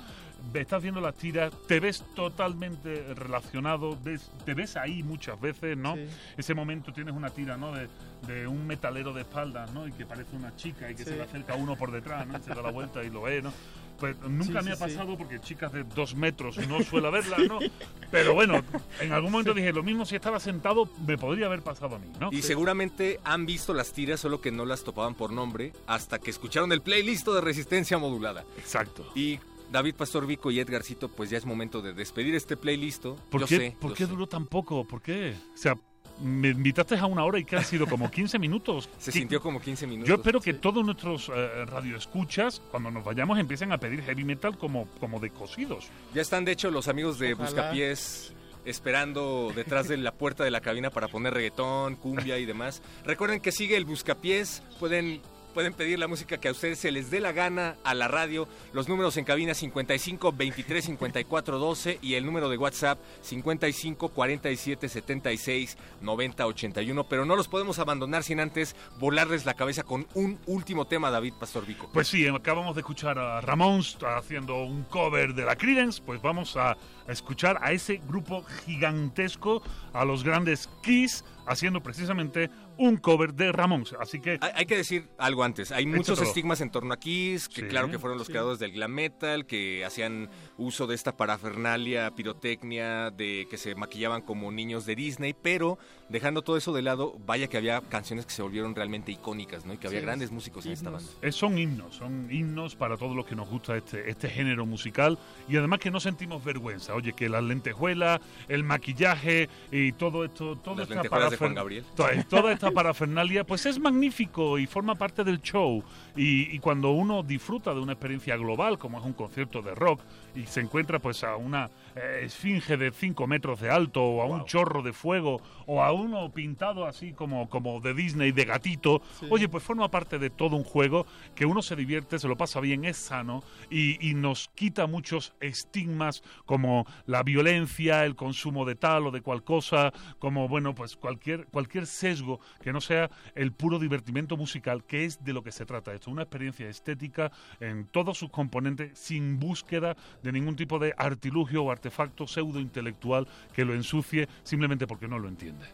Estás 0.54 0.82
viendo 0.82 1.00
las 1.02 1.16
tiras, 1.16 1.52
te 1.68 1.80
ves 1.80 2.04
totalmente 2.16 3.14
relacionado, 3.14 3.98
ves- 4.04 4.32
te 4.46 4.54
ves 4.54 4.76
ahí 4.78 5.04
muchas 5.04 5.40
veces, 5.40 5.78
¿no? 5.78 5.96
Sí. 5.96 6.06
Ese 6.38 6.54
momento 6.54 6.92
tienes 6.94 7.14
una 7.14 7.30
tira, 7.30 7.58
¿no? 7.58 7.72
De, 7.74 7.88
de 8.28 8.48
un 8.48 8.66
metalero 8.66 9.14
de 9.14 9.22
espaldas, 9.22 9.72
¿no? 9.74 9.88
Y 9.88 9.92
que 9.92 10.06
parece 10.06 10.36
una 10.36 10.56
chica 10.56 10.90
y 10.90 10.96
que 10.96 11.04
Sí. 11.04 11.12
se 11.12 11.16
le 11.18 11.24
acerca 11.24 11.56
uno 11.56 11.76
por 11.76 11.92
detrás, 11.92 12.26
¿no? 12.28 12.38
Y 12.38 12.42
se 12.42 12.50
da 12.54 12.62
la 12.62 12.72
vuelta 12.72 13.04
y 13.04 13.10
lo 13.10 13.22
ve, 13.22 13.42
¿no? 13.42 13.54
Pues 14.00 14.18
nunca 14.22 14.62
Sí, 14.62 14.66
me 14.68 14.72
ha 14.72 14.78
pasado 14.78 15.18
porque 15.18 15.42
chicas 15.42 15.74
de 15.74 15.84
dos 15.84 16.16
metros 16.16 16.58
no 16.70 16.82
suelo 16.84 17.12
verlas, 17.12 17.42
¿no? 17.50 17.60
Pero 18.12 18.34
bueno, 18.34 18.64
en 19.02 19.12
algún 19.12 19.32
momento 19.32 19.54
dije, 19.54 19.74
lo 19.74 19.84
mismo 19.84 20.06
si 20.06 20.16
estaba 20.16 20.40
sentado 20.40 20.90
me 21.06 21.18
podría 21.18 21.48
haber 21.48 21.62
pasado 21.62 21.98
a 21.98 22.00
mí, 22.00 22.08
¿no? 22.20 22.30
Y 22.32 22.42
seguramente 22.42 23.20
han 23.26 23.46
visto 23.46 23.74
las 23.74 23.92
tiras, 23.92 24.22
solo 24.22 24.40
que 24.40 24.52
no 24.52 24.64
las 24.66 24.84
topaban 24.86 25.16
por 25.16 25.34
nombre, 25.34 25.74
hasta 25.86 26.18
que 26.18 26.30
escucharon 26.32 26.72
el 26.72 26.82
playlist 26.82 27.28
de 27.28 27.42
resistencia 27.42 27.98
modulada. 27.98 28.46
Exacto. 28.58 29.06
Y 29.16 29.40
David 29.72 29.96
Pastor 29.96 30.26
Vico 30.26 30.50
y 30.52 30.60
Edgarcito, 30.60 31.10
pues 31.10 31.30
ya 31.30 31.38
es 31.38 31.46
momento 31.46 31.82
de 31.82 31.94
despedir 31.94 32.36
este 32.36 32.58
playlist. 32.58 33.06
¿Por 33.06 33.42
yo 33.42 33.48
qué, 33.48 33.58
sé, 33.58 33.78
¿por 33.80 33.92
yo 33.92 33.96
qué 33.96 34.06
sé. 34.06 34.10
duró 34.12 34.28
tan 34.28 34.46
poco? 34.48 34.86
¿Por 34.86 35.02
qué? 35.02 35.36
O 35.54 35.58
sea, 35.58 35.76
me 36.22 36.50
invitaste 36.50 36.98
a 36.98 37.06
una 37.06 37.24
hora 37.24 37.40
y 37.40 37.46
que 37.46 37.56
han 37.56 37.64
sido 37.64 37.88
como 37.88 38.12
15 38.12 38.40
minutos. 38.40 38.90
Se 38.98 39.12
¿Qué- 39.12 39.20
sintió 39.20 39.42
como 39.42 39.62
15 39.62 39.88
minutos. 39.88 40.10
Yo 40.10 40.16
espero 40.16 40.42
que 40.42 40.54
todos 40.54 40.84
nuestros 40.84 41.30
eh, 41.34 41.66
radioescuchas, 41.66 42.62
cuando 42.72 42.92
nos 42.92 43.06
vayamos, 43.06 43.40
empiecen 43.40 43.72
a 43.72 43.78
pedir 43.78 44.02
heavy 44.02 44.24
metal 44.26 44.58
como, 44.58 44.88
como 45.00 45.20
de 45.20 45.30
cosidos. 45.30 45.88
Ya 46.14 46.22
están, 46.22 46.44
de 46.46 46.52
hecho, 46.54 46.72
los 46.72 46.88
amigos 46.88 47.20
de 47.20 47.34
Ojalá. 47.34 47.46
Buscapiés 47.50 48.34
esperando 48.66 49.52
detrás 49.56 49.88
de 49.88 49.98
la 49.98 50.12
puerta 50.14 50.44
de 50.44 50.52
la 50.52 50.62
cabina 50.62 50.90
para 50.90 51.08
poner 51.08 51.34
reggaetón, 51.34 51.96
cumbia 51.96 52.38
y 52.38 52.46
demás. 52.46 52.82
Recuerden 53.06 53.40
que 53.40 53.52
sigue 53.52 53.78
el 53.78 53.86
Buscapiés, 53.86 54.62
pueden... 54.80 55.22
Pueden 55.54 55.74
pedir 55.74 56.00
la 56.00 56.08
música 56.08 56.38
que 56.38 56.48
a 56.48 56.52
ustedes 56.52 56.80
se 56.80 56.92
les 56.92 57.10
dé 57.10 57.20
la 57.20 57.32
gana 57.32 57.76
a 57.84 57.94
la 57.94 58.08
radio. 58.08 58.48
Los 58.74 58.88
números 58.88 59.18
en 59.18 59.26
cabina 59.26 59.54
55 59.54 60.32
23 60.32 60.86
54 60.86 61.58
12 61.58 62.00
y 62.02 62.14
el 62.14 62.26
número 62.26 62.50
de 62.50 62.58
WhatsApp 62.58 63.00
55 63.22 64.10
47 64.10 64.88
76 64.88 65.78
90 66.02 66.46
81. 66.46 67.04
Pero 67.10 67.26
no 67.26 67.36
los 67.36 67.48
podemos 67.48 67.80
abandonar 67.80 68.24
sin 68.24 68.40
antes 68.40 68.76
volarles 69.00 69.46
la 69.46 69.56
cabeza 69.56 69.84
con 69.84 70.08
un 70.14 70.40
último 70.46 70.86
tema, 70.86 71.10
David 71.10 71.34
Pastor 71.40 71.66
Vico. 71.66 71.90
Pues 71.94 72.08
sí, 72.08 72.28
acabamos 72.28 72.76
de 72.76 72.82
escuchar 72.82 73.18
a 73.18 73.42
Ramones 73.42 73.98
haciendo 74.02 74.64
un 74.64 74.84
cover 74.84 75.34
de 75.34 75.46
la 75.46 75.56
Creedence, 75.56 76.02
pues 76.06 76.22
vamos 76.22 76.56
a 76.58 76.78
escuchar 77.08 77.60
a 77.62 77.72
ese 77.72 78.02
grupo 78.08 78.44
gigantesco, 78.66 79.62
a 79.94 80.06
los 80.06 80.24
grandes 80.24 80.70
Kiss, 80.84 81.24
haciendo 81.46 81.82
precisamente 81.82 82.50
un 82.80 82.98
cover 82.98 83.34
de 83.34 83.52
Ramones. 83.52 83.94
Así 84.00 84.20
que 84.20 84.40
Hay, 84.42 84.52
hay 84.56 84.66
que 84.66 84.78
decir 84.78 85.08
algo 85.18 85.44
antes. 85.44 85.72
Hay 85.72 85.86
muchos 85.86 86.22
estigmas 86.22 86.62
en 86.62 86.72
torno 86.72 86.94
a 86.94 86.98
Kiss, 86.98 87.48
que 87.48 87.62
Sí. 87.62 87.68
claro 87.68 87.90
que 87.92 88.00
fueron 88.00 88.18
los 88.18 88.28
Sí. 88.28 88.34
creadores 88.34 88.58
del 88.60 88.72
glam 88.72 88.92
metal, 88.92 89.46
que 89.46 89.84
hacían 89.86 90.30
uso 90.60 90.86
de 90.86 90.94
esta 90.94 91.16
parafernalia, 91.18 92.12
pirotecnia, 92.12 93.10
de 93.12 93.48
que 93.50 93.58
se 93.58 93.74
maquillaban 93.76 94.22
como 94.22 94.52
niños 94.52 94.86
de 94.86 94.96
Disney, 94.96 95.34
pero 95.34 95.80
dejando 96.10 96.42
todo 96.42 96.58
eso 96.58 96.74
de 96.74 96.82
lado, 96.82 97.16
vaya 97.26 97.48
que 97.48 97.58
había 97.58 97.82
canciones 97.82 98.26
que 98.26 98.32
se 98.34 98.42
volvieron 98.42 98.76
realmente 98.76 99.12
icónicas, 99.12 99.66
¿no? 99.66 99.74
Y 99.74 99.78
que 99.78 99.88
había 99.88 100.00
Sí, 100.00 100.06
grandes 100.06 100.32
músicos 100.32 100.66
en 100.66 100.74
esta 100.74 100.90
banda. 100.90 101.10
Eh, 101.22 101.32
son 101.32 101.58
himnos, 101.58 101.96
son 101.96 102.28
himnos 102.32 102.76
para 102.76 102.98
todos 102.98 103.16
los 103.16 103.26
que 103.26 103.36
nos 103.36 103.48
gusta 103.50 103.78
este, 103.78 104.10
este 104.10 104.30
género 104.30 104.66
musical 104.66 105.18
y 105.48 105.56
además 105.58 105.80
que 105.80 105.92
no 105.92 106.00
sentimos 106.00 106.44
vergüenza. 106.44 106.94
Oye, 106.94 107.14
que 107.14 107.30
las 107.30 107.44
lentejuelas, 107.44 108.20
el 108.48 108.64
maquillaje 108.64 109.50
y 109.72 109.94
todo 109.94 110.26
esto, 110.26 110.58
toda 110.58 110.78
Las 110.78 110.84
esta 110.84 110.96
lentejuelas 110.96 111.32
de 111.32 111.38
Juan 111.38 111.52
parafer- 111.52 111.56
Gabriel. 111.56 111.86
Toda, 111.96 112.24
toda 112.26 112.52
esta 112.54 112.72
parafernalia, 112.72 113.44
pues 113.46 113.66
es 113.66 113.80
magnífico 113.80 114.58
y 114.60 114.68
forma 114.68 114.96
parte 114.96 115.24
del 115.24 115.42
show. 115.42 115.84
Y, 116.20 116.54
y 116.54 116.60
cuando 116.60 116.92
uno 116.92 117.24
disfruta 117.24 117.74
de 117.74 117.80
una 117.80 117.94
experiencia 117.94 118.36
global, 118.36 118.78
como 118.78 119.00
es 119.00 119.06
un 119.06 119.14
concierto 119.14 119.62
de 119.62 119.74
rock, 119.74 120.02
y 120.36 120.46
se 120.48 120.60
encuentra 120.60 121.00
pues 121.00 121.24
a 121.24 121.38
una 121.38 121.70
eh, 121.96 122.22
esfinge 122.24 122.78
de 122.78 122.92
5 122.92 123.28
metros 123.28 123.60
de 123.62 123.70
alto, 123.70 124.04
o 124.04 124.22
a 124.22 124.26
un 124.26 124.46
chorro 124.46 124.82
de 124.82 124.94
fuego, 124.94 125.42
o 125.66 125.82
a 125.84 125.92
uno 125.92 126.32
pintado 126.32 126.86
así 126.86 127.14
como, 127.14 127.50
como 127.50 127.80
de 127.82 127.94
Disney, 127.94 128.32
de 128.32 128.46
gatito, 128.46 129.02
Sí. 129.20 129.28
oye, 129.30 129.50
pues 129.50 129.64
forma 129.64 129.90
parte 129.92 130.20
de 130.20 130.30
todo 130.30 130.56
un 130.56 130.64
juego 130.64 131.06
que 131.36 131.46
uno 131.46 131.62
se 131.62 131.76
divierte, 131.76 132.20
se 132.20 132.28
lo 132.28 132.38
pasa 132.38 132.60
bien, 132.60 132.86
es 132.86 132.98
sano 132.98 133.44
y, 133.70 133.98
y 134.08 134.14
nos 134.14 134.50
quita 134.56 134.88
muchos 134.88 135.34
estigmas 135.40 136.24
como 136.46 136.86
la 137.06 137.24
violencia, 137.24 138.06
el 138.06 138.16
consumo 138.16 138.66
de 138.66 138.76
tal 138.76 139.08
o 139.08 139.12
de 139.12 139.22
cual 139.22 139.44
cosa, 139.44 139.92
como 140.20 140.48
bueno, 140.48 140.76
pues 140.76 140.96
cualquier, 140.96 141.46
cualquier 141.48 141.86
sesgo 141.88 142.40
que 142.62 142.72
no 142.74 142.82
sea 142.82 143.10
el 143.36 143.52
puro 143.52 143.80
divertimento 143.80 144.38
musical, 144.38 144.84
que 144.86 145.06
es 145.06 145.24
de 145.24 145.34
lo 145.34 145.44
que 145.44 145.52
se 145.52 145.66
trata 145.66 145.94
esto, 145.94 146.12
una 146.12 146.24
experiencia 146.24 146.68
estética 146.70 147.32
en 147.60 147.86
todos 147.86 148.18
sus 148.18 148.30
componentes, 148.30 148.98
sin 148.98 149.40
búsqueda 149.40 149.96
de 150.24 150.32
ningún 150.32 150.56
tipo 150.56 150.80
de 150.80 150.94
artilugio 150.98 151.64
o 151.64 151.72
artefacto 151.80 152.28
pseudo 152.28 152.60
intelectual 152.60 153.28
que 153.54 153.64
lo 153.64 153.74
ensucie 153.74 154.28
simplemente 154.44 154.86
porque 154.86 155.08
no 155.08 155.18
lo 155.18 155.30
entiende. 155.30 155.66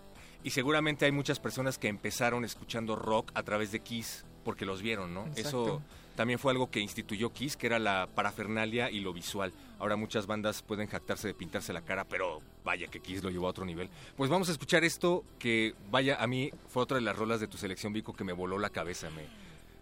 Y 0.43 0.51
seguramente 0.51 1.05
hay 1.05 1.11
muchas 1.11 1.39
personas 1.39 1.79
que 1.79 1.87
empezaron 1.87 2.45
escuchando 2.45 2.95
rock 2.95 3.31
a 3.33 3.41
través 3.41 3.71
de 3.71 3.79
Kiss 3.79 4.25
porque 4.43 4.65
los 4.67 4.83
vieron, 4.83 5.11
¿no? 5.11 5.25
Exacto. 5.25 5.39
Eso 5.39 5.81
también 6.15 6.37
fue 6.37 6.51
algo 6.51 6.69
que 6.69 6.79
instituyó 6.79 7.33
Kiss, 7.33 7.57
que 7.57 7.65
era 7.65 7.79
la 7.79 8.07
parafernalia 8.13 8.91
y 8.91 8.99
lo 8.99 9.11
visual. 9.11 9.51
Ahora 9.79 9.95
muchas 9.95 10.27
bandas 10.27 10.61
pueden 10.61 10.87
jactarse 10.87 11.27
de 11.27 11.33
pintarse 11.33 11.73
la 11.73 11.81
cara, 11.81 12.05
pero 12.05 12.41
vaya 12.63 12.87
que 12.87 12.99
Kiss 12.99 13.23
lo 13.23 13.31
llevó 13.31 13.47
a 13.47 13.49
otro 13.49 13.65
nivel. 13.65 13.89
Pues 14.15 14.29
vamos 14.29 14.47
a 14.49 14.51
escuchar 14.51 14.83
esto 14.83 15.25
que, 15.39 15.73
vaya, 15.89 16.21
a 16.21 16.27
mí 16.27 16.51
fue 16.67 16.83
otra 16.83 16.97
de 16.97 17.01
las 17.01 17.17
rolas 17.17 17.39
de 17.39 17.47
tu 17.47 17.57
selección, 17.57 17.91
Vico, 17.91 18.13
que 18.13 18.23
me 18.23 18.33
voló 18.33 18.59
la 18.59 18.69
cabeza. 18.69 19.09
Me, 19.09 19.23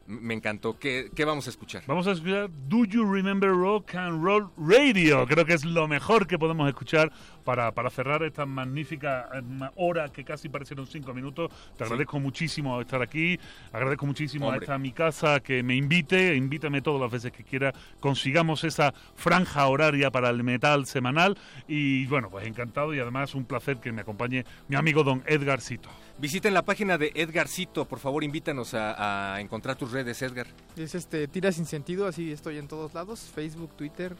Me 0.05 0.33
encantó. 0.33 0.77
¿Qué, 0.77 1.09
qué 1.15 1.23
vamos 1.23 1.47
a 1.47 1.49
escuchar? 1.49 1.83
Vamos 1.87 2.07
a 2.07 2.11
escuchar 2.11 2.49
Do 2.67 2.83
You 2.83 3.09
Remember 3.09 3.49
Rock 3.49 3.95
and 3.95 4.21
Roll 4.21 4.51
Radio. 4.57 5.25
Creo 5.25 5.45
que 5.45 5.53
es 5.53 5.63
lo 5.63 5.87
mejor 5.87 6.27
que 6.27 6.37
podemos 6.37 6.67
escuchar 6.67 7.09
para, 7.45 7.71
para 7.73 7.89
cerrar 7.89 8.21
esta 8.23 8.45
magnífica 8.45 9.29
eh, 9.33 9.41
hora 9.75 10.09
que 10.09 10.25
casi 10.25 10.49
parecieron 10.49 10.87
cinco 10.87 11.13
minutos. 11.13 11.51
Te 11.77 11.85
agradezco 11.85 12.19
muchísimo 12.19 12.81
estar 12.81 13.01
aquí. 13.01 13.39
Agradezco 13.71 14.05
muchísimo 14.05 14.47
Hombre. 14.47 14.59
a 14.59 14.63
esta 14.63 14.77
mi 14.77 14.91
casa 14.91 15.39
que 15.39 15.63
me 15.63 15.75
invite. 15.75 16.35
Invítame 16.35 16.81
todas 16.81 16.99
las 16.99 17.09
veces 17.09 17.31
que 17.31 17.45
quiera. 17.45 17.73
Consigamos 18.01 18.65
esa 18.65 18.93
franja 19.15 19.65
horaria 19.67 20.11
para 20.11 20.29
el 20.29 20.43
metal 20.43 20.85
semanal. 20.85 21.37
Y 21.65 22.07
bueno, 22.07 22.29
pues 22.29 22.45
encantado 22.45 22.93
y 22.93 22.99
además 22.99 23.35
un 23.35 23.45
placer 23.45 23.77
que 23.77 23.93
me 23.93 24.01
acompañe 24.01 24.43
mi 24.67 24.75
amigo 24.75 25.03
don 25.05 25.23
Edgar 25.27 25.61
Cito. 25.61 25.89
Visiten 26.23 26.53
la 26.53 26.61
página 26.61 26.97
de 26.97 27.11
Edgarcito. 27.15 27.83
Por 27.83 27.99
favor, 27.99 28.23
invítanos 28.23 28.73
a, 28.73 29.35
encontrar 29.41 29.75
tus 29.75 29.91
redes, 29.91 30.21
Edgar. 30.21 30.47
Es 30.77 30.95
este, 30.95 31.27
tira 31.27 31.51
sin 31.51 31.65
sentido, 31.65 32.07
así 32.07 32.31
estoy 32.31 32.59
en 32.59 32.69
todos 32.69 32.93
lados, 32.93 33.29
Facebook, 33.35 33.75
Twitter, 33.75 34.15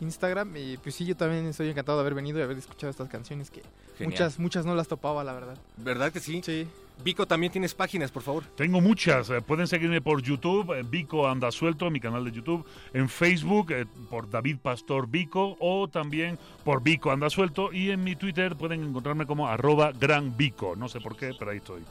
Instagram. 0.00 0.56
Y 0.56 0.76
pues 0.78 0.94
sí, 0.94 1.04
yo 1.04 1.16
también 1.16 1.46
estoy 1.46 1.68
encantado 1.68 1.98
de 1.98 2.02
haber 2.02 2.14
venido 2.14 2.38
y 2.38 2.42
haber 2.42 2.58
escuchado 2.58 2.90
estas 2.90 3.08
canciones 3.08 3.50
que 3.50 3.62
Genial. 3.98 4.10
muchas, 4.10 4.38
muchas 4.38 4.66
no 4.66 4.74
las 4.74 4.88
topaba, 4.88 5.22
la 5.24 5.32
verdad. 5.32 5.58
¿Verdad 5.76 6.12
que 6.12 6.20
sí? 6.20 6.40
Sí. 6.44 6.66
Vico, 7.02 7.26
también 7.26 7.50
tienes 7.50 7.74
páginas, 7.74 8.10
por 8.10 8.22
favor. 8.22 8.44
Tengo 8.56 8.80
muchas. 8.82 9.30
eh, 9.30 9.40
pueden 9.40 9.66
seguirme 9.66 10.02
por 10.02 10.20
YouTube, 10.20 10.74
eh, 10.78 10.82
Vico 10.86 11.26
Anda 11.26 11.50
Suelto, 11.50 11.90
mi 11.90 11.98
canal 11.98 12.24
de 12.26 12.30
YouTube. 12.30 12.66
En 12.92 13.08
Facebook, 13.08 13.72
eh, 13.72 13.86
por 14.10 14.28
David 14.28 14.58
Pastor 14.58 15.08
Vico. 15.08 15.56
O 15.60 15.88
también 15.88 16.38
por 16.62 16.82
Vico 16.82 17.10
Anda 17.10 17.30
Suelto. 17.30 17.72
Y 17.72 17.90
en 17.90 18.04
mi 18.04 18.16
Twitter 18.16 18.54
pueden 18.54 18.82
encontrarme 18.84 19.24
como 19.26 19.48
arroba 19.48 19.92
gran 19.92 20.36
Vico. 20.36 20.76
No 20.76 20.88
sé 20.90 21.00
por 21.00 21.16
qué, 21.16 21.32
pero 21.38 21.52
ahí 21.52 21.56
estoy. 21.58 21.82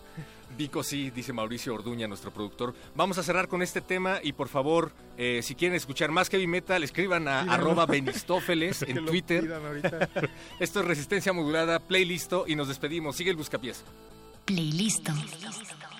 Vico 0.57 0.83
sí, 0.83 1.09
dice 1.11 1.33
Mauricio 1.33 1.73
Orduña, 1.73 2.07
nuestro 2.07 2.31
productor. 2.31 2.75
Vamos 2.95 3.17
a 3.17 3.23
cerrar 3.23 3.47
con 3.47 3.61
este 3.61 3.81
tema 3.81 4.19
y 4.21 4.33
por 4.33 4.47
favor, 4.47 4.91
eh, 5.17 5.41
si 5.43 5.55
quieren 5.55 5.75
escuchar 5.75 6.11
más 6.11 6.29
heavy 6.29 6.47
metal, 6.47 6.83
escriban 6.83 7.27
a 7.27 7.41
arroba 7.41 7.85
Benistófeles 7.87 8.81
en 8.83 9.05
Twitter. 9.05 9.49
Esto 10.59 10.79
es 10.81 10.85
Resistencia 10.85 11.33
Modulada, 11.33 11.79
playlisto 11.79 12.45
y 12.47 12.55
nos 12.55 12.67
despedimos. 12.67 13.15
Sigue 13.15 13.31
el 13.31 13.37
buscapiés. 13.37 13.83
Playlisto. 14.45 15.13
¿Quién? 15.39 15.98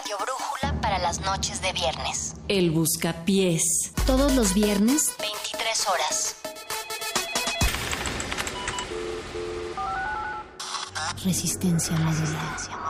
Radio 0.00 0.16
brújula 0.18 0.80
para 0.80 0.98
las 0.98 1.20
noches 1.20 1.60
de 1.60 1.72
viernes. 1.72 2.34
El 2.48 2.70
Buscapiés. 2.70 3.92
Todos 4.06 4.32
los 4.34 4.54
viernes, 4.54 5.14
23 5.20 5.86
horas. 5.88 6.36
Resistencia 11.24 11.96
modulada. 11.96 12.80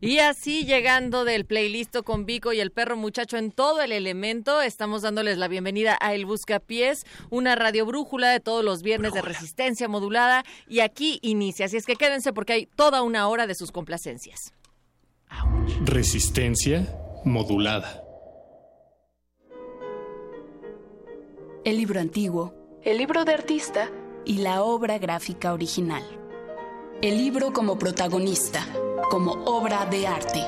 Y 0.00 0.18
así 0.18 0.66
llegando 0.66 1.24
del 1.24 1.46
playlist 1.46 1.96
con 2.04 2.26
Vico 2.26 2.52
y 2.52 2.60
el 2.60 2.70
perro 2.70 2.96
muchacho 2.96 3.38
en 3.38 3.50
todo 3.50 3.80
el 3.80 3.92
elemento, 3.92 4.60
estamos 4.60 5.02
dándoles 5.02 5.38
la 5.38 5.48
bienvenida 5.48 5.96
a 6.00 6.12
El 6.12 6.26
Buscapiés, 6.26 7.06
una 7.30 7.54
radio 7.54 7.86
brújula 7.86 8.28
de 8.30 8.40
todos 8.40 8.62
los 8.62 8.82
viernes 8.82 9.14
de 9.14 9.22
resistencia 9.22 9.88
modulada 9.88 10.44
y 10.68 10.80
aquí 10.80 11.18
inicia, 11.22 11.66
así 11.66 11.78
es 11.78 11.86
que 11.86 11.96
quédense 11.96 12.34
porque 12.34 12.52
hay 12.52 12.66
toda 12.66 13.02
una 13.02 13.26
hora 13.28 13.46
de 13.46 13.54
sus 13.54 13.72
complacencias. 13.72 14.52
Resistencia 15.84 16.86
modulada. 17.24 18.02
El 21.64 21.78
libro 21.78 22.00
antiguo, 22.00 22.54
el 22.84 22.98
libro 22.98 23.24
de 23.24 23.34
artista 23.34 23.90
y 24.24 24.38
la 24.38 24.62
obra 24.62 24.98
gráfica 24.98 25.52
original. 25.52 26.04
El 27.02 27.18
libro 27.18 27.52
como 27.52 27.78
protagonista, 27.78 28.64
como 29.10 29.32
obra 29.44 29.86
de 29.86 30.06
arte. 30.06 30.42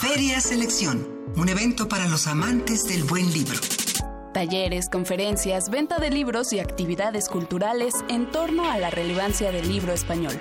Feria 0.00 0.40
Selección, 0.40 1.06
un 1.36 1.48
evento 1.48 1.88
para 1.88 2.08
los 2.08 2.26
amantes 2.26 2.84
del 2.84 3.04
buen 3.04 3.32
libro. 3.32 3.58
Talleres, 4.32 4.88
conferencias, 4.88 5.70
venta 5.70 5.98
de 5.98 6.10
libros 6.10 6.52
y 6.52 6.60
actividades 6.60 7.28
culturales 7.28 7.96
en 8.08 8.30
torno 8.30 8.70
a 8.70 8.78
la 8.78 8.90
relevancia 8.90 9.50
del 9.50 9.66
libro 9.68 9.92
español. 9.92 10.40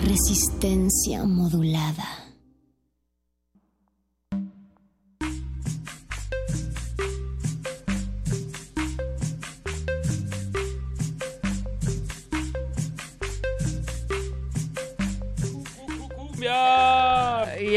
Resistencia 0.08 1.22
modulada. 1.26 2.27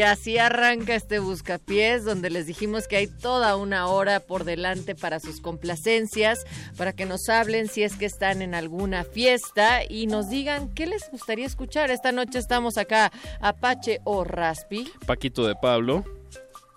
Así 0.04 0.38
arranca 0.38 0.94
este 0.94 1.18
buscapiés 1.18 2.04
donde 2.04 2.30
les 2.30 2.46
dijimos 2.46 2.88
que 2.88 2.96
hay 2.96 3.06
toda 3.06 3.56
una 3.56 3.86
hora 3.86 4.20
por 4.20 4.44
delante 4.44 4.94
para 4.94 5.20
sus 5.20 5.40
complacencias, 5.40 6.44
para 6.76 6.92
que 6.92 7.06
nos 7.06 7.28
hablen 7.28 7.68
si 7.68 7.82
es 7.82 7.96
que 7.96 8.06
están 8.06 8.42
en 8.42 8.54
alguna 8.54 9.04
fiesta 9.04 9.80
y 9.88 10.06
nos 10.06 10.28
digan 10.28 10.72
qué 10.74 10.86
les 10.86 11.10
gustaría 11.10 11.46
escuchar. 11.46 11.90
Esta 11.90 12.12
noche 12.12 12.38
estamos 12.38 12.78
acá, 12.78 13.12
Apache 13.40 14.00
o 14.04 14.24
Raspi. 14.24 14.90
Paquito 15.06 15.46
de 15.46 15.54
Pablo. 15.54 16.21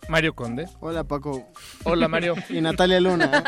Mario 0.08 0.36
Conde. 0.36 0.68
Hola 0.82 1.04
Paco. 1.04 1.48
Hola 1.84 2.08
Mario. 2.08 2.36
y 2.50 2.62
Natalia 2.62 3.00
Luna. 3.00 3.44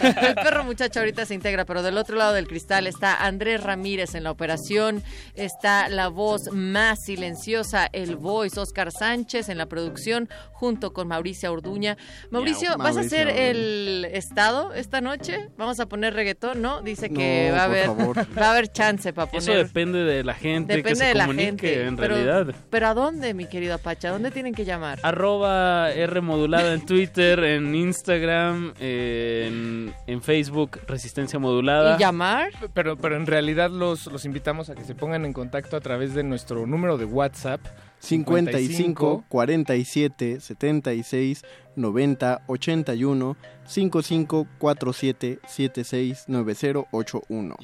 El 0.00 0.34
perro 0.34 0.64
muchacho 0.64 0.98
ahorita 1.00 1.24
se 1.24 1.34
integra, 1.34 1.64
pero 1.64 1.82
del 1.82 1.96
otro 1.98 2.16
lado 2.16 2.32
del 2.34 2.48
cristal 2.48 2.86
está 2.86 3.14
Andrés 3.24 3.62
Ramírez 3.62 4.14
en 4.14 4.24
la 4.24 4.30
operación, 4.30 5.02
está 5.34 5.88
la 5.88 6.08
voz 6.08 6.50
más 6.52 7.04
silenciosa, 7.04 7.88
el 7.92 8.16
voice, 8.16 8.58
Oscar 8.58 8.90
Sánchez 8.90 9.48
en 9.48 9.58
la 9.58 9.66
producción, 9.66 10.28
junto 10.52 10.92
con 10.92 11.06
Mauricio 11.08 11.52
Orduña. 11.52 11.96
Mauricio, 12.30 12.76
¿vas 12.76 12.96
a 12.96 13.00
hacer 13.00 13.28
el 13.28 14.04
estado 14.12 14.74
esta 14.74 15.00
noche? 15.00 15.48
¿Vamos 15.56 15.78
a 15.80 15.86
poner 15.86 16.14
reggaetón, 16.14 16.60
no? 16.60 16.82
Dice 16.82 17.08
que 17.10 17.48
No, 17.50 17.54
va 17.56 17.60
a 17.62 17.64
haber 17.64 17.86
favor. 17.86 18.18
va 18.38 18.46
a 18.46 18.50
haber 18.50 18.68
chance 18.68 19.12
para 19.12 19.30
poner. 19.30 19.42
Eso 19.48 19.52
depende 19.52 20.00
de 20.04 20.24
la 20.24 20.34
gente 20.34 20.76
Depende 20.76 20.90
que 20.90 20.96
se 20.96 21.04
de 21.06 21.14
la 21.14 21.26
comunique 21.26 21.68
gente. 21.68 21.86
en 21.86 21.96
pero, 21.96 22.14
realidad. 22.16 22.54
Pero 22.68 22.86
¿a 22.88 22.94
dónde, 22.94 23.32
mi 23.34 23.46
querido 23.46 23.74
Apache? 23.74 24.08
¿A 24.08 24.10
dónde 24.10 24.30
tienen 24.30 24.54
que 24.54 24.64
llamar? 24.64 24.98
Arroba 25.02 25.92
R 26.00 26.20
modulada 26.20 26.74
en 26.74 26.84
Twitter, 26.86 27.42
en 27.44 27.74
Instagram, 27.74 28.74
en, 28.80 29.92
en 30.06 30.22
Facebook, 30.22 30.80
Resistencia 30.86 31.38
Modulada. 31.38 31.98
llamar? 31.98 32.50
Pero, 32.74 32.96
pero 32.96 33.16
en 33.16 33.26
realidad 33.26 33.70
los, 33.70 34.06
los 34.06 34.24
invitamos 34.24 34.70
a 34.70 34.74
que 34.74 34.84
se 34.84 34.94
pongan 34.94 35.24
en 35.24 35.32
contacto 35.32 35.76
a 35.76 35.80
través 35.80 36.14
de 36.14 36.22
nuestro 36.22 36.66
número 36.66 36.98
de 36.98 37.04
WhatsApp. 37.04 37.60
55 38.00 39.24
47 39.28 40.40
76 40.40 41.44
90 41.76 42.42
81 42.46 43.36
55 43.66 44.46
47 44.58 45.38
76 45.46 46.24
90 46.26 46.86
81. 46.90 47.56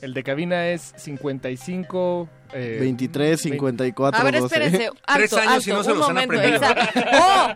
El 0.00 0.14
de 0.14 0.22
cabina 0.22 0.68
es 0.68 0.92
55... 0.96 2.28
eh, 2.52 2.76
23 2.80 3.40
54 3.40 4.20
A 4.20 4.22
ver, 4.24 4.38
12. 4.40 4.46
espérense, 4.46 4.86
alto, 5.06 5.12
Tres 5.16 5.32
años 5.34 5.52
alto, 5.54 5.70
y 5.70 5.72
no 5.72 5.84
se 5.84 5.94
los 5.94 6.08
han 6.08 6.18
aprendido. 6.18 6.54
exacto. 6.56 7.00
¡Oh! 7.20 7.48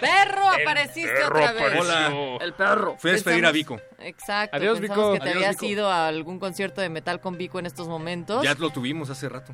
¡Perro, 0.00 0.48
apareciste 0.48 1.10
perro 1.12 1.36
otra 1.38 1.52
vez! 1.52 1.62
apareció. 1.62 1.80
Hola. 1.82 2.36
El 2.44 2.52
perro. 2.54 2.96
Fui 2.98 3.10
a 3.10 3.12
despedir 3.14 3.44
a 3.46 3.52
Vico. 3.52 3.78
Exacto. 3.98 4.56
Adiós, 4.56 4.80
pensamos 4.80 5.04
Vico. 5.04 5.12
que 5.14 5.18
te 5.20 5.24
Adiós, 5.30 5.36
habías 5.36 5.56
Vico. 5.60 5.72
ido 5.72 5.90
a 5.90 6.08
algún 6.08 6.38
concierto 6.38 6.80
de 6.80 6.88
metal 6.88 7.20
con 7.20 7.36
Vico 7.36 7.58
en 7.58 7.66
estos 7.66 7.88
momentos. 7.88 8.42
Ya 8.42 8.54
lo 8.54 8.70
tuvimos 8.70 9.10
hace 9.10 9.28
rato. 9.28 9.52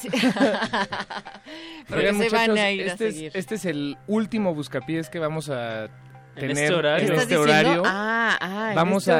Sí. 0.00 0.08
Pero 1.88 2.00
Oigan, 2.00 2.18
se 2.18 2.28
van 2.30 2.56
a 2.58 2.70
ir 2.70 2.86
este 2.86 3.04
a 3.04 3.08
es- 3.08 3.14
seguir. 3.14 3.32
este 3.34 3.54
es 3.56 3.64
el 3.66 3.98
último 4.06 4.54
buscapiés 4.54 5.10
que 5.10 5.18
vamos 5.18 5.50
a 5.50 5.88
tener 6.34 6.52
este 6.52 6.72
horario. 6.74 7.04
en 7.06 7.12
¿Estás 7.12 7.22
este 7.24 7.36
horario. 7.36 7.82
Ah, 7.84 8.36
ah, 8.40 8.68
en 8.70 8.74
Vamos 8.76 9.06
este 9.06 9.12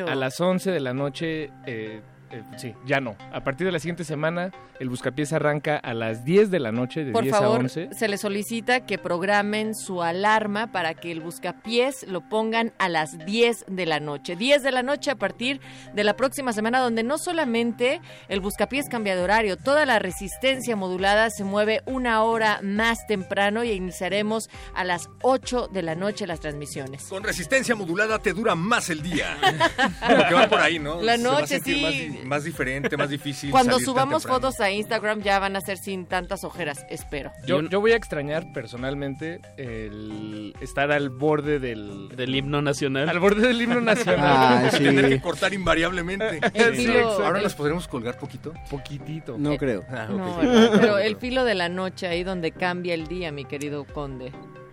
a, 0.00 0.12
a 0.12 0.14
las 0.14 0.40
11 0.40 0.70
de 0.70 0.80
la 0.80 0.94
noche. 0.94 1.50
eh, 1.66 2.00
eh, 2.32 2.42
sí, 2.56 2.74
ya 2.86 3.00
no. 3.00 3.14
A 3.32 3.44
partir 3.44 3.66
de 3.66 3.72
la 3.72 3.78
siguiente 3.78 4.04
semana, 4.04 4.52
el 4.80 4.88
buscapiés 4.88 5.32
arranca 5.32 5.76
a 5.76 5.92
las 5.92 6.24
10 6.24 6.50
de 6.50 6.60
la 6.60 6.72
noche, 6.72 7.04
de 7.04 7.12
Por 7.12 7.22
10 7.22 7.34
a 7.34 7.38
favor, 7.38 7.60
11. 7.60 7.90
se 7.92 8.08
les 8.08 8.20
solicita 8.22 8.86
que 8.86 8.96
programen 8.98 9.74
su 9.74 10.02
alarma 10.02 10.72
para 10.72 10.94
que 10.94 11.12
el 11.12 11.20
buscapiés 11.20 12.06
lo 12.08 12.26
pongan 12.28 12.72
a 12.78 12.88
las 12.88 13.18
10 13.26 13.66
de 13.68 13.86
la 13.86 14.00
noche. 14.00 14.34
10 14.34 14.62
de 14.62 14.72
la 14.72 14.82
noche 14.82 15.10
a 15.10 15.16
partir 15.16 15.60
de 15.92 16.04
la 16.04 16.16
próxima 16.16 16.52
semana, 16.52 16.80
donde 16.80 17.02
no 17.02 17.18
solamente 17.18 18.00
el 18.28 18.40
buscapiés 18.40 18.88
cambia 18.88 19.14
de 19.14 19.22
horario, 19.22 19.56
toda 19.58 19.84
la 19.84 19.98
resistencia 19.98 20.74
modulada 20.74 21.28
se 21.28 21.44
mueve 21.44 21.82
una 21.84 22.22
hora 22.22 22.60
más 22.62 23.06
temprano 23.06 23.62
y 23.62 23.72
iniciaremos 23.72 24.48
a 24.74 24.84
las 24.84 25.10
8 25.20 25.68
de 25.68 25.82
la 25.82 25.94
noche 25.94 26.26
las 26.26 26.40
transmisiones. 26.40 27.04
Con 27.04 27.22
resistencia 27.22 27.74
modulada 27.74 28.18
te 28.18 28.32
dura 28.32 28.54
más 28.54 28.88
el 28.88 29.02
día. 29.02 29.36
Como 30.06 30.28
que 30.28 30.34
va 30.34 30.48
por 30.48 30.60
ahí, 30.60 30.78
¿no? 30.78 31.02
La 31.02 31.16
noche, 31.16 31.60
sí. 31.60 32.20
más- 32.28 32.44
diferente, 32.44 32.96
más 32.96 33.08
difícil. 33.10 33.50
Cuando 33.50 33.72
salir 33.72 33.86
subamos 33.86 34.22
fotos 34.26 34.60
a 34.60 34.70
Instagram 34.70 35.20
ya 35.22 35.38
van 35.38 35.56
a 35.56 35.60
ser 35.60 35.78
sin 35.78 36.06
tantas 36.06 36.44
ojeras, 36.44 36.84
espero. 36.90 37.30
Yo, 37.46 37.60
yo 37.62 37.80
voy 37.80 37.92
a 37.92 37.96
extrañar 37.96 38.44
personalmente 38.52 39.40
el 39.56 40.54
estar 40.60 40.90
al 40.92 41.10
borde 41.10 41.58
del... 41.58 42.08
Del 42.16 42.34
himno 42.34 42.62
nacional. 42.62 43.08
Al 43.08 43.18
borde 43.20 43.46
del 43.48 43.60
himno 43.62 43.80
nacional. 43.82 44.66
Ah, 44.66 44.70
sí. 44.70 44.78
Tener 44.84 45.08
que 45.08 45.20
cortar 45.20 45.52
invariablemente. 45.54 46.40
El 46.54 46.76
Sí, 46.76 46.86
filo- 46.86 46.94
exacto. 46.98 47.24
Ahora 47.24 47.38
el- 47.38 47.44
nos 47.44 47.54
podremos 47.54 47.88
colgar 47.88 48.18
poquito. 48.18 48.52
Poquitito. 48.70 49.36
No 49.38 49.56
creo. 49.56 49.84
Ah, 49.90 50.06
No. 50.10 50.36
¿verdad? 50.38 50.78
pero 50.80 50.98
el 50.98 51.16
filo 51.16 51.44
de 51.44 51.54
la 51.54 51.68
noche 51.68 52.06
ahí 52.06 52.24
donde 52.24 52.52
cambia 52.52 52.94
el 52.94 53.06
día, 53.06 53.32
mi 53.32 53.44
querido 53.44 53.84
conde. 53.84 54.32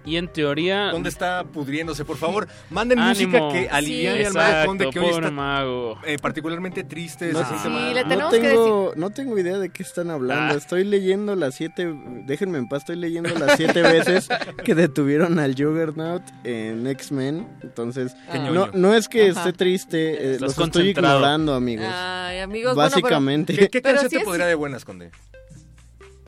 Y 0.10 0.18
en 0.18 0.28
teoría... 0.28 0.90
¿Dónde 0.92 1.10
está 1.10 1.44
pudriéndose? 1.44 2.04
Por 2.04 2.18
favor, 2.18 2.48
manden 2.72 2.98
Ánimo. 2.98 3.38
música 3.38 3.54
que 3.54 3.70
aliviane 3.70 4.20
Sí. 4.22 4.26
al 4.26 4.34
mago 4.34 4.66
conde 4.66 4.90
que 4.90 5.00
hoy 5.00 5.10
está 5.10 5.30
mago. 5.30 6.00
eh, 6.04 6.18
particularmente 6.20 6.84
triste. 6.84 7.32
No, 7.32 7.40
se 7.48 7.58
Sí, 7.60 7.70
mal. 7.70 7.94
le 7.94 8.04
no 8.16 8.30
tengo, 8.30 8.94
no 8.96 9.10
tengo 9.12 9.38
idea 9.38 9.60
de 9.60 9.70
qué 9.70 9.84
están 9.84 10.10
hablando. 10.10 10.56
Ah. 10.56 10.58
Estoy 10.58 10.84
leyendo 10.84 11.36
las 11.36 11.54
siete. 11.54 11.94
Déjenme 12.26 12.58
en 12.58 12.68
paz, 12.68 12.80
estoy 12.80 12.96
leyendo 12.96 13.30
las 13.38 13.56
siete 13.58 13.84
veces 13.84 14.28
que 14.64 14.74
detuvieron 14.74 15.38
al 15.38 15.52
Juggernaut 15.56 16.24
en 16.44 16.88
X-Men. 16.88 17.48
Entonces, 17.62 18.16
Qué 18.32 18.40
no, 18.40 18.68
no 18.74 18.96
es 18.96 19.08
que 19.08 19.30
Ajá. 19.30 19.42
esté 19.42 19.54
triste, 19.54 20.36
eh, 20.36 20.38
los 20.40 20.58
estoy 20.58 20.90
ignorando, 20.90 21.54
amigos. 21.54 21.86
Ay, 21.88 22.40
amigos, 22.40 22.74
bueno, 22.74 22.90
pero- 22.90 23.02
Básicamente. 23.04 23.54
¿Qué, 23.56 23.70
qué 23.70 23.82
Pero 23.82 24.00
canción 24.00 24.10
sí 24.10 24.18
te 24.18 24.24
podría 24.26 24.48
de 24.48 24.56
buenas, 24.56 24.86
conde? 24.86 25.12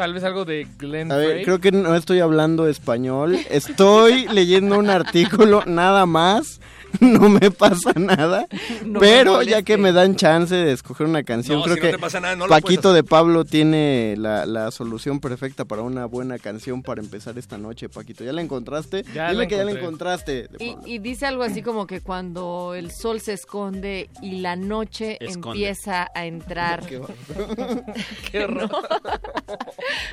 Tal 0.02 0.16
vez 0.16 0.24
algo 0.24 0.46
de 0.46 0.66
Glenn 0.80 1.12
A 1.12 1.16
ver, 1.18 1.30
Frey. 1.30 1.46
creo 1.46 1.60
que 1.62 1.72
no 1.72 1.94
estoy 1.94 2.22
hablando 2.22 2.68
español. 2.68 3.38
Estoy 3.52 4.28
leyendo 4.34 4.80
un 4.80 4.90
artículo 4.90 5.62
nada 5.68 6.08
más. 6.08 6.60
No 7.00 7.30
me 7.30 7.52
pasa 7.52 7.94
nada. 7.96 8.46
No 8.86 9.00
pero 9.00 9.42
ya 9.44 9.62
que 9.62 9.78
me 9.78 9.92
dan 9.92 10.16
chance 10.16 10.54
de 10.56 10.72
escoger 10.74 11.08
una 11.08 11.24
canción, 11.24 11.60
No, 11.60 11.64
creo 11.64 11.76
si 11.76 11.82
no 11.82 11.86
que 11.88 11.92
te 11.94 12.00
pasa 12.00 12.20
nada, 12.20 12.36
no 12.36 12.46
lo 12.46 12.50
Paquito 12.50 12.94
de 12.94 13.04
Pablo 13.04 13.46
tiene 13.46 14.16
la, 14.18 14.46
la 14.46 14.72
solución 14.72 15.20
perfecta 15.20 15.66
para 15.66 15.82
una 15.84 16.06
buena 16.06 16.38
canción 16.40 16.82
para 16.84 17.02
empezar 17.02 17.38
esta 17.38 17.58
noche, 17.58 17.90
Paquito. 17.90 18.24
¿Ya 18.24 18.34
la 18.34 18.42
encontraste? 18.42 19.04
Ya 19.14 19.30
Dile 19.30 19.44
la 19.44 19.48
que 19.48 19.56
ya 19.58 19.64
la 19.66 19.72
encontraste. 19.72 20.50
Y, 20.86 21.00
dice 21.00 21.26
algo 21.26 21.44
así 21.44 21.62
como 21.62 21.86
que 21.88 22.02
cuando 22.02 22.74
el 22.76 22.92
sol 22.92 23.20
se 23.22 23.34
esconde 23.34 24.10
y 24.22 24.42
la 24.42 24.56
noche 24.56 25.18
Esconde. 25.20 25.50
empieza 25.60 26.08
a 26.14 26.26
entrar. 26.26 26.86
Qué 26.86 26.98
horror. 26.98 27.16
Qué 28.32 28.44
horror. 28.44 28.70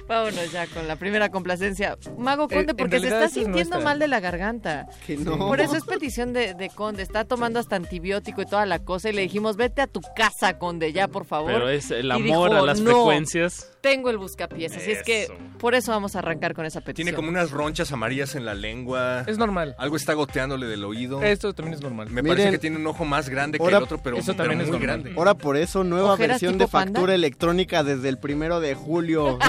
Vámonos 0.09 0.53
ya 0.53 0.67
con 0.67 0.87
la 0.89 0.97
primera 0.97 1.31
complacencia. 1.31 1.97
Mago 2.19 2.47
Eh, 2.51 2.55
Conde, 2.57 2.75
porque 2.75 3.01
se 3.01 3.07
está 3.09 3.29
sintiendo 3.29 3.55
nuestra. 3.77 3.81
mal 3.81 3.99
de 3.99 4.09
la 4.09 4.21
garganta. 4.21 4.87
Que 5.07 5.17
no. 5.17 5.37
Por 5.39 5.61
eso 5.61 5.77
es 5.77 5.85
petición 5.85 6.33
de, 6.33 6.55
de 6.55 6.68
Conde. 6.71 7.03
Está 7.03 7.25
tomando 7.25 7.59
hasta 7.61 7.77
antibiótico 7.77 8.43
y 8.43 8.47
toda 8.47 8.67
la 8.67 8.79
cosa. 8.81 9.11
Y 9.11 9.13
le 9.13 9.23
dijimos, 9.23 9.57
vete 9.57 9.83
a 9.83 9.87
tu 9.87 10.01
casa, 10.17 10.59
Conde, 10.59 10.93
ya, 10.93 11.09
por 11.09 11.25
favor. 11.25 11.53
Pero 11.53 11.69
es 11.69 11.91
el 11.91 12.11
amor 12.11 12.25
dijo, 12.25 12.45
a 12.45 12.63
las 12.67 12.81
"No, 12.81 12.91
frecuencias. 13.05 13.71
Tengo 13.81 14.11
el 14.11 14.19
buscapiés. 14.19 14.77
Así 14.77 14.91
es 14.91 15.03
que 15.03 15.29
por 15.59 15.75
eso 15.75 15.93
vamos 15.93 16.17
a 16.17 16.19
arrancar 16.19 16.55
con 16.55 16.67
esa 16.67 16.81
petición. 16.81 17.07
Tiene 17.07 17.15
como 17.17 17.29
unas 17.29 17.51
ronchas 17.51 17.93
amarillas 17.93 18.35
en 18.35 18.45
la 18.45 18.55
lengua. 18.55 19.23
Es 19.27 19.39
normal. 19.39 19.75
Algo 19.79 19.97
está 19.97 20.15
goteándole 20.15 20.67
del 20.67 20.85
oído. 20.85 21.23
Esto 21.23 21.53
también 21.55 21.75
es 21.75 21.81
normal. 21.83 22.09
Me 22.11 22.23
Miren, 22.23 22.37
parece 22.37 22.51
que 22.53 22.59
tiene 22.59 22.77
un 22.77 22.87
ojo 22.87 23.05
más 23.05 23.29
grande 23.29 23.59
que 23.59 23.65
el 23.67 23.75
otro, 23.75 23.99
pero, 24.03 24.17
eso 24.17 24.33
pero 24.33 24.39
también 24.39 24.61
es 24.63 24.67
muy 24.69 24.79
normal. 24.79 25.03
grande. 25.03 25.19
Ahora 25.19 25.35
por 25.35 25.57
eso, 25.57 25.85
nueva 25.85 26.15
¿Ojeras 26.15 26.41
versión 26.41 26.59
de 26.59 26.67
factura 26.67 26.95
panda? 27.03 27.15
electrónica 27.15 27.83
desde 27.85 28.09
el 28.09 28.19
primero 28.19 28.61
de 28.61 28.75
julio. 28.75 29.39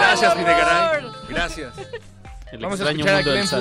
Gracias, 0.00 0.34
¡No, 0.34 0.40
Videgaray. 0.40 0.98
horror! 1.04 1.12
Gracias. 1.28 1.74
El 2.52 2.58
Vamos 2.60 2.80
a 2.80 2.90
escuchar 2.90 3.14
a 3.14 3.22
Glenn, 3.22 3.46
SAT. 3.46 3.60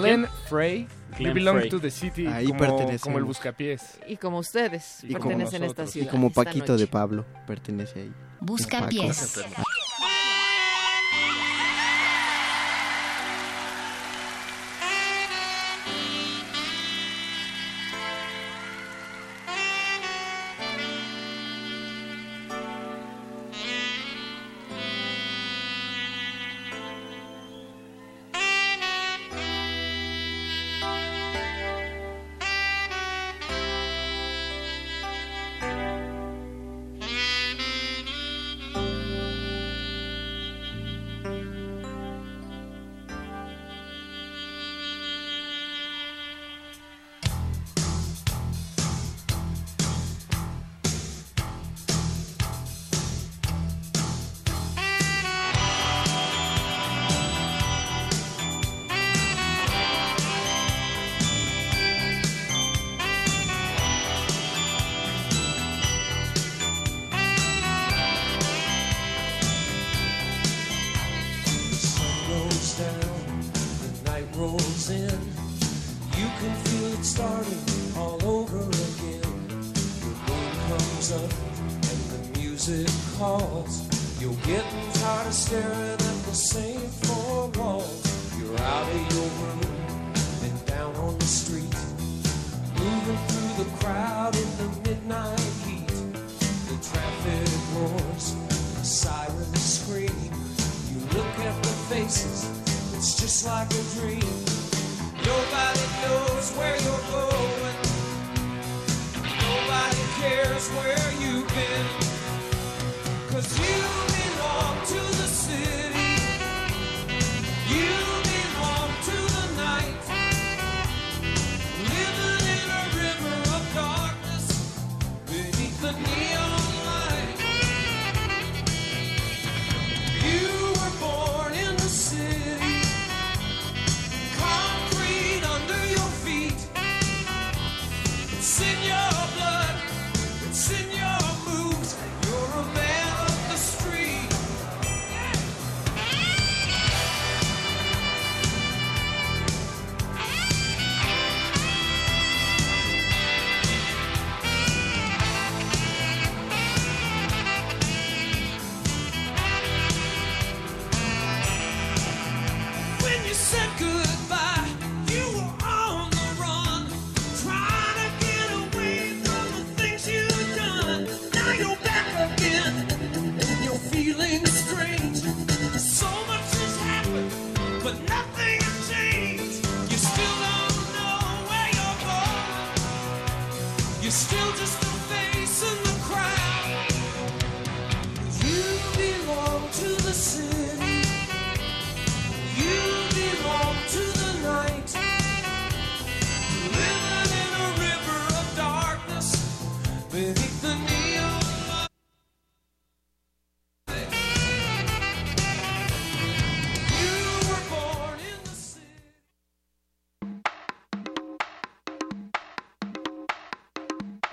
Glenn 0.00 0.26
Frey. 0.48 0.88
Glenn 1.18 1.28
We 1.28 1.34
belong 1.40 1.56
Frey. 1.58 1.70
to 1.70 1.78
the 1.80 1.90
city. 1.90 2.26
Ahí 2.26 2.46
como, 2.46 2.88
como 3.00 3.18
el 3.18 3.24
buscapiés. 3.24 3.98
Y 4.08 4.16
como 4.16 4.38
ustedes 4.38 5.04
Y 5.04 5.12
como 5.14 5.28
pertenecen 5.28 5.62
a 5.62 5.66
esta 5.66 5.82
nosotros. 5.82 5.88
y 5.88 5.92
ciudad. 6.00 6.10
como 6.10 6.30
Paquito 6.32 6.72
noche. 6.72 6.80
de 6.80 6.86
Pablo 6.86 7.24
pertenece 7.46 8.00
ahí. 8.00 8.12
Busca 8.40 8.88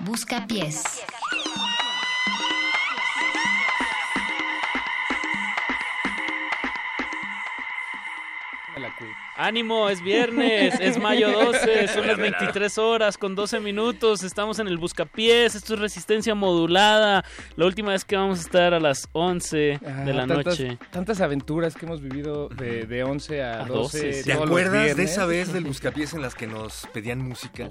Busca 0.09 0.47
pies. 0.47 0.81
Ánimo, 9.41 9.87
es 9.87 10.03
viernes, 10.03 10.77
es 10.81 10.99
mayo 10.99 11.31
12, 11.31 11.87
son 11.87 12.05
las 12.07 12.17
23 12.17 12.77
horas 12.77 13.17
con 13.17 13.35
12 13.35 13.61
minutos, 13.61 14.21
estamos 14.23 14.59
en 14.59 14.67
el 14.67 14.77
Buscapiés, 14.77 15.55
esto 15.55 15.75
es 15.75 15.79
resistencia 15.79 16.35
modulada, 16.35 17.23
la 17.55 17.65
última 17.65 17.91
vez 17.93 18.03
que 18.03 18.17
vamos 18.17 18.39
a 18.39 18.41
estar 18.41 18.73
a 18.73 18.81
las 18.81 19.07
11 19.13 19.57
de 19.57 19.79
la 20.13 20.23
Ah, 20.23 20.27
tantas, 20.27 20.45
noche. 20.59 20.77
Tantas 20.91 21.21
aventuras 21.21 21.73
que 21.75 21.85
hemos 21.85 22.01
vivido 22.01 22.49
de, 22.49 22.85
de 22.85 23.03
11 23.05 23.41
a, 23.41 23.61
A 23.61 23.65
12. 23.65 24.07
12, 24.07 24.23
¿Te 24.25 24.33
acuerdas 24.33 24.97
de 24.97 25.03
esa 25.03 25.25
vez 25.25 25.53
del 25.53 25.63
buscapiés 25.63 26.13
en 26.13 26.21
las 26.21 26.35
que 26.35 26.45
nos 26.45 26.85
pedían 26.93 27.19
música? 27.19 27.69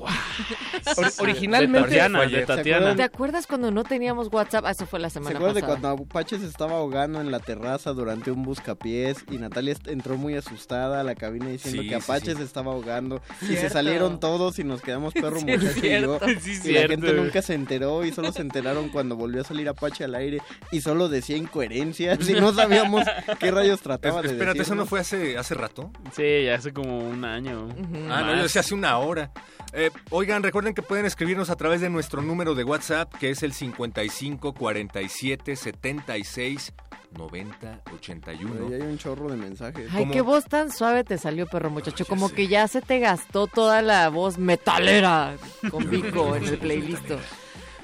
Or- 0.96 1.12
originalmente 1.20 1.88
De 2.30 2.46
Tatiana, 2.46 2.88
de. 2.90 2.94
¿Te 2.96 3.02
acuerdas 3.02 3.46
cuando 3.46 3.70
no 3.70 3.84
teníamos 3.84 4.28
WhatsApp? 4.32 4.64
Ah, 4.66 4.70
Eso 4.70 4.86
fue 4.86 5.00
la 5.00 5.10
¿Se 5.10 5.14
semana 5.14 5.36
acuerdan 5.36 5.54
de 5.56 5.60
pasada. 5.60 5.80
cuando 5.80 6.04
Apache 6.04 6.38
se 6.38 6.46
estaba 6.46 6.72
ahogando 6.78 7.20
en 7.20 7.30
la 7.30 7.40
terraza 7.40 7.92
durante 7.92 8.30
un 8.30 8.42
buscapiés 8.42 9.18
y 9.30 9.36
Natalia 9.36 9.76
entró 9.84 10.16
muy 10.16 10.34
asustada 10.34 11.00
a 11.00 11.04
la 11.04 11.14
cabina 11.14 11.50
diciendo 11.58 11.82
Sí, 11.82 11.88
que 11.88 11.94
Apache 11.94 12.32
sí. 12.32 12.36
se 12.38 12.42
estaba 12.44 12.72
ahogando 12.72 13.20
y 13.42 13.56
se 13.56 13.68
salieron 13.70 14.20
todos 14.20 14.58
y 14.58 14.64
nos 14.64 14.80
quedamos 14.82 15.12
perro 15.22 15.38
Sí, 15.40 15.46
es 15.48 15.62
muchacho 15.62 15.86
y 15.86 16.00
yo 16.00 16.16
es 16.26 16.64
y 16.66 16.72
la 16.72 16.88
gente 16.88 17.12
nunca 17.12 17.42
se 17.42 17.54
enteró 17.54 18.04
y 18.04 18.12
solo 18.12 18.32
se 18.32 18.42
enteraron 18.42 18.88
cuando 18.88 19.16
volvió 19.16 19.42
a 19.42 19.44
salir 19.44 19.68
Apache 19.68 20.04
al 20.04 20.14
aire 20.14 20.40
y 20.72 20.80
solo 20.80 21.08
decía 21.08 21.36
incoherencias 21.36 22.28
y 22.28 22.32
no 22.34 22.52
sabíamos 22.52 23.04
qué 23.38 23.50
rayos 23.50 23.80
trataba 23.80 24.22
de 24.22 24.28
Espérate, 24.28 24.62
¿eso 24.62 24.74
no 24.74 24.86
fue 24.86 25.00
hace, 25.00 25.36
hace 25.36 25.54
rato? 25.54 25.90
Sí, 26.14 26.44
ya 26.44 26.54
hace 26.54 26.72
como 26.72 26.98
un 26.98 27.24
año. 27.24 27.68
Ah, 28.10 28.22
no, 28.24 28.36
yo 28.36 28.42
decía 28.42 28.60
hace 28.60 28.74
una 28.74 28.98
hora. 28.98 29.30
Eh, 29.72 29.90
oigan, 30.10 30.42
recuerden 30.42 30.74
que 30.74 30.82
pueden 30.82 31.04
escribirnos 31.06 31.50
a 31.50 31.56
través 31.56 31.80
de 31.80 31.90
nuestro 31.90 32.22
número 32.22 32.54
de 32.54 32.64
WhatsApp, 32.64 33.12
que 33.18 33.30
es 33.30 33.42
el 33.42 33.52
55 33.52 34.54
47 34.54 35.56
76 35.56 36.72
90 37.12 37.68
Ahí 37.86 37.94
81. 37.96 38.74
hay 38.74 38.80
un 38.82 38.98
chorro 38.98 39.28
de 39.30 39.36
mensajes. 39.36 39.88
Ay, 39.92 40.00
¿Cómo? 40.00 40.12
qué 40.12 40.20
voz 40.20 40.44
tan 40.44 40.70
suave 40.70 41.04
te 41.04 41.18
salió, 41.18 41.46
perro 41.46 41.70
muchacho. 41.70 42.04
Como 42.06 42.28
sé. 42.28 42.34
que 42.34 42.48
ya 42.48 42.68
se 42.68 42.80
te 42.82 42.98
gastó 42.98 43.46
toda 43.46 43.82
la 43.82 44.08
voz 44.08 44.38
metalera 44.38 45.36
con 45.70 45.88
Vico 45.90 46.36
en 46.36 46.44
el 46.44 46.58
playlist. 46.58 47.10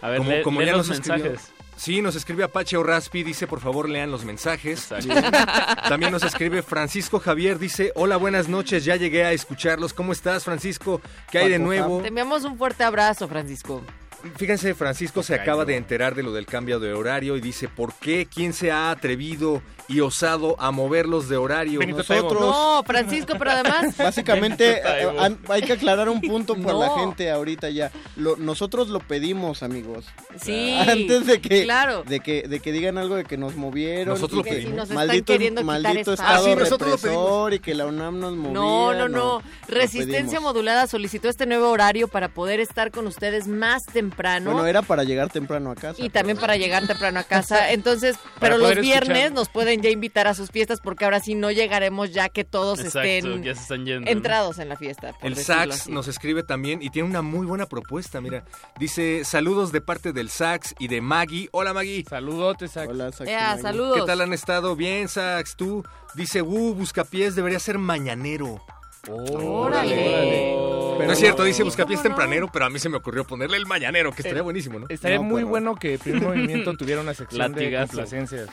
A 0.02 0.08
ver, 0.08 0.18
Como- 0.18 0.30
lee, 0.30 0.42
como 0.42 0.60
lee 0.60 0.66
ya 0.66 0.72
los 0.76 0.88
nos 0.88 0.98
escribió. 0.98 1.24
mensajes. 1.24 1.50
Sí, 1.76 2.00
nos 2.02 2.14
escribe 2.14 2.44
Apache 2.44 2.76
o 2.76 2.84
Raspi, 2.84 3.24
dice 3.24 3.48
por 3.48 3.58
favor 3.58 3.88
lean 3.88 4.12
los 4.12 4.24
mensajes. 4.24 4.90
También 5.88 6.12
nos 6.12 6.22
escribe 6.22 6.62
Francisco 6.62 7.18
Javier, 7.18 7.58
dice 7.58 7.90
hola, 7.96 8.16
buenas 8.16 8.48
noches, 8.48 8.84
ya 8.84 8.94
llegué 8.94 9.24
a 9.24 9.32
escucharlos. 9.32 9.92
¿Cómo 9.92 10.12
estás, 10.12 10.44
Francisco? 10.44 11.00
¿Qué 11.32 11.38
hay 11.38 11.48
de 11.48 11.58
nuevo? 11.58 12.00
Te 12.00 12.08
enviamos 12.08 12.44
un 12.44 12.56
fuerte 12.58 12.84
abrazo, 12.84 13.26
Francisco. 13.26 13.82
Fíjense, 14.36 14.74
Francisco 14.74 15.22
se 15.22 15.34
acaba 15.34 15.64
de 15.64 15.76
enterar 15.76 16.14
de 16.14 16.22
lo 16.22 16.32
del 16.32 16.46
cambio 16.46 16.80
de 16.80 16.92
horario 16.92 17.36
y 17.36 17.40
dice, 17.40 17.68
¿por 17.68 17.92
qué? 17.94 18.26
¿Quién 18.32 18.52
se 18.52 18.72
ha 18.72 18.90
atrevido 18.90 19.62
y 19.88 20.00
osado 20.00 20.56
a 20.58 20.70
moverlos 20.70 21.28
de 21.28 21.36
horario? 21.36 21.78
Benito 21.80 22.02
Taibo. 22.04 22.24
Nosotros. 22.32 22.50
No, 22.56 22.82
Francisco, 22.84 23.34
pero 23.38 23.50
además... 23.52 23.96
Básicamente 23.98 24.80
eh, 24.84 25.36
hay 25.48 25.62
que 25.62 25.74
aclarar 25.74 26.08
un 26.08 26.20
punto 26.20 26.54
por 26.62 26.72
No. 26.72 26.80
la 26.80 26.98
gente 27.00 27.30
ahorita 27.30 27.68
ya. 27.70 27.90
Lo- 28.16 28.36
nosotros 28.36 28.88
lo 28.88 29.00
pedimos, 29.00 29.62
amigos. 29.62 30.06
Sí, 30.40 30.74
Antes 30.88 31.26
de 31.26 31.40
que, 31.40 31.64
claro. 31.64 32.02
de 32.04 32.20
que 32.20 32.42
de 32.48 32.60
que 32.60 32.72
digan 32.72 32.98
algo 32.98 33.16
de 33.16 33.24
que 33.24 33.36
nos 33.36 33.56
movieron. 33.56 34.14
Nosotros 34.14 34.32
y 34.32 34.36
lo 34.36 34.42
que 34.44 34.50
pedimos. 34.50 34.74
Nos 34.74 34.82
están 34.84 34.96
maldito, 34.96 35.32
queriendo 35.32 35.60
quitar 35.62 35.80
maldito 35.82 36.12
espacio. 36.12 36.12
estado 36.34 36.46
Ah, 36.46 36.48
sí, 36.48 36.56
nosotros 36.56 36.90
lo 36.90 36.96
represor 36.96 37.54
y 37.54 37.58
que 37.60 37.74
la 37.74 37.86
UNAM 37.86 38.18
nos 38.20 38.34
movía. 38.34 38.52
No, 38.52 38.94
no, 38.94 39.08
no. 39.08 39.42
Resistencia. 39.68 40.40
Modulada 40.40 40.86
solicitó 40.86 41.28
este 41.28 41.46
nuevo 41.46 41.68
horario 41.70 42.08
para 42.08 42.28
poder 42.28 42.60
estar 42.60 42.90
con 42.90 43.06
ustedes 43.06 43.46
más 43.46 43.82
temprano. 43.92 44.50
Bueno, 44.52 44.66
era 44.66 44.82
para 44.82 45.04
llegar 45.04 45.30
temprano 45.30 45.70
a 45.70 45.74
casa. 45.74 46.02
y 46.02 46.10
también 46.10 46.36
para 46.38 46.56
llegar 46.56 46.86
temprano 46.86 47.20
a 47.20 47.24
casa. 47.24 47.70
Entonces, 47.72 48.16
pero 48.40 48.58
los 48.58 48.74
viernes 48.76 49.16
escuchar. 49.16 49.32
nos 49.32 49.48
pueden 49.48 49.73
ya 49.82 49.90
invitar 49.90 50.26
a 50.26 50.34
sus 50.34 50.50
fiestas 50.50 50.80
porque 50.80 51.04
ahora 51.04 51.20
sí 51.20 51.34
no 51.34 51.50
llegaremos 51.50 52.12
ya 52.12 52.28
que 52.28 52.44
todos 52.44 52.80
Exacto, 52.80 53.08
estén 53.08 53.42
ya 53.42 53.54
se 53.54 53.62
están 53.62 53.84
yendo. 53.86 54.04
¿no? 54.06 54.10
entrados 54.10 54.58
en 54.58 54.68
la 54.68 54.76
fiesta. 54.76 55.12
El 55.22 55.36
Sax 55.36 55.74
así. 55.82 55.92
nos 55.92 56.08
escribe 56.08 56.42
también 56.42 56.82
y 56.82 56.90
tiene 56.90 57.08
una 57.08 57.22
muy 57.22 57.46
buena 57.46 57.66
propuesta, 57.66 58.20
mira. 58.20 58.44
Dice, 58.78 59.24
saludos 59.24 59.72
de 59.72 59.80
parte 59.80 60.12
del 60.12 60.30
Sax 60.30 60.74
y 60.78 60.88
de 60.88 61.00
Maggie. 61.00 61.48
Hola 61.52 61.72
Maggie. 61.72 62.04
Saludotes, 62.08 62.72
Sax. 62.72 62.88
Hola, 62.88 63.12
Sax 63.12 63.30
saludos. 63.62 64.00
¿Qué 64.00 64.06
tal 64.06 64.20
han 64.20 64.32
estado? 64.32 64.76
Bien, 64.76 65.08
Sax, 65.08 65.56
tú. 65.56 65.84
Dice, 66.14 66.42
uh, 66.42 66.74
Buscapiés 66.74 67.34
debería 67.34 67.58
ser 67.58 67.78
mañanero. 67.78 68.60
Órale. 69.08 70.54
Pero 70.96 71.06
no 71.06 71.12
es 71.12 71.18
cierto, 71.18 71.44
dice 71.44 71.62
Buscapiés 71.62 72.02
tempranero, 72.02 72.48
pero 72.52 72.64
a 72.66 72.70
mí 72.70 72.78
se 72.78 72.88
me 72.88 72.96
ocurrió 72.96 73.24
ponerle 73.26 73.56
el 73.56 73.66
mañanero, 73.66 74.12
que 74.12 74.22
estaría 74.22 74.38
Eh, 74.38 74.42
buenísimo, 74.42 74.78
¿no? 74.78 74.86
Estaría 74.88 75.18
No, 75.18 75.24
muy 75.24 75.40
pero- 75.42 75.48
bueno 75.48 75.74
que 75.74 75.98
Primer 75.98 76.22
Movimiento 76.22 76.74
tuviera 76.76 77.00
una 77.00 77.14
sección 77.14 77.52
de 77.52 77.76
complacencias. 77.86 78.48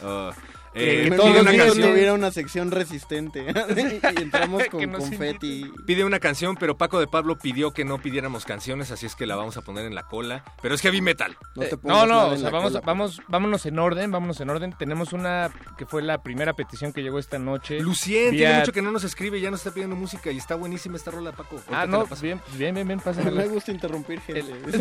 Ah, 0.72 0.74
Que 0.76 1.08
eh, 1.08 1.12
todos 1.12 1.24
pide, 1.26 1.34
los 1.34 1.42
una 1.42 1.52
días 1.52 1.66
canción, 1.66 1.90
tuviera 1.92 2.14
una 2.14 2.32
sección 2.32 2.72
resistente 2.72 3.46
y 4.18 4.22
entramos 4.22 4.64
con 4.72 4.90
confeti. 4.92 5.70
pide 5.86 6.06
una 6.06 6.20
canción, 6.20 6.56
pero 6.56 6.78
Paco 6.78 7.00
de 7.00 7.08
Pablo 7.08 7.38
pidió 7.38 7.72
que 7.72 7.84
no 7.84 8.02
pidiéramos 8.02 8.46
canciones, 8.46 8.90
así 8.92 9.06
es 9.06 9.16
que 9.16 9.26
la 9.26 9.36
vamos 9.36 9.58
a 9.58 9.62
poner 9.64 9.86
en 9.86 9.96
la 9.96 10.04
cola. 10.04 10.46
Pero 10.62 10.74
es 10.76 10.82
heavy 10.82 11.02
metal. 11.02 11.36
No, 11.56 11.64
te 11.64 11.76
Eh, 11.76 11.80
no, 11.84 12.06
no, 12.06 12.28
o 12.28 12.38
sea, 12.38 12.50
vamos, 12.52 12.72
cola. 12.72 12.84
vamos, 12.86 13.22
vámonos 13.28 13.66
en 13.66 13.80
orden, 13.80 14.12
vámonos 14.12 14.40
en 14.40 14.50
orden. 14.50 14.74
Tenemos 14.78 15.12
una 15.14 15.52
que 15.78 15.86
fue 15.86 16.02
la 16.02 16.24
primera 16.24 16.54
petición 16.54 16.94
que 16.94 17.02
llegó 17.02 17.20
esta 17.20 17.38
noche. 17.38 17.80
Lucien, 17.82 18.32
Vía- 18.32 18.48
tiene 18.48 18.60
mucho 18.60 18.72
que 18.72 18.82
no 18.82 18.92
nos 18.92 19.04
escribe, 19.04 19.42
ya 19.42 19.52
nos 19.52 19.60
está 19.60 19.74
pidiendo 19.74 19.96
música 19.98 20.32
y 20.32 20.38
está 20.38 20.56
buenísima 20.56 20.96
esta 20.96 21.12
rola, 21.12 21.32
Paco. 21.34 21.56
Ahorita 21.58 21.82
Ah, 21.82 21.86
no, 21.86 22.06
bien, 22.22 22.40
bien, 22.58 22.74
bien, 22.76 22.88
bien, 22.88 22.98
No 23.04 23.04
pásamela. 23.04 23.42
me 23.42 23.48
gusta 23.50 23.72
interrumpir 23.72 24.22
gente. 24.22 24.40
El-. 24.40 24.72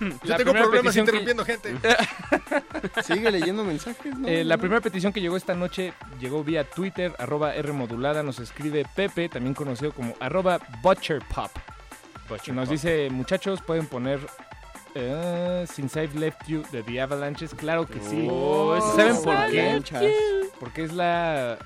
Yo 0.00 0.08
La 0.24 0.36
tengo 0.36 0.52
primera 0.52 0.62
problemas 0.64 0.94
que- 0.94 1.00
interrumpiendo 1.00 1.44
gente. 1.44 1.74
Sigue 3.04 3.30
leyendo 3.30 3.64
mensajes. 3.64 4.18
¿no? 4.18 4.28
Eh, 4.28 4.41
la 4.44 4.58
primera 4.58 4.80
petición 4.80 5.12
que 5.12 5.20
llegó 5.20 5.36
esta 5.36 5.54
noche 5.54 5.92
llegó 6.20 6.44
vía 6.44 6.64
Twitter, 6.64 7.14
arroba 7.18 7.54
R 7.54 7.72
modulada, 7.72 8.22
nos 8.22 8.38
escribe 8.38 8.86
Pepe, 8.94 9.28
también 9.28 9.54
conocido 9.54 9.92
como 9.92 10.14
arroba 10.20 10.60
butcherpop. 10.82 11.50
Y 12.46 12.52
nos 12.52 12.68
dice, 12.70 13.10
muchachos, 13.10 13.60
pueden 13.60 13.86
poner 13.86 14.18
eh, 14.94 15.66
Since 15.70 16.02
I've 16.02 16.18
Left 16.18 16.46
You 16.46 16.62
de 16.72 16.82
The 16.82 17.00
Avalanches. 17.00 17.54
Claro 17.54 17.86
que 17.86 18.00
sí. 18.00 18.26
Oh, 18.30 18.78
¿Saben 18.96 19.16
por 19.22 19.50
qué? 19.50 19.82
Porque 20.58 20.84
es 20.84 20.92
la... 20.92 21.58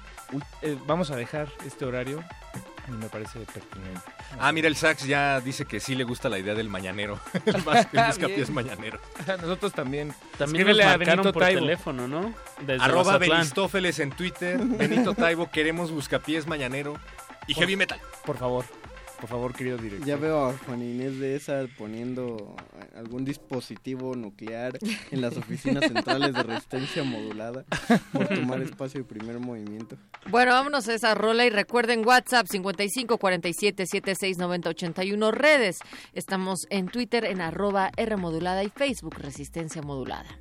eh, 0.62 0.76
vamos 0.86 1.10
a 1.10 1.16
dejar 1.16 1.48
este 1.64 1.84
horario 1.84 2.22
y 2.88 2.92
me 2.92 3.08
parece 3.08 3.40
pertinente. 3.40 4.00
Ah, 4.38 4.52
mira, 4.52 4.68
el 4.68 4.76
Sax 4.76 5.04
ya 5.06 5.40
dice 5.40 5.64
que 5.64 5.80
sí 5.80 5.94
le 5.94 6.04
gusta 6.04 6.28
la 6.28 6.38
idea 6.38 6.54
del 6.54 6.68
mañanero. 6.68 7.18
el 7.46 7.64
más- 7.64 7.88
el 7.92 8.06
buscapiés 8.06 8.50
mañanero. 8.50 9.00
Nosotros 9.40 9.72
también. 9.72 10.14
También 10.38 10.62
Escríbele 10.68 10.84
nos 10.84 10.94
a 10.94 10.98
marcaron 10.98 11.16
Benito 11.24 11.32
por 11.32 11.42
Taibo. 11.42 11.60
teléfono, 11.60 12.08
¿no? 12.08 12.34
Desde 12.60 12.82
Arroba. 12.84 13.18
Benistófeles 13.18 13.98
en 13.98 14.10
Twitter. 14.10 14.58
Benito 14.62 15.14
Taibo, 15.16 15.50
queremos 15.50 15.90
buscapiés 15.90 16.46
mañanero. 16.46 16.98
Y 17.46 17.54
Por- 17.54 17.62
heavy 17.62 17.76
metal. 17.76 18.00
Por 18.24 18.36
favor, 18.38 18.64
por 19.20 19.28
favor, 19.28 19.54
querido 19.54 19.78
director. 19.78 20.06
Ya 20.06 20.16
veo 20.16 20.46
a 20.46 20.56
Juan 20.58 20.82
Inés 20.82 21.18
de 21.18 21.36
esa 21.36 21.66
poniendo 21.78 22.54
algún 22.94 23.24
dispositivo 23.24 24.14
nuclear 24.14 24.78
en 25.10 25.20
las 25.20 25.36
oficinas 25.36 25.84
centrales 25.92 26.34
de 26.34 26.42
resistencia 26.42 27.02
modulada 27.04 27.64
por 28.12 28.28
tomar 28.28 28.60
espacio 28.62 29.00
de 29.00 29.04
primer 29.04 29.38
movimiento. 29.38 29.96
Bueno, 30.28 30.52
vámonos 30.52 30.88
a 30.88 30.94
esa 30.94 31.14
rola 31.14 31.44
y 31.46 31.50
recuerden 31.50 32.06
WhatsApp 32.06 32.46
55 32.46 33.18
47 33.18 33.86
76 33.86 34.38
90 34.38 34.70
81 34.70 35.30
redes. 35.30 35.78
Estamos 36.12 36.66
en 36.70 36.86
Twitter 36.88 37.24
en 37.24 37.40
arroba 37.40 37.90
R 37.96 38.16
modulada 38.16 38.64
y 38.64 38.70
Facebook 38.70 39.16
Resistencia 39.18 39.82
Modulada. 39.82 40.38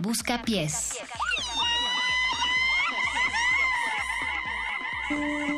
Busca 0.00 0.42
pies. 0.42 0.98
Thank 5.10 5.49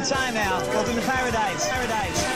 good 0.00 0.06
time 0.06 0.34
now. 0.34 0.60
Welcome 0.68 0.94
to 0.94 1.00
paradise. 1.00 1.68
Paradise. 1.68 1.68
Paradise. 1.68 2.27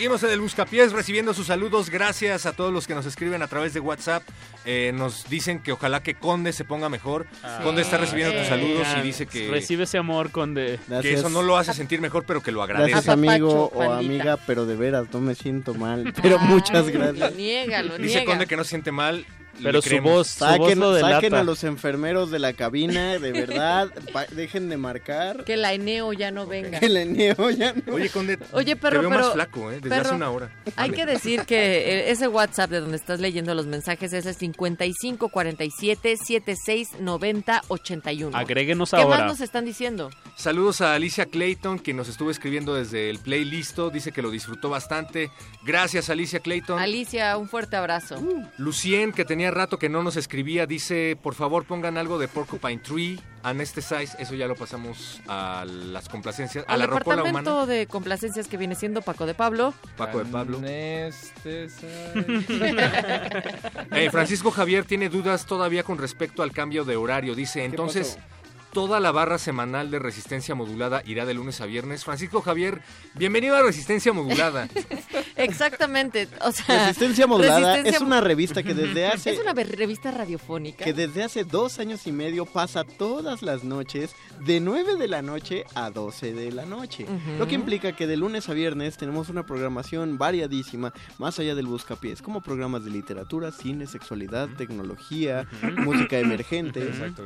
Seguimos 0.00 0.22
en 0.22 0.30
el 0.30 0.40
Buscapiés 0.40 0.92
recibiendo 0.92 1.34
sus 1.34 1.48
saludos. 1.48 1.90
Gracias 1.90 2.46
a 2.46 2.54
todos 2.54 2.72
los 2.72 2.86
que 2.86 2.94
nos 2.94 3.04
escriben 3.04 3.42
a 3.42 3.48
través 3.48 3.74
de 3.74 3.80
WhatsApp. 3.80 4.22
Eh, 4.64 4.92
nos 4.94 5.28
dicen 5.28 5.62
que 5.62 5.72
ojalá 5.72 6.02
que 6.02 6.14
Conde 6.14 6.54
se 6.54 6.64
ponga 6.64 6.88
mejor. 6.88 7.26
Conde 7.62 7.82
está 7.82 7.98
recibiendo 7.98 8.34
tus 8.34 8.46
saludos 8.46 8.86
y 8.96 9.02
dice 9.02 9.26
que, 9.26 9.50
Recibe 9.50 9.84
ese 9.84 9.98
amor, 9.98 10.30
Conde. 10.30 10.80
que 11.02 11.12
eso 11.12 11.28
no 11.28 11.42
lo 11.42 11.58
hace 11.58 11.74
sentir 11.74 12.00
mejor, 12.00 12.24
pero 12.24 12.42
que 12.42 12.50
lo 12.50 12.62
agradece. 12.62 12.92
Gracias 12.92 13.12
amigo 13.12 13.70
o 13.74 13.92
amiga, 13.92 14.38
pero 14.46 14.64
de 14.64 14.74
veras 14.74 15.06
no 15.12 15.20
me 15.20 15.34
siento 15.34 15.74
mal. 15.74 16.14
Pero 16.22 16.38
muchas 16.38 16.88
gracias. 16.88 17.34
Niégalo, 17.34 17.98
Dice 17.98 18.20
niega. 18.20 18.24
Conde 18.24 18.46
que 18.46 18.56
no 18.56 18.64
se 18.64 18.70
siente 18.70 18.92
mal. 18.92 19.26
Pero 19.62 19.82
su 19.82 19.96
voz- 20.00 20.28
su 20.28 20.38
Saquen, 20.40 20.78
lo 20.80 20.92
delata. 20.92 21.16
saquen 21.16 21.34
a 21.34 21.42
los 21.44 21.64
enfermeros 21.64 22.30
de 22.30 22.38
la 22.38 22.52
cabina, 22.52 23.18
de 23.18 23.32
verdad. 23.46 23.90
pa- 24.12 24.26
dejen 24.26 24.68
de 24.68 24.76
marcar. 24.76 25.44
Que 25.44 25.56
la 25.56 25.72
Eneo 25.72 26.12
ya 26.12 26.30
no 26.30 26.46
venga. 26.46 26.80
Que 26.80 26.88
la 26.88 27.02
Eneo 27.02 27.50
ya 27.50 27.72
no. 27.74 27.94
Oye, 27.94 28.08
Conde, 28.10 28.38
Oye, 28.52 28.76
perro, 28.76 28.96
te 28.96 29.06
veo 29.06 29.10
pero- 29.10 29.22
más 29.24 29.32
flaco, 29.32 29.70
¿eh? 29.70 29.76
Desde 29.76 29.88
perro, 29.90 30.02
hace 30.06 30.14
una 30.14 30.30
hora. 30.30 30.50
Hay 30.76 30.90
que 30.90 31.06
decir 31.06 31.42
que 31.42 31.56
eh, 31.58 32.10
ese 32.10 32.28
WhatsApp 32.28 32.70
de 32.70 32.80
donde 32.80 32.96
estás 32.96 33.20
leyendo 33.20 33.54
los 33.54 33.66
mensajes 33.66 34.12
es 34.12 34.26
el 34.26 34.34
55 34.34 35.28
47 35.28 36.16
76 36.16 36.88
90 37.00 37.62
81. 37.68 38.36
Agréguenos 38.36 38.90
¿Qué 38.90 38.96
ahora. 38.96 39.18
más 39.18 39.26
nos 39.26 39.40
están 39.40 39.64
diciendo? 39.64 40.10
Saludos 40.36 40.80
a 40.80 40.94
Alicia 40.94 41.26
Clayton, 41.26 41.78
que 41.78 41.92
nos 41.94 42.08
estuvo 42.08 42.30
escribiendo 42.30 42.74
desde 42.74 43.10
el 43.10 43.18
playlist. 43.18 43.78
Dice 43.92 44.10
que 44.12 44.22
lo 44.22 44.30
disfrutó 44.30 44.68
bastante. 44.70 45.30
Gracias, 45.64 46.10
Alicia 46.10 46.40
Clayton. 46.40 46.78
Alicia, 46.78 47.36
un 47.36 47.48
fuerte 47.48 47.76
abrazo. 47.76 48.16
Lucien, 48.58 49.12
que 49.12 49.24
tenía 49.24 49.49
rato 49.50 49.78
que 49.78 49.88
no 49.88 50.02
nos 50.02 50.16
escribía, 50.16 50.66
dice, 50.66 51.16
por 51.22 51.34
favor 51.34 51.64
pongan 51.64 51.96
algo 51.98 52.18
de 52.18 52.28
Porcupine 52.28 52.78
Tree, 52.78 53.20
Anesthesize, 53.42 54.16
eso 54.18 54.34
ya 54.34 54.46
lo 54.46 54.54
pasamos 54.56 55.20
a 55.28 55.64
las 55.66 56.08
complacencias, 56.08 56.64
a 56.68 56.72
Al 56.72 56.80
la 56.80 56.86
rocola 56.86 57.16
departamento 57.16 57.54
humana. 57.56 57.72
de 57.72 57.86
complacencias 57.86 58.48
que 58.48 58.56
viene 58.56 58.74
siendo 58.74 59.02
Paco 59.02 59.26
de 59.26 59.34
Pablo. 59.34 59.72
Paco 59.96 60.18
de 60.18 60.24
Pablo. 60.26 60.60
Eh, 63.92 64.08
Francisco 64.10 64.50
Javier 64.50 64.84
tiene 64.84 65.08
dudas 65.08 65.46
todavía 65.46 65.82
con 65.82 65.98
respecto 65.98 66.42
al 66.42 66.52
cambio 66.52 66.84
de 66.84 66.96
horario. 66.96 67.34
Dice, 67.34 67.64
entonces, 67.64 68.18
toda 68.72 69.00
la 69.00 69.10
barra 69.10 69.38
semanal 69.38 69.90
de 69.90 69.98
Resistencia 69.98 70.54
Modulada 70.54 71.02
irá 71.04 71.26
de 71.26 71.34
lunes 71.34 71.60
a 71.60 71.66
viernes. 71.66 72.04
Francisco 72.04 72.40
Javier, 72.40 72.82
bienvenido 73.14 73.56
a 73.56 73.62
Resistencia 73.62 74.12
Modulada. 74.12 74.68
Exactamente. 75.36 76.28
O 76.42 76.52
sea, 76.52 76.86
Resistencia 76.86 77.26
Modulada 77.26 77.58
Resistencia 77.58 77.96
es 77.96 78.02
una 78.02 78.20
revista 78.20 78.62
que 78.62 78.74
desde 78.74 79.06
hace 79.06 79.30
Es 79.32 79.40
una 79.40 79.52
revista 79.54 80.10
radiofónica. 80.10 80.84
que 80.84 80.92
desde 80.92 81.22
hace 81.24 81.44
dos 81.44 81.78
años 81.78 82.06
y 82.06 82.12
medio 82.12 82.46
pasa 82.46 82.84
todas 82.84 83.42
las 83.42 83.64
noches 83.64 84.14
de 84.44 84.60
9 84.60 84.96
de 84.96 85.08
la 85.08 85.22
noche 85.22 85.64
a 85.74 85.90
12 85.90 86.32
de 86.32 86.52
la 86.52 86.64
noche. 86.66 87.06
Lo 87.38 87.46
que 87.46 87.54
implica 87.54 87.94
que 87.96 88.06
de 88.06 88.16
lunes 88.16 88.48
a 88.48 88.54
viernes 88.54 88.96
tenemos 88.96 89.28
una 89.28 89.44
programación 89.46 90.18
variadísima, 90.18 90.92
más 91.18 91.38
allá 91.38 91.54
del 91.54 91.66
buscapiés, 91.66 92.22
como 92.22 92.40
programas 92.40 92.84
de 92.84 92.90
literatura, 92.90 93.50
cine, 93.52 93.86
sexualidad, 93.86 94.48
tecnología, 94.56 95.46
música 95.78 96.18
emergente. 96.18 96.82
Exacto. 96.82 97.24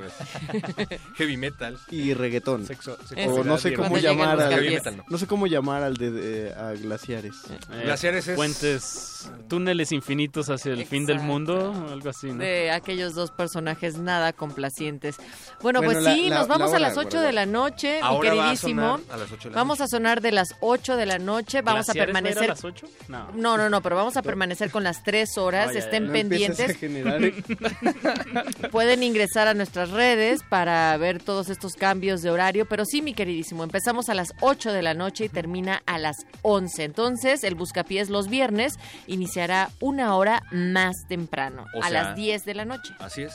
Heavy 1.17 1.34
metal. 1.37 1.79
Y 1.91 2.15
reggaetón. 2.15 2.67
Sexo- 2.67 2.97
o 3.29 3.45
no 3.45 3.59
sé 3.59 3.73
cómo 3.75 3.89
Cuando 3.91 4.09
llamar 4.09 4.41
al. 4.41 4.53
Heavy 4.55 4.71
metal, 4.75 4.97
no. 4.99 5.05
no 5.09 5.19
sé 5.19 5.27
cómo 5.27 5.47
llamar 5.47 5.83
al 5.83 5.97
de, 5.97 6.11
de- 6.11 6.55
a 6.55 6.73
glaciares. 6.73 7.35
Eh, 7.73 8.33
Puentes, 8.35 9.31
túneles 9.49 9.93
infinitos 9.93 10.51
hacia 10.51 10.73
el 10.73 10.85
fin 10.87 11.07
del 11.07 11.21
mundo, 11.21 11.73
algo 11.91 12.11
así, 12.11 12.29
¿no? 12.29 12.39
de 12.39 12.71
aquellos 12.71 13.15
dos 13.15 13.31
personajes 13.31 13.97
nada 13.99 14.33
complacientes. 14.33 15.17
Bueno, 15.63 15.81
Bueno, 15.81 15.93
pues 15.93 16.05
la- 16.05 16.15
sí, 16.15 16.29
la- 16.29 16.39
nos 16.39 16.49
vamos 16.49 16.71
la 16.71 16.77
a 16.77 16.81
las 16.81 16.93
hora, 16.97 17.01
8 17.07 17.09
guarda. 17.17 17.27
de 17.27 17.33
la 17.33 17.47
noche, 17.47 18.01
Ahora 18.03 18.31
mi 18.31 18.37
va 18.39 18.43
a 18.43 18.47
queridísimo. 18.49 18.99
sonar 18.99 19.15
a 19.15 19.17
las 19.17 19.33
8 19.33 19.49
de 19.49 19.55
la 19.55 19.61
vamos 19.61 19.81
a 19.81 19.87
sonar 19.89 20.21
de 20.21 20.33
las 20.33 20.49
8 20.61 20.97
de 20.97 21.07
la 21.07 21.19
noche, 21.19 21.63
vamos 21.63 21.89
a 21.89 21.93
¿Glaciares 21.93 22.15
va 22.15 22.19
a 22.19 22.23
permanecer 22.23 22.49
las 22.49 22.65
8? 22.65 22.87
No. 23.09 23.31
No, 23.35 23.57
no, 23.57 23.69
no, 23.71 23.83
pero 23.83 23.97
vamos 23.97 24.17
a 24.17 24.23
permanecer 24.23 24.71
con 24.71 24.85
las 24.85 25.03
3 25.03 25.39
horas, 25.39 25.71
Ay, 25.71 25.79
estén. 25.79 26.07
No 26.07 26.13
pendientes. 26.13 26.77
Pueden 28.71 29.03
ingresar 29.03 29.49
a 29.49 29.55
nuestras 29.55 29.91
redes 29.91 30.41
para 30.49 30.97
ver 30.97 31.23
todos 31.25 31.49
estos 31.49 31.75
cambios 31.75 32.23
de 32.23 32.31
horario, 32.31 32.67
pero 32.67 32.85
sí, 32.85 33.03
mi 33.03 33.15
queridísimo, 33.15 33.65
empezamos 33.65 34.09
a 34.09 34.15
las 34.15 34.29
8 34.41 34.73
de 34.73 34.83
la 34.83 34.95
noche 34.95 35.25
y 35.25 35.29
termina 35.29 35.83
a 35.87 35.99
las 35.99 36.17
11. 36.43 36.85
Entonces, 36.85 37.43
el 37.45 37.55
Buscapiés 37.55 38.11
los 38.11 38.29
viernes 38.29 38.75
iniciará 39.07 39.71
una 39.81 40.15
hora 40.15 40.43
más 40.53 40.95
temprano, 41.09 41.67
O 41.75 41.83
a 41.83 41.89
sea, 41.89 42.03
las 42.03 42.17
10 42.17 42.45
de 42.45 42.55
la 42.55 42.65
noche. 42.65 42.95
Así 42.99 43.23
es. 43.23 43.35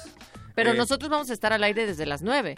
Pero 0.56 0.72
Eh, 0.72 0.78
nosotros 0.78 1.10
vamos 1.10 1.30
a 1.30 1.34
estar 1.34 1.52
al 1.54 1.64
aire 1.64 1.86
desde 1.86 2.06
las 2.06 2.22
9. 2.22 2.56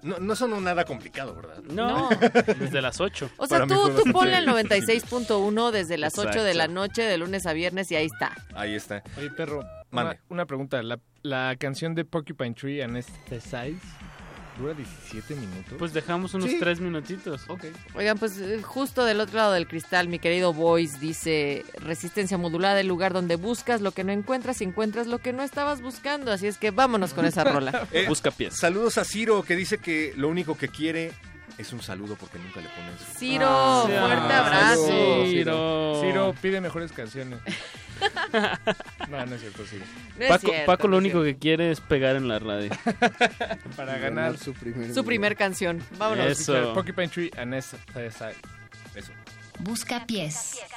No, 0.00 0.18
no 0.18 0.36
son 0.36 0.62
nada 0.62 0.84
complicado, 0.84 1.34
¿verdad? 1.34 1.58
No, 1.64 2.08
desde 2.60 2.80
las 2.80 3.00
8. 3.00 3.30
O 3.36 3.46
sea, 3.48 3.66
tú, 3.66 3.74
tú 3.96 4.12
ponle 4.12 4.38
el 4.38 4.46
96.1 4.46 5.70
desde 5.72 5.98
las 5.98 6.16
8 6.18 6.44
de 6.44 6.54
la 6.54 6.64
Exacto. 6.64 6.72
noche, 6.80 7.02
de 7.02 7.18
lunes 7.18 7.46
a 7.46 7.52
viernes, 7.52 7.90
y 7.90 7.96
ahí 7.96 8.06
está. 8.06 8.32
Ahí 8.54 8.74
está. 8.76 9.02
Oye, 9.16 9.30
perro, 9.30 9.64
una, 9.90 10.16
una 10.28 10.46
pregunta. 10.46 10.82
La, 10.84 11.00
la 11.22 11.56
canción 11.58 11.96
de 11.96 12.04
Porcupine 12.04 12.54
Tree, 12.54 12.80
Anesthesize, 12.82 13.80
dura 14.58 14.74
17 14.74 15.34
minutos. 15.36 15.74
Pues 15.78 15.92
dejamos 15.92 16.34
unos 16.34 16.50
Sí. 16.50 16.58
3 16.58 16.80
minutitos. 16.80 17.42
Ok. 17.48 17.64
Oigan, 17.94 18.18
pues 18.18 18.38
eh, 18.38 18.60
justo 18.62 19.04
del 19.04 19.20
otro 19.20 19.36
lado 19.38 19.52
del 19.52 19.66
cristal, 19.68 20.08
mi 20.08 20.18
querido 20.18 20.52
Boyce 20.52 20.98
dice, 20.98 21.64
resistencia 21.76 22.36
modulada, 22.38 22.80
el 22.80 22.88
lugar 22.88 23.12
donde 23.12 23.36
buscas 23.36 23.80
lo 23.80 23.92
que 23.92 24.04
no 24.04 24.12
encuentras 24.12 24.60
y 24.60 24.64
encuentras 24.64 25.06
lo 25.06 25.18
que 25.18 25.32
no 25.32 25.42
estabas 25.42 25.80
buscando. 25.80 26.32
Así 26.32 26.46
es 26.46 26.58
que 26.58 26.70
vámonos 26.70 27.14
con 27.14 27.24
esa 27.24 27.44
rola. 27.44 27.86
Eh, 27.92 28.06
Busca 28.08 28.30
pies. 28.30 28.56
Saludos 28.58 28.98
a 28.98 29.04
Ciro, 29.04 29.42
que 29.42 29.56
dice 29.56 29.78
que 29.78 30.12
lo 30.16 30.28
único 30.28 30.56
que 30.56 30.68
quiere 30.68 31.12
es 31.56 31.72
un 31.72 31.80
saludo 31.82 32.16
porque 32.16 32.38
nunca 32.38 32.60
le 32.60 32.68
ponen 32.68 32.96
su... 32.98 33.18
Ciro, 33.18 33.46
Ah, 33.48 33.84
fuerte 33.88 34.32
abrazo. 34.34 34.86
Ciro. 34.86 35.24
Ciro. 35.26 36.00
Ciro 36.02 36.34
pide 36.40 36.60
mejores 36.60 36.92
canciones. 36.92 37.38
no, 39.08 39.26
no 39.26 39.34
es 39.34 39.40
cierto, 39.40 39.64
Ciro. 39.66 39.84
No 40.18 40.24
es 40.24 40.30
Paco, 40.30 40.46
cierto, 40.48 40.66
Paco 40.66 40.88
no 40.88 40.90
lo 40.92 40.96
es 40.98 41.00
único 41.02 41.22
cierto. 41.22 41.38
que 41.38 41.40
quiere 41.40 41.70
es 41.70 41.80
pegar 41.80 42.16
en 42.16 42.28
la 42.28 42.38
radio. 42.38 42.70
Para 43.76 43.98
ganar 43.98 44.36
su 44.38 44.52
primer 44.54 44.94
Su 44.94 45.04
primer 45.04 45.36
canción. 45.36 45.82
Vámonos. 45.98 46.26
Eso. 46.26 46.72
Porcupine 46.74 47.08
Tree, 47.08 47.30
Anesthesize. 47.36 48.36
Eso. 48.94 49.12
Busca 49.60 50.06
pies. 50.06 50.52
Busca 50.60 50.76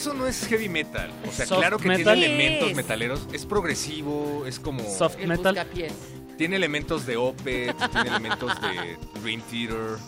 eso 0.00 0.14
no 0.14 0.26
es 0.26 0.46
heavy 0.46 0.70
metal. 0.70 1.12
O 1.28 1.30
sea, 1.30 1.44
Soft 1.44 1.58
claro 1.58 1.78
que 1.78 1.88
metal. 1.88 2.18
tiene 2.18 2.34
elementos 2.34 2.74
metaleros. 2.74 3.28
Es 3.34 3.44
progresivo, 3.44 4.44
es 4.46 4.58
como. 4.58 4.82
Soft 4.82 5.16
El 5.20 5.28
metal. 5.28 5.54
buscapiés. 5.54 5.92
Tiene 6.38 6.56
elementos 6.56 7.04
de 7.04 7.18
Opeth, 7.18 7.76
tiene 7.92 8.08
elementos 8.08 8.50
de 8.62 8.96
Dream 9.20 9.42
Theater. 9.42 9.98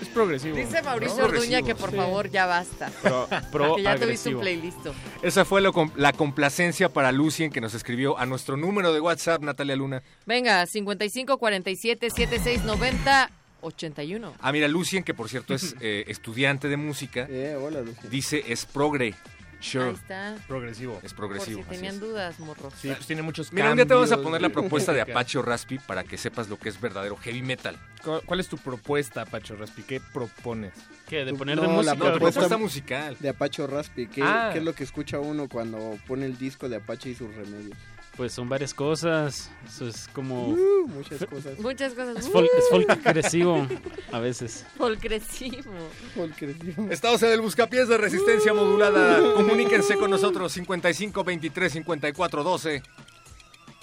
Es 0.00 0.08
progresivo. 0.08 0.56
Dice 0.56 0.80
Mauricio 0.82 1.18
¿no? 1.18 1.24
Orduña 1.26 1.60
que 1.60 1.74
por 1.74 1.90
sí. 1.90 1.96
favor 1.96 2.30
ya 2.30 2.46
basta. 2.46 2.90
Pro, 3.02 3.28
pro 3.52 3.76
que 3.76 3.82
ya 3.82 3.96
tuviste 3.96 4.34
un 4.34 4.40
playlist. 4.40 4.78
Esa 5.20 5.44
fue 5.44 5.60
lo 5.60 5.72
la 5.96 6.14
complacencia 6.14 6.88
para 6.88 7.12
Lucien 7.12 7.50
que 7.52 7.60
nos 7.60 7.74
escribió 7.74 8.18
a 8.18 8.24
nuestro 8.24 8.56
número 8.56 8.94
de 8.94 9.00
WhatsApp, 9.00 9.42
Natalia 9.42 9.76
Luna. 9.76 10.02
Venga, 10.24 10.64
55 10.64 11.36
47 11.36 12.08
76 12.08 12.64
90 12.64 13.30
81. 13.60 14.34
Ah, 14.40 14.52
mira, 14.52 14.68
Lucien, 14.68 15.02
que 15.04 15.14
por 15.14 15.28
cierto 15.28 15.54
es 15.54 15.74
eh, 15.80 16.04
estudiante 16.08 16.68
de 16.68 16.76
música, 16.76 17.26
Eh, 17.28 17.56
hola, 17.60 17.82
dice 18.10 18.44
es 18.48 18.64
progre. 18.66 19.14
Sure. 19.58 19.86
Ahí 19.88 19.94
está. 19.94 20.36
Progresivo. 20.46 21.00
Es 21.02 21.14
Por 21.14 21.28
progresivo. 21.28 21.62
si 21.62 21.62
así 21.62 21.70
tenían 21.76 21.94
es. 21.94 22.00
dudas, 22.00 22.38
morros. 22.40 22.74
Sí, 22.78 22.88
pues 22.88 23.06
tiene 23.06 23.22
muchos 23.22 23.50
Mira, 23.54 23.70
un 23.70 23.76
día 23.76 23.86
te 23.86 23.94
vamos 23.94 24.12
a 24.12 24.18
poner 24.20 24.42
la 24.42 24.50
propuesta 24.50 24.92
de 24.92 25.00
Apache 25.00 25.38
o 25.38 25.42
Raspi 25.42 25.78
para 25.78 26.04
que 26.04 26.18
sepas 26.18 26.50
lo 26.50 26.58
que 26.58 26.68
es 26.68 26.78
verdadero 26.78 27.16
heavy 27.16 27.40
metal. 27.40 27.74
¿Cuál- 28.04 28.20
¿Cuál 28.26 28.40
es 28.40 28.48
tu 28.48 28.58
propuesta, 28.58 29.24
Pacho 29.24 29.56
Raspi? 29.56 29.82
¿Qué 29.82 29.98
propones? 30.12 30.74
¿Qué? 31.08 31.24
¿De 31.24 31.32
poner 31.32 31.56
no, 31.56 31.62
de 31.62 31.68
la 31.68 31.74
música? 31.74 31.94
No, 31.96 32.12
tu 32.12 32.18
propuesta- 32.20 32.58
musical. 32.58 33.16
De 33.18 33.30
Apache 33.30 33.66
Raspi. 33.66 34.06
¿Qué, 34.08 34.22
Ah. 34.22 34.50
qué 34.52 34.58
es 34.58 34.64
lo 34.64 34.74
que 34.74 34.84
escucha 34.84 35.20
uno 35.20 35.48
cuando 35.48 35.98
pone 36.06 36.26
el 36.26 36.36
disco 36.36 36.68
de 36.68 36.76
Apache 36.76 37.10
y 37.10 37.14
sus 37.14 37.34
remedios? 37.34 37.76
Pues 38.16 38.32
son 38.32 38.48
varias 38.48 38.72
cosas. 38.72 39.50
Eso 39.66 39.86
es 39.86 40.08
como... 40.08 40.48
Uh, 40.48 40.88
muchas 40.88 41.26
cosas. 41.26 41.58
Muchas 41.58 41.92
cosas. 41.92 42.16
Es 42.18 42.28
folk, 42.28 42.48
es 42.56 42.68
folk 42.70 43.06
agresivo 43.06 43.66
a 44.12 44.18
veces. 44.18 44.64
Folcresivo. 44.78 45.72
Folclesivo. 46.14 46.88
Estamos 46.90 47.22
en 47.22 47.32
el 47.32 47.40
Buscapiés 47.42 47.88
de 47.88 47.98
Resistencia 47.98 48.54
Modulada. 48.54 49.34
Comuníquense 49.34 49.96
con 49.96 50.10
nosotros 50.10 50.50
55 50.52 51.24
23 51.24 51.72
54 51.72 52.42
12. 52.42 52.82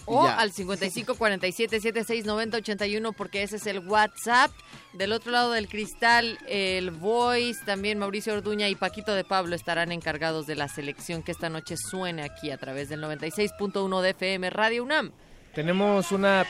O 0.06 0.26
Ya. 0.26 0.36
al 0.38 0.52
55 0.52 1.16
47 1.16 1.80
76 1.80 2.26
90 2.26 2.58
81 2.58 3.14
porque 3.14 3.44
ese 3.44 3.56
es 3.56 3.68
el 3.68 3.80
WhatsApp. 3.80 4.52
Del 4.94 5.12
otro 5.12 5.32
lado 5.32 5.52
del 5.52 5.68
cristal, 5.68 6.38
el 6.48 6.92
Voice, 6.92 7.64
también 7.66 7.98
Mauricio 8.00 8.34
Orduña 8.34 8.70
y 8.70 8.76
Paquito 8.76 9.14
de 9.16 9.24
Pablo 9.24 9.56
estarán 9.56 9.92
encargados 9.92 10.46
de 10.46 10.56
la 10.56 10.68
selección 10.68 11.24
que 11.24 11.32
esta 11.32 11.50
noche 11.50 11.76
suene 11.78 12.24
aquí 12.24 12.52
a 12.52 12.58
través 12.58 12.90
del 12.90 13.02
96.1 13.02 14.02
de 14.02 14.10
FM 14.12 14.50
Radio 14.50 14.84
UNAM. 14.84 15.12
Tenemos 15.56 16.12
una... 16.12 16.46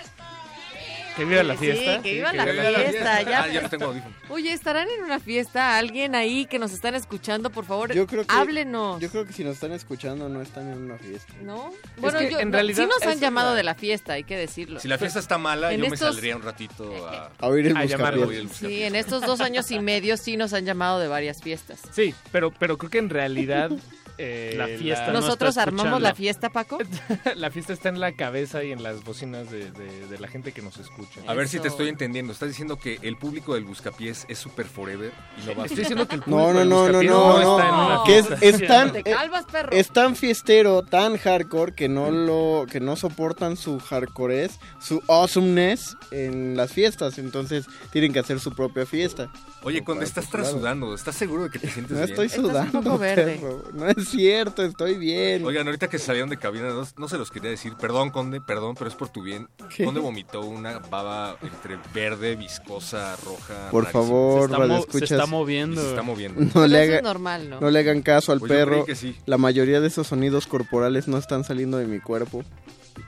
Que 1.16 1.26
viva 1.26 1.44
la 1.44 1.54
Sí, 1.58 1.60
fiesta. 1.66 2.02
que 2.02 2.14
viva 2.14 2.32
Sí, 2.32 2.38
la 2.38 2.46
viva 2.46 2.64
fiesta. 2.80 3.22
ya. 3.22 3.44
Ah, 3.44 3.48
ya 3.48 3.62
no 3.62 3.70
tengo 3.70 3.86
audífonos. 3.86 4.18
Oye, 4.30 4.52
¿estarán 4.52 4.88
en 4.90 5.04
una 5.04 5.20
fiesta? 5.20 5.78
¿Alguien 5.78 6.16
ahí 6.16 6.46
que 6.46 6.58
nos 6.60 6.72
están 6.74 6.96
escuchando? 6.96 7.50
Por 7.52 7.66
favor, 7.66 7.94
Yo 7.94 8.08
creo 8.08 8.26
que- 8.26 8.34
háblenos. 8.34 9.00
Yo 9.00 9.10
creo 9.10 9.26
que 9.26 9.34
si 9.34 9.44
nos 9.44 9.54
están 9.56 9.74
escuchando 9.74 10.28
no 10.30 10.42
están 10.42 10.72
en 10.72 10.78
una 10.80 10.98
fiesta. 10.98 11.34
¿No? 11.44 11.72
Bueno, 11.98 12.20
que 12.20 12.32
yo, 12.32 12.40
en 12.40 12.50
no, 12.50 12.54
realidad 12.54 12.84
sí 12.84 12.90
nos 12.90 13.08
han 13.12 13.20
llamado 13.20 13.52
la- 13.52 13.56
de 13.58 13.64
la 13.64 13.76
fiesta, 13.76 14.14
hay 14.14 14.24
que 14.24 14.36
decirlo. 14.38 14.80
Si 14.80 14.88
la 14.88 14.98
fiesta 14.98 15.20
está 15.20 15.38
mala, 15.38 15.72
En 15.72 15.82
yo 15.82 15.90
me 15.90 15.98
saldría 15.98 16.36
un 16.36 16.42
ratito 16.42 17.08
a, 17.08 17.32
A 17.40 17.48
oír 17.48 17.68
el 17.68 17.78
A 17.78 17.86
llamarlos. 17.86 18.24
a 18.24 18.26
buscapiés. 18.26 18.30
oír 18.30 18.40
el 18.40 18.48
Buscapiés. 18.48 18.72
Sí, 18.80 18.84
en 18.84 18.96
estos 18.96 19.22
dos 19.22 19.40
años 19.42 19.70
y 19.72 19.80
medio 19.80 20.18
sí 20.18 20.36
nos 20.38 20.54
han 20.54 20.66
llamado 20.66 21.00
de 21.00 21.08
varias 21.08 21.42
fiestas. 21.42 21.80
Sí, 21.92 22.16
pero, 22.32 22.52
pero 22.52 22.78
creo 22.78 22.90
que 22.90 22.98
en 22.98 23.10
realidad... 23.10 23.70
eh, 24.18 24.54
La 24.58 24.68
fiesta 24.68 25.08
no 25.08 25.14
¿Nosotros 25.22 25.50
está 25.52 25.64
armamos 25.64 26.02
la 26.02 26.14
fiesta, 26.16 26.50
Paco? 26.50 26.78
la 27.36 27.50
fiesta 27.52 27.74
está 27.74 27.90
en 27.90 28.00
la 28.00 28.14
cabeza 28.14 28.64
y 28.64 28.72
en 28.72 28.84
las 28.84 29.04
bocinas 29.04 29.50
de, 29.52 29.72
de- 29.72 30.08
de 30.08 30.20
la 30.20 30.28
gente 30.28 30.52
que 30.52 30.62
nos 30.62 30.78
escucha. 30.78 31.22
A 31.28 31.34
ver 31.34 31.48
si 31.48 31.60
te 31.60 31.68
estoy 31.68 31.90
entendiendo. 31.90 32.32
Estás 32.34 32.50
diciendo 32.50 32.78
que 32.78 33.00
el 33.02 33.18
público 33.18 33.54
del 33.56 33.64
Buscapiés 33.64 34.26
es 34.28 34.38
super 34.38 34.66
forever 34.66 35.12
y 35.42 35.46
no 35.48 35.56
va 35.56 35.64
a 35.64 35.66
Estoy 35.66 35.80
diciendo 35.80 36.08
que 36.08 36.16
el 36.16 36.22
público 36.22 36.40
No, 36.42 36.54
no, 36.54 36.60
del 36.60 36.70
no, 36.70 36.76
no, 36.76 36.84
Buscapiés 36.88 37.12
no, 37.12 37.40
está 37.58 37.68
en 37.68 37.74
una 37.76 37.96
no. 37.96 38.04
Que 38.04 38.18
es, 38.20 38.28
fiesta. 38.28 38.46
es 38.46 38.68
tan, 38.68 38.92
Te 38.94 39.00
eh, 39.00 39.04
calvas, 39.04 39.46
es 39.72 39.90
tan 39.92 40.16
fiestero, 40.16 40.84
tan 40.84 41.18
hardcore 41.18 41.74
que 41.74 41.90
no 41.90 42.12
lo 42.12 42.66
que 42.72 42.80
no 42.80 42.96
soportan 42.96 43.58
su 43.58 43.80
hardcoreez, 43.80 44.60
su 44.80 45.02
awesomeness 45.08 45.96
en 46.12 46.56
las 46.58 46.72
fiestas, 46.72 47.18
entonces 47.18 47.66
tienen 47.92 48.14
que 48.14 48.20
hacer 48.20 48.40
su 48.40 48.54
propia 48.54 48.86
fiesta. 48.86 49.32
Oye, 49.66 49.84
cuando 49.84 50.04
estás 50.04 50.26
pues, 50.28 50.44
trasudando, 50.44 50.94
¿estás 50.94 51.16
seguro 51.16 51.44
de 51.44 51.50
que 51.50 51.60
te 51.60 51.68
sientes 51.72 51.92
No 51.92 51.98
bien? 52.00 52.10
estoy 52.10 52.26
Estás 52.26 52.40
un 52.40 52.50
sudando, 52.50 52.82
poco 52.82 52.98
verde. 52.98 53.40
perro. 53.42 53.64
No 53.74 53.88
es 53.88 54.10
cierto, 54.10 54.64
estoy 54.64 54.96
bien. 54.98 55.46
Oigan, 55.46 55.66
ahorita 55.68 55.88
que 55.88 56.00
salieron 56.00 56.30
de 56.30 56.38
cabina, 56.38 56.70
no, 56.70 56.86
no 56.98 57.08
se 57.08 57.18
los 57.18 57.32
quería 57.32 57.50
decir. 57.50 57.74
Perdón, 57.80 58.10
Conde, 58.12 58.42
perdón, 58.42 58.76
pero 58.78 58.90
es 58.90 58.96
por 58.96 59.10
tu 59.10 59.24
bien. 59.24 59.48
¿Qué? 59.76 59.86
Conde 59.86 60.00
vomitó 60.02 60.42
una 60.42 60.80
baba 60.80 61.38
entre 61.42 61.78
verde, 61.94 62.36
viscosa, 62.36 63.16
roja. 63.24 63.70
Por 63.72 63.86
rarísima. 63.86 64.04
favor, 64.04 64.50
Se 64.50 64.98
está, 64.98 65.08
se 65.08 65.14
está 65.16 65.26
moviendo. 65.28 65.82
se 65.82 65.90
está 65.90 66.02
moviendo. 66.02 66.42
no 66.54 66.68
le, 66.68 66.82
haga- 66.82 66.98
es 66.98 67.04
normal, 67.04 67.50
¿no? 67.50 67.60
no 67.62 67.70
le 67.72 67.80
hagan 67.80 68.02
caso 68.02 68.32
al 68.34 68.40
Pues 68.40 68.52
yo 68.52 68.56
creí 68.58 68.66
perro. 68.70 68.86
que 68.86 68.96
sí. 68.96 69.16
La 69.26 69.38
mayoría 69.38 69.80
de 69.80 69.88
esos 69.88 70.08
sonidos 70.08 70.46
corporales 70.48 71.08
no 71.08 71.18
están 71.18 71.44
saliendo 71.44 71.78
de 71.78 71.86
mi 71.86 72.00
cuerpo. 72.00 72.44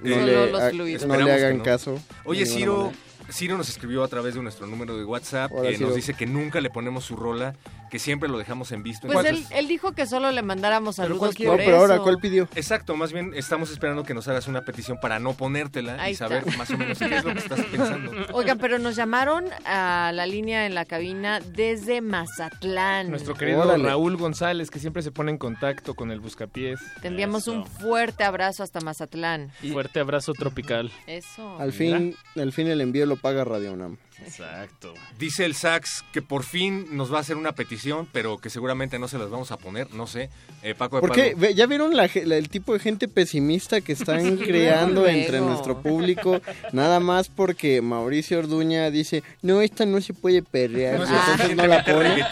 No, 0.01 0.15
Eh, 0.15 0.25
le, 0.25 0.33
Solo 0.33 0.45
los 0.47 1.05
no 1.05 1.17
le 1.19 1.31
hagan 1.31 1.57
no. 1.59 1.63
caso. 1.63 1.99
Oye, 2.23 2.45
Ciro, 2.47 2.85
manera. 2.85 2.97
Ciro 3.31 3.57
nos 3.57 3.69
escribió 3.69 4.03
a 4.03 4.07
través 4.07 4.35
de 4.35 4.41
nuestro 4.41 4.67
número 4.67 4.97
de 4.97 5.03
WhatsApp. 5.03 5.51
Hola, 5.53 5.69
eh, 5.69 5.75
Ciro. 5.75 5.87
nos 5.87 5.95
dice 5.95 6.13
que 6.13 6.25
nunca 6.25 6.61
le 6.61 6.69
ponemos 6.69 7.03
su 7.05 7.15
rola, 7.15 7.55
que 7.89 7.99
siempre 7.99 8.29
lo 8.29 8.37
dejamos 8.37 8.71
en 8.71 8.83
visto. 8.83 9.07
Pues 9.07 9.25
él, 9.25 9.43
él 9.51 9.67
dijo 9.67 9.93
que 9.93 10.05
solo 10.05 10.31
le 10.31 10.41
mandáramos 10.41 10.95
Pero 10.97 11.07
saludos 11.09 11.35
por 11.35 11.45
No, 11.45 11.57
pero 11.57 11.77
ahora. 11.77 11.99
¿cuál 11.99 12.17
pidió? 12.19 12.47
Exacto, 12.55 12.95
más 12.95 13.11
bien 13.13 13.33
estamos 13.35 13.71
esperando 13.71 14.03
que 14.03 14.13
nos 14.13 14.27
hagas 14.27 14.47
una 14.47 14.61
petición 14.63 14.99
para 15.01 15.19
no 15.19 15.33
ponértela 15.33 16.01
Ahí 16.01 16.13
y 16.13 16.15
saber 16.15 16.43
está. 16.45 16.57
más 16.57 16.69
o 16.71 16.77
menos 16.77 16.97
qué 16.99 17.05
es 17.15 17.23
lo 17.23 17.33
que 17.33 17.39
estás 17.39 17.61
pensando. 17.65 18.11
Oigan, 18.33 18.57
pero 18.57 18.79
nos 18.79 18.95
llamaron 18.95 19.45
a 19.65 20.11
la 20.13 20.25
línea 20.25 20.65
en 20.65 20.75
la 20.75 20.85
cabina 20.85 21.39
desde 21.39 22.01
Mazatlán. 22.01 23.09
Nuestro 23.09 23.33
querido 23.35 23.61
Órale. 23.61 23.83
Raúl 23.85 24.17
González, 24.17 24.69
que 24.69 24.79
siempre 24.79 25.01
se 25.01 25.11
pone 25.11 25.31
en 25.31 25.37
contacto 25.37 25.93
con 25.95 26.11
el 26.11 26.19
Buscapiés. 26.19 26.79
Te 27.01 27.07
enviamos 27.07 27.43
Eso. 27.43 27.53
un 27.53 27.65
fuerte 27.65 28.23
abrazo 28.23 28.63
hasta 28.63 28.79
Mazatlán. 28.81 29.51
Fuerte 29.71 29.99
abrazo 29.99 30.33
tropical. 30.33 30.91
Eso. 31.07 31.57
Al 31.59 31.71
fin, 31.73 32.15
al 32.35 32.51
fin 32.51 32.67
el 32.67 32.81
envío 32.81 33.05
lo 33.05 33.14
paga 33.17 33.43
Radio 33.43 33.73
UNAM. 33.73 33.97
Exacto. 34.23 34.93
Dice 35.19 35.45
el 35.45 35.55
Sax 35.55 36.03
que 36.13 36.21
por 36.21 36.43
fin 36.43 36.87
nos 36.95 37.11
va 37.13 37.17
a 37.17 37.21
hacer 37.21 37.35
una 37.35 37.51
petición, 37.51 38.07
pero 38.11 38.37
que 38.37 38.49
seguramente 38.49 38.97
no 38.97 39.07
se 39.07 39.17
las 39.17 39.29
vamos 39.29 39.51
a 39.51 39.57
poner, 39.57 39.93
no 39.93 40.07
sé. 40.07 40.29
Eh, 40.63 40.73
Paco 40.73 40.97
de 40.97 41.01
¿Por? 41.01 41.09
Pablo. 41.09 41.49
¿Ya 41.49 41.65
vieron 41.65 41.95
la 41.95 42.05
el 42.05 42.49
tipo 42.49 42.73
de 42.73 42.79
gente 42.79 43.07
pesimista 43.07 43.81
que 43.81 43.93
están 43.93 44.37
creando 44.37 45.07
entre 45.07 45.41
nuestro 45.41 45.81
público? 45.81 46.41
Nada 46.71 46.99
más 46.99 47.27
porque 47.27 47.81
Mauricio 47.81 48.39
Orduña 48.39 48.89
dice, 48.89 49.23
no, 49.41 49.61
esta 49.61 49.85
no 49.85 49.99
se 50.01 50.13
puede 50.13 50.41
perrear. 50.41 50.99
No 50.99 51.05
entonces 51.05 51.55
no 51.55 51.67
la 51.67 51.83
pone. 51.83 52.23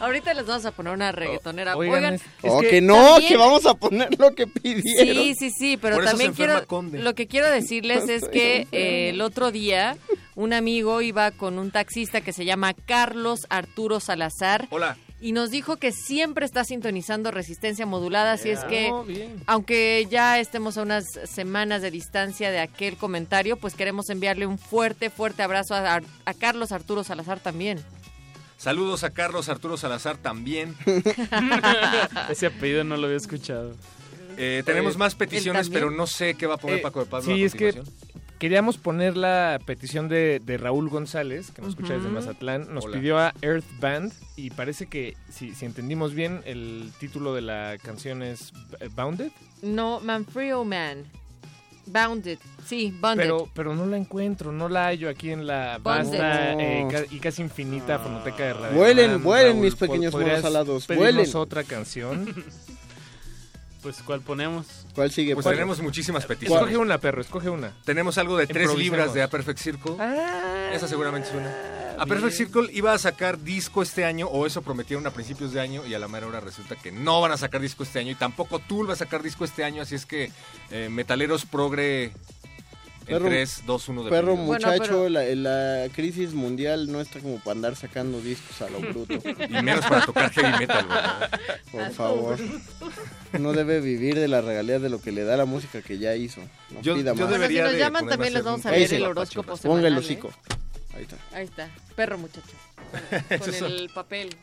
Ahorita 0.00 0.32
les 0.34 0.46
vamos 0.46 0.64
a 0.64 0.70
poner 0.72 0.92
una 0.92 1.12
reggaetonera. 1.12 1.76
Oigan, 1.76 1.94
Oigan, 1.96 2.14
es- 2.14 2.22
Oh, 2.42 2.60
que 2.60 2.68
que, 2.68 2.80
no, 2.80 2.94
también- 2.94 3.28
que 3.28 3.36
vamos 3.36 3.66
a 3.66 3.74
poner 3.74 4.18
lo 4.18 4.34
que 4.34 4.46
pidieron. 4.46 5.24
Sí, 5.24 5.34
sí, 5.38 5.50
sí, 5.50 5.76
pero 5.76 5.96
Por 5.96 6.04
también 6.04 6.32
quiero, 6.32 6.66
Conde. 6.66 7.00
lo 7.00 7.14
que 7.14 7.26
quiero 7.26 7.50
decirles 7.50 8.04
No 8.06 8.12
es 8.12 8.24
que 8.28 8.66
eh, 8.72 9.10
el 9.10 9.20
otro 9.20 9.50
día 9.50 9.96
un 10.36 10.52
amigo 10.52 11.00
iba 11.02 11.30
con 11.32 11.58
un 11.58 11.70
taxista 11.70 12.20
que 12.20 12.32
se 12.32 12.44
llama 12.44 12.74
Carlos 12.86 13.40
Arturo 13.50 13.98
Salazar 13.98 14.68
Hola. 14.70 14.96
y 15.20 15.32
nos 15.32 15.50
dijo 15.50 15.78
que 15.78 15.90
siempre 15.90 16.46
está 16.46 16.62
sintonizando 16.62 17.32
resistencia 17.32 17.86
modulada, 17.86 18.32
así 18.32 18.50
es 18.50 18.60
que 18.64 18.90
Oh, 18.92 19.02
bien. 19.02 19.42
aunque 19.46 20.06
ya 20.08 20.38
estemos 20.38 20.78
a 20.78 20.82
unas 20.82 21.04
semanas 21.24 21.82
de 21.82 21.90
distancia 21.90 22.52
de 22.52 22.60
aquel 22.60 22.96
comentario, 22.96 23.56
pues 23.56 23.74
queremos 23.74 24.10
enviarle 24.10 24.46
un 24.46 24.58
fuerte, 24.58 25.10
fuerte 25.10 25.42
abrazo 25.42 25.74
a 25.74 26.00
Carlos 26.38 26.70
Arturo 26.70 27.02
Salazar 27.02 27.40
también. 27.40 27.80
Saludos 28.58 29.04
a 29.04 29.10
Carlos 29.10 29.48
Arturo 29.48 29.76
Salazar 29.78 30.16
también. 30.18 30.74
Ese 32.28 32.46
apellido 32.46 32.84
no 32.84 32.96
lo 32.96 33.06
había 33.06 33.16
escuchado. 33.16 33.72
Eh, 34.36 34.62
tenemos 34.66 34.90
Oye, 34.92 34.98
más 34.98 35.14
peticiones, 35.14 35.68
pero 35.70 35.90
no 35.90 36.06
sé 36.06 36.34
qué 36.34 36.46
va 36.46 36.54
a 36.54 36.58
poner 36.58 36.78
Eh, 36.78 36.82
Paco 36.82 37.00
de 37.00 37.06
Pablo. 37.06 37.24
sí, 37.34 37.42
a 37.42 37.46
es 37.46 37.52
que 37.54 37.72
continuación. 37.72 37.96
queríamos 38.38 38.76
poner 38.78 39.16
la 39.16 39.58
petición 39.64 40.08
de, 40.08 40.40
de 40.44 40.58
Raúl 40.58 40.88
González, 40.90 41.50
que 41.50 41.62
nos 41.62 41.70
escucha 41.70 41.94
desde. 41.94 42.08
Mazatlán. 42.08 42.72
Nos 42.72 42.84
Hola. 42.84 42.96
pidió 42.98 43.18
a 43.18 43.32
Earth 43.42 43.64
Band 43.80 44.12
y 44.36 44.50
parece 44.50 44.86
que, 44.86 45.16
si, 45.30 45.54
si 45.54 45.64
entendimos 45.64 46.14
bien, 46.14 46.42
el 46.44 46.92
título 47.00 47.34
de 47.34 47.42
la 47.42 47.76
canción 47.82 48.22
es 48.22 48.52
Bounded. 48.94 49.30
No, 49.62 50.00
Manfredo 50.00 50.64
Man. 50.64 51.04
Bounded. 51.90 52.38
Sí, 52.66 52.94
Bounded. 53.00 53.24
Pero, 53.24 53.48
pero 53.54 53.74
no 53.74 53.86
la 53.86 53.96
encuentro, 53.96 54.52
no 54.52 54.68
la 54.68 54.86
hallo 54.86 55.08
aquí 55.08 55.30
en 55.30 55.46
la 55.46 55.78
vasta 55.82 56.54
No. 56.54 56.60
eh, 56.60 56.86
ca- 56.90 57.04
y 57.10 57.18
casi 57.18 57.42
infinita 57.42 57.98
fonoteca 57.98 58.44
de 58.44 58.52
Radio 58.54 58.76
Vuelen, 58.76 59.10
UNAM, 59.10 59.22
vuelen, 59.22 59.52
Raúl. 59.52 59.64
mis 59.64 59.74
pequeños 59.74 60.12
¿Podrías 60.12 60.38
monos 60.38 60.44
alados, 60.44 60.86
vuelen. 60.86 61.36
otra 61.36 61.64
canción? 61.64 62.34
Pues, 63.80 64.02
¿cuál 64.02 64.20
ponemos? 64.20 64.66
¿Cuál 64.92 65.12
sigue? 65.12 65.34
Pues 65.34 65.44
Paco? 65.44 65.54
tenemos 65.54 65.80
muchísimas 65.80 66.26
peticiones. 66.26 66.60
escoge 66.60 66.76
una, 66.76 66.98
perro, 66.98 67.20
escoge 67.20 67.48
una. 67.48 67.72
Tenemos 67.84 68.18
algo 68.18 68.36
de 68.36 68.48
tres 68.48 68.74
libras 68.74 69.14
de 69.14 69.22
A 69.22 69.28
Perfect 69.30 69.58
Circle. 69.60 69.92
Esa 70.74 70.88
seguramente 70.88 71.28
suena. 71.30 71.54
A 71.98 72.06
Perfect 72.06 72.32
Circle 72.34 72.68
iba 72.72 72.92
a 72.92 72.98
sacar 72.98 73.40
disco 73.42 73.82
este 73.82 74.04
año, 74.04 74.26
o 74.28 74.46
eso 74.46 74.62
prometieron 74.62 75.06
a 75.06 75.10
principios 75.10 75.52
de 75.52 75.60
año, 75.60 75.84
y 75.86 75.94
a 75.94 75.98
la 75.98 76.08
mera 76.08 76.26
hora 76.26 76.40
resulta 76.40 76.76
que 76.76 76.92
no 76.92 77.20
van 77.20 77.32
a 77.32 77.36
sacar 77.36 77.60
disco 77.60 77.82
este 77.82 77.98
año, 77.98 78.12
y 78.12 78.14
tampoco 78.14 78.58
Tool 78.58 78.88
va 78.88 78.92
a 78.94 78.96
sacar 78.96 79.22
disco 79.22 79.44
este 79.44 79.64
año, 79.64 79.82
así 79.82 79.94
es 79.94 80.06
que 80.06 80.30
eh, 80.70 80.88
metaleros 80.90 81.44
progre 81.46 82.12
En 83.06 83.22
3, 83.24 83.62
2, 83.66 83.88
1 83.88 84.04
de 84.04 84.10
Perro 84.10 84.36
Bueno, 84.36 84.44
muchacho, 84.44 84.82
pero- 84.82 85.08
la, 85.08 85.24
la 85.34 85.88
crisis 85.94 86.34
mundial 86.34 86.92
no 86.92 87.00
está 87.00 87.20
como 87.20 87.38
para 87.38 87.52
andar 87.52 87.74
sacando 87.76 88.20
discos 88.20 88.60
a 88.60 88.68
lo 88.70 88.80
bruto. 88.80 89.14
Y 89.48 89.62
menos 89.62 89.84
para 89.86 90.04
tocar 90.04 90.30
heavy 90.30 90.58
metal, 90.58 90.86
¿verdad? 90.86 91.40
Por 91.72 91.90
favor. 91.92 92.38
No 93.32 93.52
debe 93.54 93.80
vivir 93.80 94.14
de 94.18 94.28
la 94.28 94.40
regalía 94.42 94.78
de 94.78 94.90
lo 94.90 95.00
que 95.00 95.10
le 95.12 95.24
da 95.24 95.36
la 95.38 95.46
música 95.46 95.80
que 95.80 95.98
ya 95.98 96.14
hizo. 96.14 96.42
No 96.70 96.82
Yo- 96.82 96.96
pida 96.96 97.14
yo 97.14 97.26
más. 97.26 97.28
Bueno, 97.30 97.48
si 97.48 97.58
nos 97.58 97.72
llaman 97.74 98.06
también 98.08 98.34
les 98.34 98.44
vamos 98.44 98.66
a 98.66 98.70
leer 98.72 98.92
el 98.94 99.04
horóscopo. 99.04 99.56
Ponga 99.56 99.88
el 99.88 99.96
¿eh? 99.98 100.18
Ahí 100.98 101.04
está. 101.04 101.16
Ahí 101.32 101.44
está. 101.44 101.70
Perro 101.96 102.18
muchacho. 102.18 102.46
Con 103.40 103.50
Eso. 103.54 103.66
el 103.66 103.90
papel. 103.90 104.34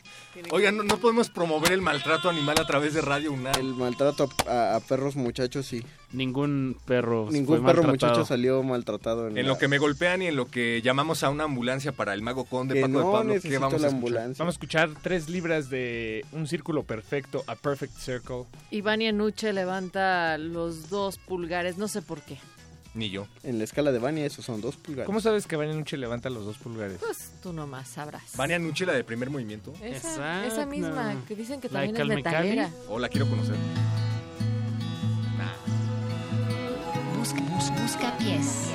Oigan, 0.51 0.77
no, 0.77 0.83
no 0.83 0.97
podemos 0.97 1.29
promover 1.29 1.71
el 1.71 1.81
maltrato 1.81 2.29
animal 2.29 2.57
a 2.59 2.67
través 2.67 2.93
de 2.93 3.01
Radio 3.01 3.31
UNAM. 3.31 3.55
El 3.59 3.73
maltrato 3.75 4.29
a, 4.47 4.75
a 4.75 4.79
perros 4.81 5.15
muchachos, 5.15 5.65
sí. 5.65 5.83
Ningún 6.11 6.77
perro 6.85 7.27
Ningún 7.31 7.57
fue 7.59 7.65
perro 7.65 7.83
maltratado. 7.83 8.11
muchacho 8.19 8.25
salió 8.27 8.61
maltratado. 8.63 9.27
En, 9.27 9.37
En 9.37 9.45
la- 9.47 9.53
lo 9.53 9.57
que 9.57 9.67
me 9.67 9.77
golpean 9.79 10.21
y 10.21 10.27
en 10.27 10.35
lo 10.35 10.45
que 10.47 10.81
llamamos 10.83 11.23
a 11.23 11.29
una 11.29 11.45
ambulancia 11.45 11.91
para 11.91 12.13
el 12.13 12.21
mago 12.21 12.45
conde, 12.45 12.75
Que 12.75 12.81
Paco 12.81 12.93
no 12.93 12.99
de 12.99 13.05
Pablo, 13.05 13.19
¿qué 13.29 13.35
necesito 13.35 13.59
vamos 13.61 13.81
la 13.81 13.87
a 13.87 13.89
escuchar? 13.89 13.95
ambulancia. 13.95 14.43
Vamos 14.43 14.53
a 14.53 14.55
escuchar 14.55 14.89
tres 15.01 15.29
libras 15.29 15.69
de 15.69 16.25
un 16.31 16.47
círculo 16.47 16.83
perfecto, 16.83 17.43
a 17.47 17.55
perfect 17.55 17.97
circle. 17.97 18.43
Iván 18.71 18.99
Nuche 19.17 19.51
levanta 19.53 20.37
los 20.37 20.89
dos 20.89 21.17
pulgares, 21.17 21.77
no 21.77 21.87
sé 21.87 22.01
por 22.01 22.21
qué. 22.21 22.37
Ni 22.95 23.09
yo. 23.09 23.27
En 23.43 23.57
la 23.57 23.65
escala 23.65 23.91
de 23.91 23.99
Vania, 23.99 24.25
esos 24.25 24.45
son 24.45 24.61
dos 24.61 24.77
pulgares. 24.77 25.05
¿Cómo 25.05 25.19
sabes 25.19 25.45
que 25.47 25.57
Vania 25.57 25.73
Nuche 25.75 25.97
levanta 25.97 26.29
los 26.29 26.45
dos 26.45 26.57
pulgares? 26.57 26.97
Pues 26.99 27.33
tú 27.43 27.51
nomás 27.51 27.89
sabrás. 27.89 28.35
Vania 28.37 28.57
Nuche, 28.57 28.85
la 28.85 28.93
de 28.93 29.03
primer 29.03 29.29
movimiento. 29.29 29.73
Esa, 29.83 30.45
esa 30.47 30.65
misma, 30.65 31.13
que 31.27 31.35
dicen 31.35 31.59
que 31.59 31.67
Like 31.67 31.93
también 31.93 32.19
es 32.19 32.23
metalera. 32.23 32.69
O 32.87 32.97
la 32.97 33.09
quiero 33.09 33.29
conocer. 33.29 33.55
Busca, 37.17 37.41
bus, 37.41 37.71
busca 37.81 38.17
pies. 38.17 38.69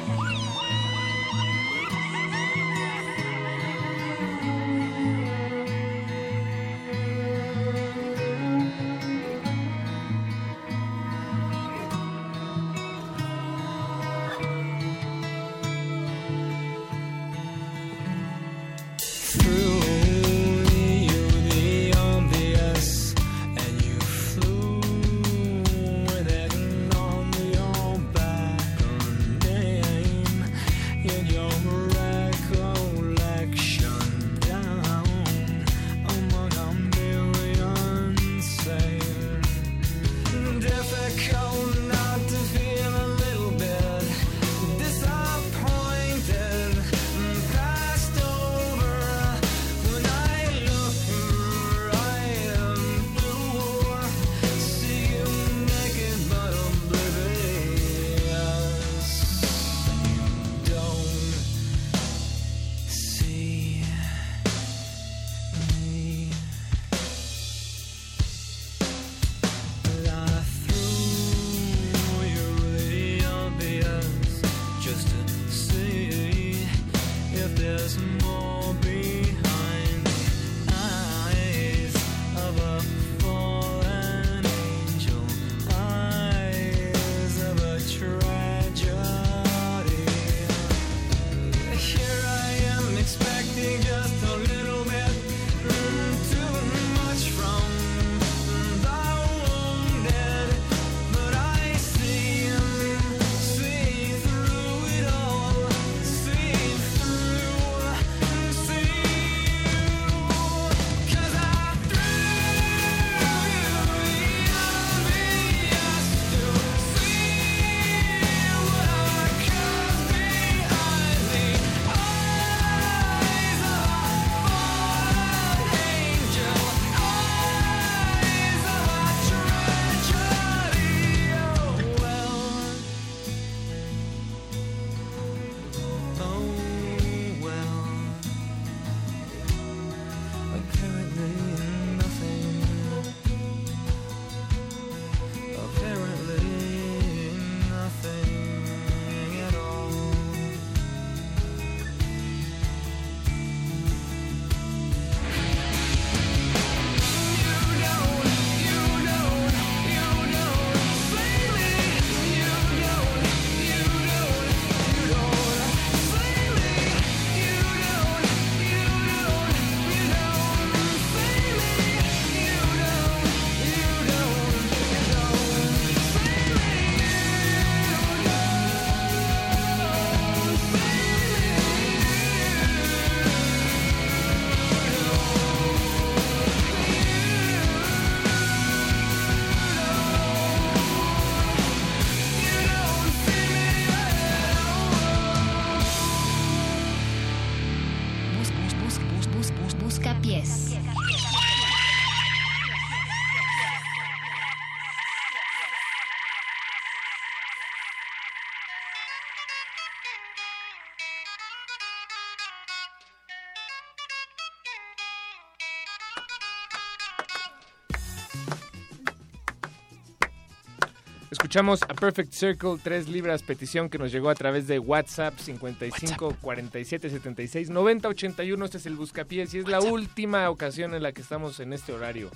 Escuchamos 221.50 221.82
a 221.82 221.94
Perfect 221.94 222.32
Circle, 222.32 222.76
3 222.80 223.08
libras, 223.08 223.42
petición 223.42 223.90
que 223.90 223.98
nos 223.98 224.12
llegó 224.12 224.30
a 224.30 224.36
través 224.36 224.68
de 224.68 224.78
WhatsApp 224.78 225.36
55 225.36 226.36
47 226.40 227.10
76 227.10 227.70
90 227.70 228.06
81. 228.06 228.64
Este 228.64 228.78
es 228.78 228.86
el 228.86 228.94
Buscapiés 228.94 229.52
y 229.54 229.58
es 229.58 229.66
la 229.66 229.80
última 229.80 230.48
ocasión 230.48 230.94
en 230.94 231.02
la 231.02 231.10
que 231.10 231.22
estamos 231.22 231.58
en 231.58 231.72
este 231.72 231.92
horario. 231.92 232.30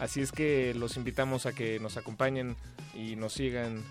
Así 0.00 0.20
es 0.20 0.32
que 0.32 0.74
los 0.74 0.96
invitamos 0.96 1.46
a 1.46 1.52
que 1.52 1.78
nos 1.78 1.96
acompañen 1.96 2.56
y 2.92 3.14
nos 3.14 3.34
sigan 3.34 3.84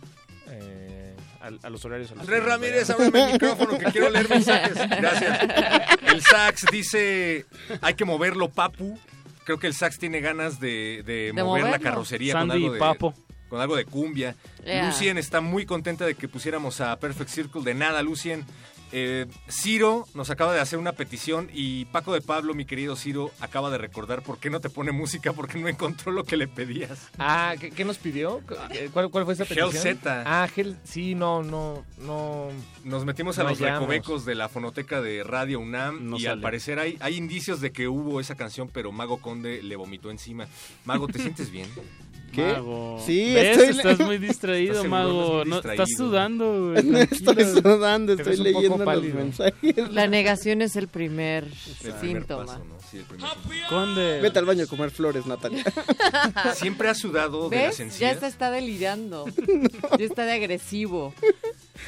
eh, 0.50 1.16
a 1.40 1.70
los 1.70 1.86
horarios. 1.86 2.12
a 2.12 2.16
los 2.16 2.24
Andrés 2.24 2.44
Ramírez, 2.44 2.90
ábreme 2.90 3.28
el 3.28 3.32
micrófono 3.32 3.78
que 3.78 3.86
quiero 3.86 4.10
leer 4.10 4.30
mensajes. 4.30 4.76
Gracias. 4.90 5.40
El 6.02 6.22
Sax 6.22 6.66
dice, 6.70 7.46
hay 7.80 7.94
que 7.94 8.04
moverlo, 8.04 8.50
Papu. 8.50 9.00
Creo 9.46 9.58
que 9.58 9.68
el 9.68 9.74
Sax 9.74 9.98
tiene 9.98 10.20
ganas 10.20 10.60
de, 10.60 11.02
de 11.06 11.32
De 11.34 11.44
mover 11.44 11.64
la 11.64 11.80
carrocería 11.80 12.34
con 12.34 12.50
Sandy 12.50 12.56
algo 12.56 12.68
y 12.68 12.74
de 12.74 12.78
Papo. 12.78 13.14
Con 13.50 13.60
algo 13.60 13.76
de 13.76 13.86
cumbia. 13.86 14.36
Yeah. 14.64 14.86
Lucien 14.88 15.18
está 15.18 15.42
muy 15.42 15.66
contenta 15.66 16.06
de 16.06 16.16
que 16.16 16.28
pusiéramos 16.28 16.80
a 16.82 16.98
Perfect 17.00 17.30
Circle. 17.30 17.64
De 17.64 17.74
nada, 17.74 18.02
Lucien. 18.02 18.46
Eh, 18.92 19.28
Ciro 19.48 20.08
nos 20.16 20.32
acaba 20.32 20.52
de 20.52 20.60
hacer 20.60 20.80
una 20.80 20.94
petición 20.94 21.48
y 21.54 21.86
Paco 21.86 22.12
de 22.12 22.22
Pablo, 22.22 22.56
mi 22.56 22.66
querido 22.66 22.96
Ciro, 22.96 23.30
acaba 23.40 23.70
de 23.70 23.78
recordar 23.78 24.24
por 24.24 24.40
qué 24.40 24.50
no 24.50 24.62
te 24.62 24.72
pone 24.72 24.92
música 24.92 25.32
porque 25.32 25.60
no 25.60 25.68
encontró 25.68 26.12
lo 26.12 26.24
que 26.24 26.38
le 26.38 26.48
pedías. 26.48 27.08
Ah, 27.20 27.54
¿qué, 27.60 27.70
qué 27.70 27.86
nos 27.86 28.00
pidió? 28.00 28.42
¿Cuál, 28.92 29.12
cuál 29.12 29.26
fue 29.26 29.36
esa 29.36 29.44
Hell 29.44 29.50
petición? 29.68 29.98
Z. 30.00 30.24
Ah, 30.26 30.48
Hell, 30.56 30.76
sí, 30.84 31.14
no, 31.14 31.44
no, 31.44 31.86
no. 32.00 32.48
Nos 32.84 33.06
metimos 33.06 33.38
a 33.38 33.44
No 33.44 33.50
los 33.50 33.60
hallamos. 33.60 33.82
recovecos 33.82 34.26
de 34.26 34.34
la 34.34 34.50
fonoteca 34.50 35.02
de 35.02 35.24
Radio 35.24 35.60
UNAM 35.60 36.10
No 36.10 36.18
y 36.18 36.26
al 36.26 36.42
parecer 36.42 36.80
hay, 36.80 36.98
hay 37.00 37.16
indicios 37.16 37.62
de 37.62 37.72
que 37.72 37.88
hubo 37.88 38.20
esa 38.20 38.34
canción, 38.34 38.70
pero 38.74 38.92
Mago 38.92 39.18
Conde 39.18 39.62
le 39.62 39.76
vomitó 39.76 40.10
encima. 40.10 40.48
Mago, 40.86 41.08
¿te 41.08 41.20
sientes 41.22 41.52
bien? 41.52 41.68
¿Qué? 42.32 42.42
Mago. 42.54 43.02
Sí, 43.06 43.34
¿Ves? 43.34 43.58
estoy- 43.58 43.78
Estás 43.78 44.00
muy 44.06 44.18
distraído, 44.18 44.74
Estás 44.74 44.90
Mago. 44.90 45.44
No, 45.46 45.58
estás 45.60 45.90
sudando, 45.98 46.72
güey. 46.72 46.84
No 46.84 46.98
estoy 47.00 47.44
sudando, 47.46 48.14
estoy 48.14 48.38
leyendo 48.38 48.78
los 48.86 49.04
mensajes. 49.14 49.92
La 49.92 50.08
negación 50.08 50.62
es 50.62 50.76
el 50.76 50.88
primer 50.88 51.46
El 51.46 51.94
primer 51.94 52.22
síntoma. 52.22 52.46
paso, 52.46 52.60
¿no? 52.66 52.76
Sí, 52.90 52.98
el 52.98 53.04
primer 53.04 53.30
síntoma. 53.30 53.68
Conde. 53.70 54.22
Vete 54.22 54.40
al 54.40 54.46
baño 54.46 54.64
a 54.64 54.68
comer 54.68 54.92
flores, 54.92 55.26
Natalia. 55.26 55.64
Siempre 56.56 56.90
has 56.90 56.98
sudado 56.98 57.50
de 57.50 57.56
las 57.58 57.68
¿Ves? 57.68 57.78
Ya 57.78 57.84
encías. 57.86 58.14
está, 58.16 58.28
está 58.28 58.52
delirando. 58.52 59.26
Ya 59.98 60.06
está 60.06 60.26
de 60.26 60.34
agresivo. 60.34 61.14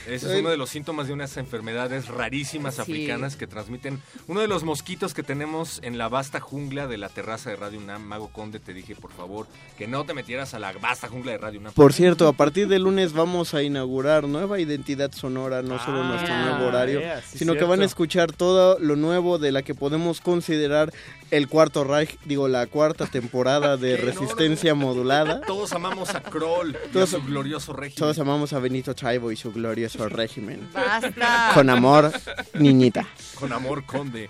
Ese 0.07 0.33
es 0.33 0.39
uno 0.39 0.49
de 0.49 0.57
los 0.57 0.69
síntomas 0.69 1.07
de 1.07 1.13
unas 1.13 1.35
enfermedades 1.37 2.07
rarísimas 2.07 2.75
Sí. 2.75 2.81
africanas 2.81 3.35
que 3.35 3.45
transmiten 3.47 4.01
uno 4.27 4.39
de 4.41 4.47
los 4.47 4.63
mosquitos 4.63 5.13
que 5.13 5.21
tenemos 5.23 5.79
en 5.83 5.97
la 5.97 6.07
vasta 6.09 6.39
jungla 6.39 6.87
de 6.87 6.97
la 6.97 7.09
terraza 7.09 7.49
de 7.49 7.57
Radio 7.57 7.79
UNAM. 7.79 8.01
Mago 8.03 8.29
Conde, 8.31 8.59
te 8.59 8.73
dije, 8.73 8.95
por 8.95 9.11
favor, 9.11 9.47
que 9.77 9.87
no 9.87 10.05
te 10.05 10.13
metieras 10.13 10.30
a 10.39 10.59
la 10.59 10.71
vasta 10.73 11.07
jungla 11.07 11.33
de 11.33 11.37
Radio 11.37 11.59
UNAM. 11.59 11.73
Por 11.73 11.93
cierto, 11.93 12.27
a 12.27 12.33
partir 12.33 12.67
del 12.67 12.83
lunes 12.83 13.13
vamos 13.13 13.53
a 13.53 13.61
inaugurar 13.63 14.23
nueva 14.27 14.59
identidad 14.59 15.11
sonora, 15.11 15.61
no 15.61 15.77
solo 15.83 16.01
Ah, 16.03 16.07
nuestro 16.07 16.35
nuevo 16.35 16.67
horario, 16.67 16.99
yeah, 17.01 17.21
sí, 17.21 17.39
sino 17.39 17.53
que 17.55 17.63
van 17.65 17.81
a 17.81 17.85
escuchar 17.85 18.31
todo 18.31 18.79
lo 18.79 18.95
nuevo 18.95 19.37
de 19.39 19.51
la 19.51 19.61
que 19.61 19.75
podemos 19.75 20.21
considerar 20.21 20.91
el 21.31 21.47
cuarto 21.47 21.83
Reich, 21.83 22.17
digo, 22.25 22.47
la 22.47 22.65
cuarta 22.67 23.05
temporada 23.07 23.77
de 23.77 23.95
¿Qué? 23.95 24.01
No, 24.03 24.11
no, 24.11 24.19
Resistencia 24.19 24.73
Modulada. 24.75 25.41
Todos 25.41 25.73
amamos 25.73 26.13
a 26.15 26.21
Kroll 26.21 26.71
y 26.71 26.75
a 26.89 26.91
Todos- 26.91 27.09
su 27.11 27.21
glorioso 27.23 27.73
régimen. 27.73 27.97
Todos 27.99 28.19
amamos 28.19 28.53
a 28.53 28.59
Benito 28.59 28.93
Chaibo 28.93 29.31
y 29.31 29.35
su 29.35 29.51
glorioso 29.51 30.07
régimen. 30.09 30.69
Basta. 30.73 31.51
Con 31.53 31.69
amor, 31.69 32.11
niñita. 32.53 33.05
Con 33.35 33.51
amor, 33.53 33.85
Conde. 33.85 34.29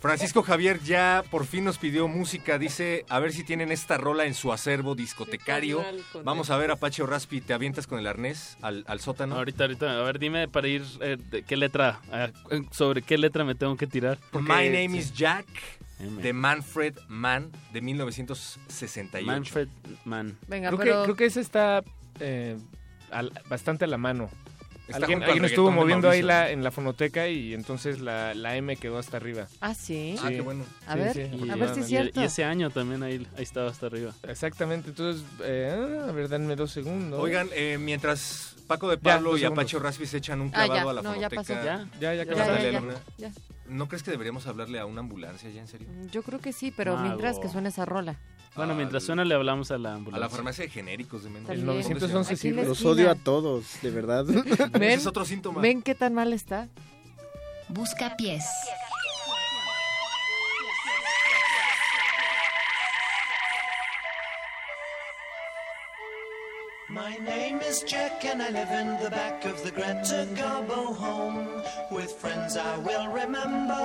Francisco 0.00 0.42
Javier 0.42 0.80
ya 0.84 1.24
por 1.30 1.44
fin 1.44 1.64
nos 1.64 1.78
pidió 1.78 2.06
música. 2.06 2.58
Dice, 2.58 3.04
a 3.08 3.18
ver 3.18 3.32
si 3.32 3.42
tienen 3.42 3.72
esta 3.72 3.98
rola 3.98 4.26
en 4.26 4.34
su 4.34 4.52
acervo 4.52 4.94
discotecario. 4.94 5.84
Vamos 6.24 6.50
a 6.50 6.56
ver, 6.56 6.70
Apache 6.70 7.02
o 7.02 7.06
Raspi, 7.06 7.40
¿te 7.40 7.52
avientas 7.52 7.86
con 7.88 7.98
el 7.98 8.06
arnés 8.06 8.56
al, 8.62 8.84
al 8.86 9.00
sótano? 9.00 9.34
Ahorita, 9.36 9.64
ahorita. 9.64 9.98
A 9.98 10.02
ver, 10.04 10.18
dime 10.20 10.46
para 10.46 10.68
ir. 10.68 10.84
eh, 11.00 11.16
de 11.30 11.42
¿Qué 11.42 11.56
letra? 11.56 12.00
ah, 12.12 12.28
¿Sobre 12.70 13.02
qué 13.02 13.18
letra 13.18 13.44
me 13.44 13.54
tengo 13.56 13.76
que 13.76 13.86
tirar? 13.88 14.18
My 14.32 14.68
Name 14.68 14.96
is 14.96 15.12
Jack, 15.14 15.46
de 15.98 16.32
Manfred 16.32 16.96
Mann, 17.08 17.50
de 17.72 17.80
1968. 17.80 19.26
Manfred 19.26 19.68
Mann. 20.04 20.38
Venga, 20.46 20.68
Creo, 20.68 20.78
pero 20.78 20.98
que, 21.00 21.04
creo 21.04 21.16
que 21.16 21.24
esa 21.26 21.40
está 21.40 21.82
eh, 22.20 22.56
al- 23.10 23.32
bastante 23.48 23.84
a 23.84 23.88
la 23.88 23.98
mano. 23.98 24.30
Alguien, 24.92 25.22
estuvo 25.44 25.70
moviendo 25.70 26.08
ahí 26.08 26.22
la, 26.22 26.50
en 26.50 26.64
la 26.64 26.70
fonoteca 26.70 27.28
y 27.28 27.54
entonces 27.54 28.00
la, 28.00 28.34
la 28.34 28.56
M 28.56 28.74
quedó 28.76 28.98
hasta 28.98 29.16
arriba. 29.18 29.46
Ah, 29.60 29.74
sí. 29.74 30.16
Ah, 30.22 30.28
qué 30.28 30.40
bueno. 30.40 30.64
A 30.86 30.94
Sí, 30.94 30.98
ver, 30.98 31.12
sí, 31.12 31.50
a 31.50 31.56
ver 31.56 31.74
si 31.74 31.80
es 31.80 31.86
cierto. 31.86 32.20
Y 32.20 32.24
ese 32.24 32.44
año 32.44 32.70
también 32.70 33.02
ahí, 33.02 33.26
ahí 33.36 33.42
estaba 33.42 33.70
hasta 33.70 33.86
arriba. 33.86 34.12
Exactamente, 34.26 34.90
entonces, 34.90 35.24
eh, 35.42 36.00
a 36.08 36.12
ver, 36.12 36.28
danme 36.28 36.56
dos 36.56 36.70
segundos. 36.72 37.20
Oigan, 37.20 37.48
eh, 37.52 37.76
mientras 37.78 38.56
Paco 38.66 38.88
de 38.88 38.98
Pablo 38.98 39.36
y. 39.36 39.44
Apache 39.44 39.78
Raspi 39.78 40.06
se 40.06 40.18
echan 40.18 40.40
un 40.40 40.48
Ah, 40.54 40.64
clavado 40.64 40.74
ya, 40.84 40.90
a 40.90 40.92
la 40.94 41.02
no, 41.02 41.14
ya 41.20 41.28
fonoteca. 41.30 41.36
pasó. 41.36 41.52
Ya. 41.54 41.88
ya, 42.00 42.14
ya, 42.14 42.24
Ya, 42.24 42.34
ya, 42.62 42.70
ya, 42.70 42.80
Luna. 42.80 42.94
ya. 43.18 43.30
¿No 43.66 43.86
crees 43.88 44.02
que 44.02 44.10
deberíamos 44.10 44.46
hablarle 44.46 44.78
a 44.78 44.86
una 44.86 45.00
ambulancia 45.00 45.50
ya, 45.50 45.60
en 45.60 45.68
serio? 45.68 45.88
Yo 46.10 46.22
creo 46.22 46.38
que 46.40 46.52
sí, 46.54 46.72
pero 46.74 46.94
Mago. 46.94 47.06
mientras 47.08 47.38
que 47.38 47.48
suene 47.48 47.68
esa 47.68 47.84
rola. 47.84 48.16
Bueno, 48.58 48.74
mientras 48.74 49.04
suena 49.04 49.24
le 49.24 49.34
hablamos 49.34 49.70
a 49.70 49.78
la 49.78 49.92
A 49.92 49.94
ambulancia. 49.94 50.20
la 50.26 50.28
farmacia 50.28 50.64
de 50.64 50.70
genéricos 50.70 51.22
de 51.24 51.30
menos. 51.30 51.48
El 51.48 51.64
¿Dónde 51.64 51.82
se 51.84 51.88
911 51.94 52.34
llama? 52.34 52.38
Aquí 52.38 52.48
en 52.48 52.56
la 52.56 52.62
Los 52.64 52.84
odio 52.84 53.10
a 53.10 53.14
todos, 53.14 53.64
de 53.80 53.90
verdad. 53.90 54.28
Ese 54.46 54.66
¿Ven? 54.78 54.98
es 54.98 55.06
otro 55.06 55.24
síntoma. 55.24 55.60
¿Ven 55.62 55.80
qué 55.80 55.94
tan 55.94 56.12
mal 56.12 56.32
está? 56.32 56.68
Busca 57.68 58.16
pies. 58.16 58.44
My 66.90 67.16
name 67.18 67.60
is 67.60 67.82
Jack 67.82 68.24
and 68.24 68.42
I 68.42 68.48
live 68.50 68.70
in 68.70 68.98
the 69.02 69.10
back 69.10 69.44
of 69.44 69.62
the 69.62 69.70
Greta 69.70 70.26
Garbo 70.34 70.96
home. 70.96 71.62
With 71.90 72.10
friends 72.12 72.56
I 72.56 72.78
will 72.78 73.08
remember 73.08 73.84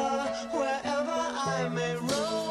wherever 0.52 1.20
I 1.56 1.70
may 1.74 1.96
roam. 1.96 2.43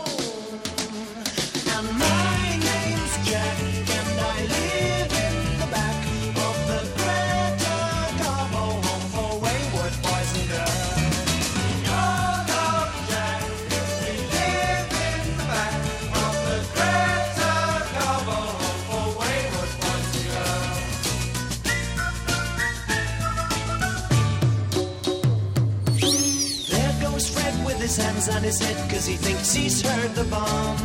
On 28.35 28.43
his 28.43 28.59
head 28.59 28.77
cause 28.91 29.07
he 29.07 29.17
thinks 29.17 29.53
he's 29.53 29.81
heard 29.83 30.15
the 30.15 30.25
bomb. 30.25 30.79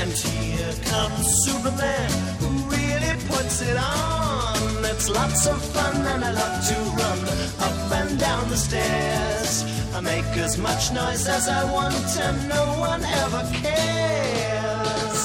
And 0.00 0.12
here 0.12 0.74
comes 0.92 1.26
Superman 1.44 2.10
who 2.40 2.48
really 2.76 3.14
puts 3.28 3.62
it 3.62 3.76
on. 3.76 4.84
It's 4.92 5.08
lots 5.08 5.46
of 5.46 5.58
fun 5.74 5.96
and 6.12 6.24
I 6.24 6.32
love 6.32 6.56
to 6.70 6.76
run 7.00 7.20
up 7.68 7.92
and 8.00 8.18
down 8.18 8.48
the 8.48 8.56
stairs. 8.56 9.64
I 9.94 10.00
make 10.00 10.30
as 10.46 10.58
much 10.58 10.92
noise 10.92 11.26
as 11.28 11.48
I 11.48 11.62
want 11.72 12.10
and 12.26 12.48
no 12.48 12.64
one 12.90 13.02
ever 13.22 13.42
cares. 13.62 15.18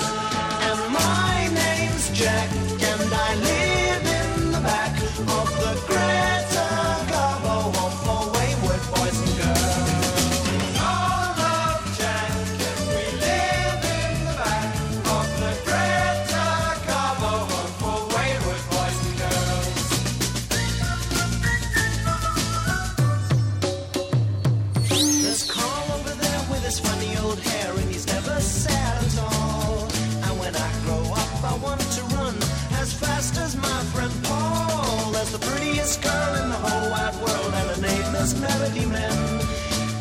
And 0.68 0.82
my 1.02 1.50
name's 1.62 2.08
Jack 2.20 2.50
and 2.90 3.10
I 3.28 3.32
live 3.50 4.04
in 4.22 4.52
the 4.52 4.62
back 4.72 4.94
of 5.40 5.48
the 5.64 5.74
Greta 5.88 6.51
prettiest 35.82 36.02
girl 36.02 36.36
in 36.36 36.50
the 36.50 36.56
whole 36.56 36.92
wide 36.92 37.16
world, 37.16 37.54
and 37.54 37.70
her 37.70 37.82
name 37.82 38.16
is 38.16 38.40
Melody 38.40 38.86
Men. 38.86 39.42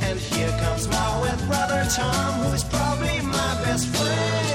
And 0.02 0.18
here 0.18 0.50
comes 0.60 0.88
my 0.88 1.20
wet 1.20 1.38
brother 1.46 1.86
Tom, 1.90 2.34
who 2.42 2.52
is 2.52 2.64
probably 2.64 3.20
my 3.22 3.62
best 3.64 3.86
friend. 3.86 4.49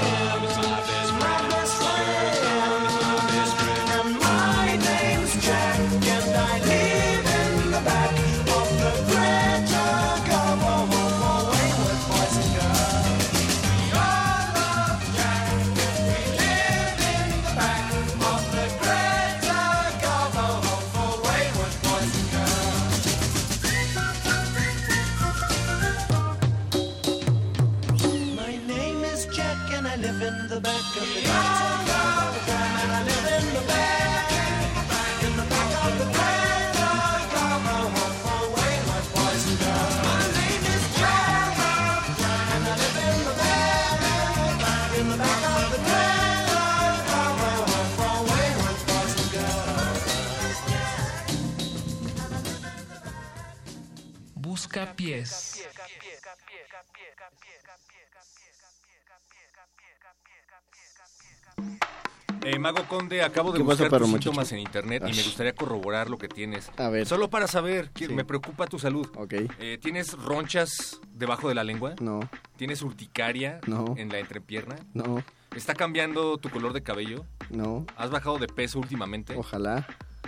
Eh, 62.48 62.60
Mago 62.60 62.84
Conde, 62.88 63.22
acabo 63.22 63.50
de 63.50 63.58
¿Qué 63.58 63.64
pasa, 63.64 63.72
buscar 63.84 63.90
perro 63.90 64.04
tus 64.04 64.10
muchacho? 64.10 64.30
síntomas 64.30 64.52
en 64.52 64.58
internet 64.60 65.02
y 65.08 65.12
me 65.16 65.22
gustaría 65.24 65.52
corroborar 65.52 66.08
lo 66.08 66.16
que 66.16 66.28
tienes. 66.28 66.70
A 66.76 66.88
ver. 66.90 67.04
Solo 67.06 67.28
para 67.28 67.48
saber, 67.48 67.90
que 67.90 68.06
Sí. 68.06 68.14
me 68.14 68.24
preocupa 68.24 68.66
tu 68.68 68.78
salud. 68.78 69.08
Ok. 69.16 69.34
Eh, 69.58 69.78
¿Tienes 69.82 70.12
ronchas 70.12 71.00
debajo 71.12 71.48
de 71.48 71.56
la 71.56 71.64
lengua? 71.64 71.94
No, 72.00 72.20
¿Tienes 72.56 72.82
urticaria 72.82 73.60
No. 73.66 73.94
en 73.98 74.10
la 74.10 74.18
entrepierna? 74.20 74.76
no, 74.94 75.24
¿Está 75.56 75.74
cambiando 75.74 76.36
tu 76.38 76.48
color 76.50 76.72
de 76.72 76.82
cabello? 76.82 77.24
no. 77.50 77.84
¿Has 77.96 78.10
bajado 78.10 78.38
de 78.38 78.46
peso 78.46 78.78
últimamente? 78.78 79.34
Ojalá. 79.36 79.86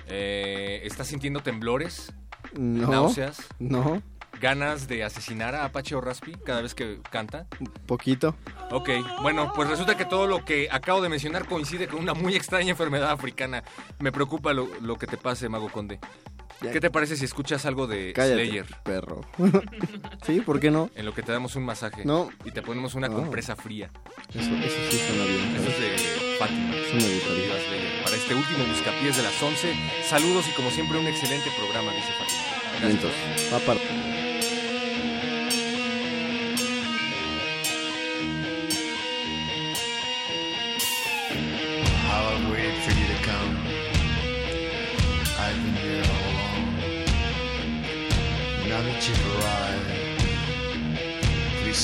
Eh, 0.08 0.80
¿Estás 0.84 1.06
sintiendo 1.06 1.40
temblores? 1.40 2.12
No. 2.58 2.88
¿Náuseas? 2.90 3.46
No. 3.60 4.02
¿Ganas 4.40 4.86
de 4.88 5.02
asesinar 5.04 5.54
a 5.54 5.64
Apache 5.64 5.94
o 5.94 6.00
Raspi 6.00 6.32
cada 6.44 6.62
vez 6.62 6.74
que 6.74 7.00
canta? 7.10 7.46
Poquito. 7.86 8.36
Ok, 8.70 8.90
bueno, 9.22 9.52
pues 9.54 9.68
resulta 9.68 9.96
que 9.96 10.04
todo 10.04 10.26
lo 10.26 10.44
que 10.44 10.68
acabo 10.70 11.00
de 11.02 11.08
mencionar 11.08 11.46
coincide 11.46 11.88
con 11.88 12.00
una 12.00 12.14
muy 12.14 12.36
extraña 12.36 12.70
enfermedad 12.70 13.10
africana. 13.10 13.64
Me 13.98 14.12
preocupa 14.12 14.52
lo, 14.52 14.68
lo 14.80 14.96
que 14.96 15.06
te 15.06 15.16
pase, 15.16 15.48
Mago 15.48 15.70
Conde. 15.70 15.98
¿Qué 16.60 16.80
te 16.80 16.90
parece 16.90 17.16
si 17.16 17.24
escuchas 17.24 17.64
algo 17.66 17.86
de 17.86 18.12
Cállate, 18.12 18.44
Slayer? 18.46 18.66
perro. 18.82 19.20
sí, 20.26 20.40
¿por 20.40 20.58
qué 20.58 20.72
no? 20.72 20.90
En 20.96 21.06
lo 21.06 21.14
que 21.14 21.22
te 21.22 21.30
damos 21.30 21.54
un 21.54 21.64
masaje. 21.64 22.04
No. 22.04 22.30
Y 22.44 22.50
te 22.50 22.62
ponemos 22.62 22.94
una 22.94 23.08
No. 23.08 23.14
compresa 23.16 23.54
fría. 23.54 23.90
Eso, 24.30 24.40
eso 24.50 24.76
sí 24.90 24.98
suena 25.06 25.24
bien. 25.24 25.54
Eso 25.56 25.70
es 25.70 25.78
de 25.80 26.36
Fátima. 26.38 26.74
Eso 26.74 26.94
me 26.96 27.14
gustaría. 27.14 28.02
Para 28.02 28.16
este 28.16 28.34
último 28.34 28.64
buscapiés 28.64 29.16
de 29.16 29.22
las 29.22 29.40
11. 29.40 29.72
Saludos 30.08 30.46
y 30.48 30.52
como 30.52 30.70
siempre 30.70 30.98
un 30.98 31.06
excelente 31.06 31.48
programa, 31.58 31.92
dice 31.92 32.12
Fátima. 32.18 32.42
Gracias. 32.80 33.02
Vientos. 33.02 33.12
Va 33.52 33.58
para... 33.60 34.07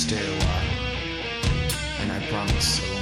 stay 0.04 0.20
a 0.20 0.38
while. 0.44 0.64
And 2.00 2.12
I 2.12 2.20
promise 2.28 2.93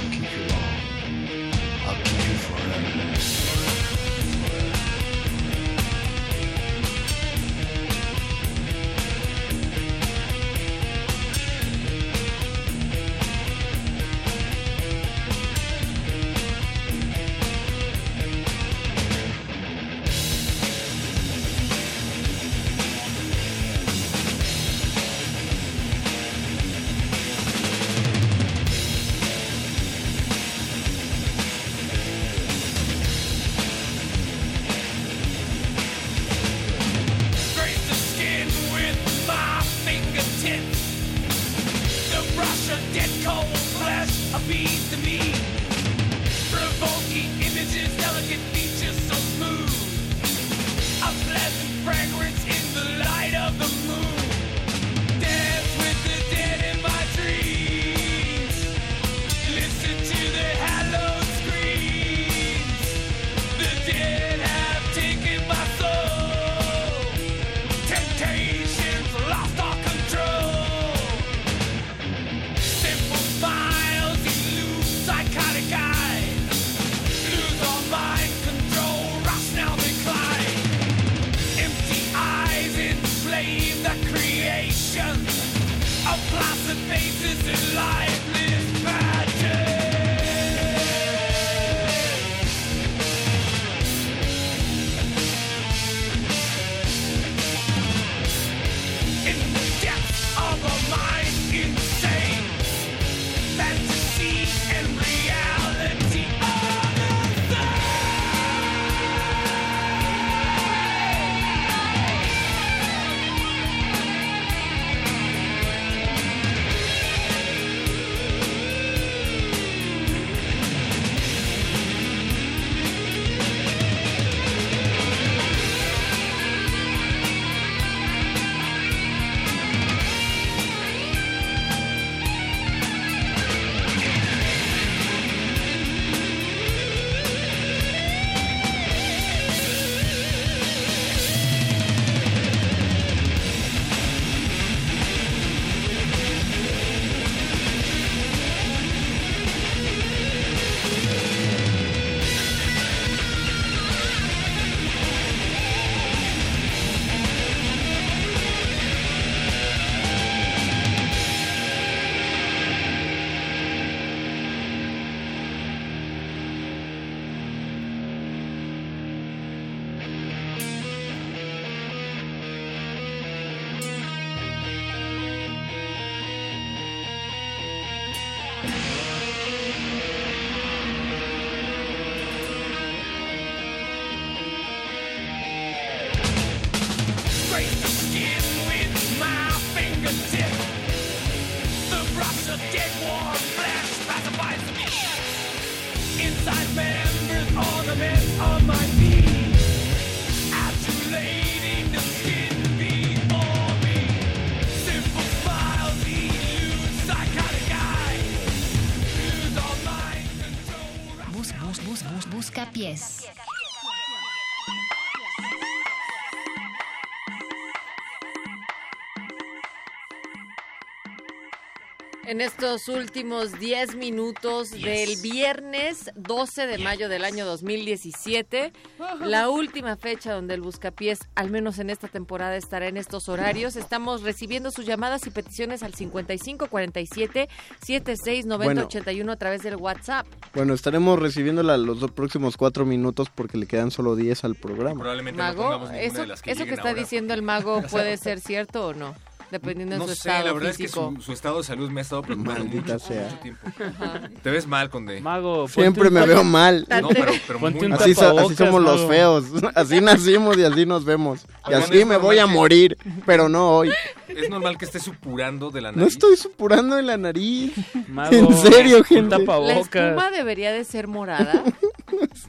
En 222.33 222.41
estos 222.41 222.87
últimos 222.87 223.59
10 223.59 223.95
minutos 223.95 224.71
del 224.71 225.21
viernes 225.21 226.09
12 226.15 226.65
de 226.65 226.79
mayo 226.79 227.07
del 227.07 227.25
año 227.25 227.45
2017, 227.45 228.73
la 229.19 229.49
última 229.49 229.97
fecha 229.97 230.33
donde 230.33 230.55
el 230.55 230.61
Buscapiés, 230.61 231.19
al 231.35 231.51
menos 231.51 231.77
en 231.77 231.91
esta 231.91 232.07
temporada, 232.07 232.55
estará 232.57 232.87
en 232.87 232.97
estos 232.97 233.29
horarios. 233.29 233.75
Estamos 233.75 234.23
recibiendo 234.23 234.71
sus 234.71 234.87
llamadas 234.87 235.27
y 235.27 235.29
peticiones 235.29 235.83
al 235.83 235.93
5547 235.93 237.49
76 237.85 238.47
90 238.47 238.65
Bueno. 238.65 238.87
81 238.87 239.31
a 239.31 239.35
través 239.35 239.61
del 239.61 239.75
WhatsApp. 239.75 240.25
Bueno, 240.55 240.73
estaremos 240.73 241.19
recibiéndola 241.19 241.77
los 241.77 241.99
dos 241.99 242.09
próximos 242.09 242.57
cuatro 242.57 242.83
minutos 242.83 243.29
porque 243.29 243.59
le 243.59 243.67
quedan 243.67 243.91
solo 243.91 244.15
10 244.15 244.43
al 244.43 244.55
programa. 244.55 245.01
Probablemente 245.01 245.37
Mago, 245.37 245.87
eso, 245.91 246.23
eso 246.23 246.65
que 246.65 246.73
está 246.73 246.95
diciendo 246.95 247.35
el 247.35 247.43
mago 247.43 247.83
puede 247.91 248.17
ser 248.17 248.39
cierto 248.39 248.87
o 248.87 248.93
no, 248.95 249.13
dependiendo 249.53 249.97
No 249.97 250.05
de 250.05 250.15
su 250.15 250.21
sé, 250.21 250.29
estado 250.29 250.45
la 250.47 250.53
verdad 250.53 250.73
físico. 250.73 251.07
es 251.07 251.15
que 251.15 251.21
su, 251.21 251.25
su 251.27 251.31
estado 251.31 251.57
de 251.59 251.63
salud 251.63 251.89
me 251.89 252.01
ha 252.01 252.03
estado 252.03 252.21
preocupando 252.23 252.65
Maldita 252.65 252.93
mucho, 252.93 253.07
sea. 253.07 253.23
mucho 253.23 253.37
tiempo. 253.39 253.67
Ajá. 253.79 254.29
Te 254.43 254.49
ves 254.51 254.67
mal, 254.67 254.89
Conde. 254.89 255.21
Mago, 255.21 255.67
Siempre 255.69 256.09
me 256.09 256.25
veo 256.25 256.43
mal. 256.43 256.85
No, 257.01 257.07
pero, 257.09 257.31
pero 257.47 257.59
muy 257.59 257.73
mal. 257.73 257.93
Así, 257.93 258.11
así 258.11 258.55
somos 258.55 258.81
los 258.83 259.07
feos. 259.07 259.45
Así 259.75 260.01
nacimos 260.01 260.57
y 260.57 260.63
así 260.63 260.85
nos 260.85 261.05
vemos. 261.05 261.41
Y 261.65 261.67
Oigan, 261.69 261.83
así 261.83 262.05
me 262.05 262.17
voy 262.17 262.39
a 262.39 262.45
morir, 262.47 262.97
pero 263.25 263.47
no 263.47 263.69
hoy. 263.77 263.91
Es 264.27 264.49
normal 264.49 264.77
que 264.77 264.85
estés 264.85 265.03
supurando 265.03 265.69
de 265.69 265.81
la 265.81 265.91
No 265.91 265.97
nariz. 265.99 266.13
estoy 266.13 266.35
supurando 266.37 266.97
en 266.97 267.05
la 267.07 267.17
nariz. 267.17 267.71
Mago, 268.07 268.33
en 268.35 268.53
serio, 268.57 269.03
gente. 269.03 269.37
La 269.45 269.79
espuma 269.79 270.31
debería 270.31 270.71
de 270.73 270.83
ser 270.83 271.07
morada. 271.07 271.63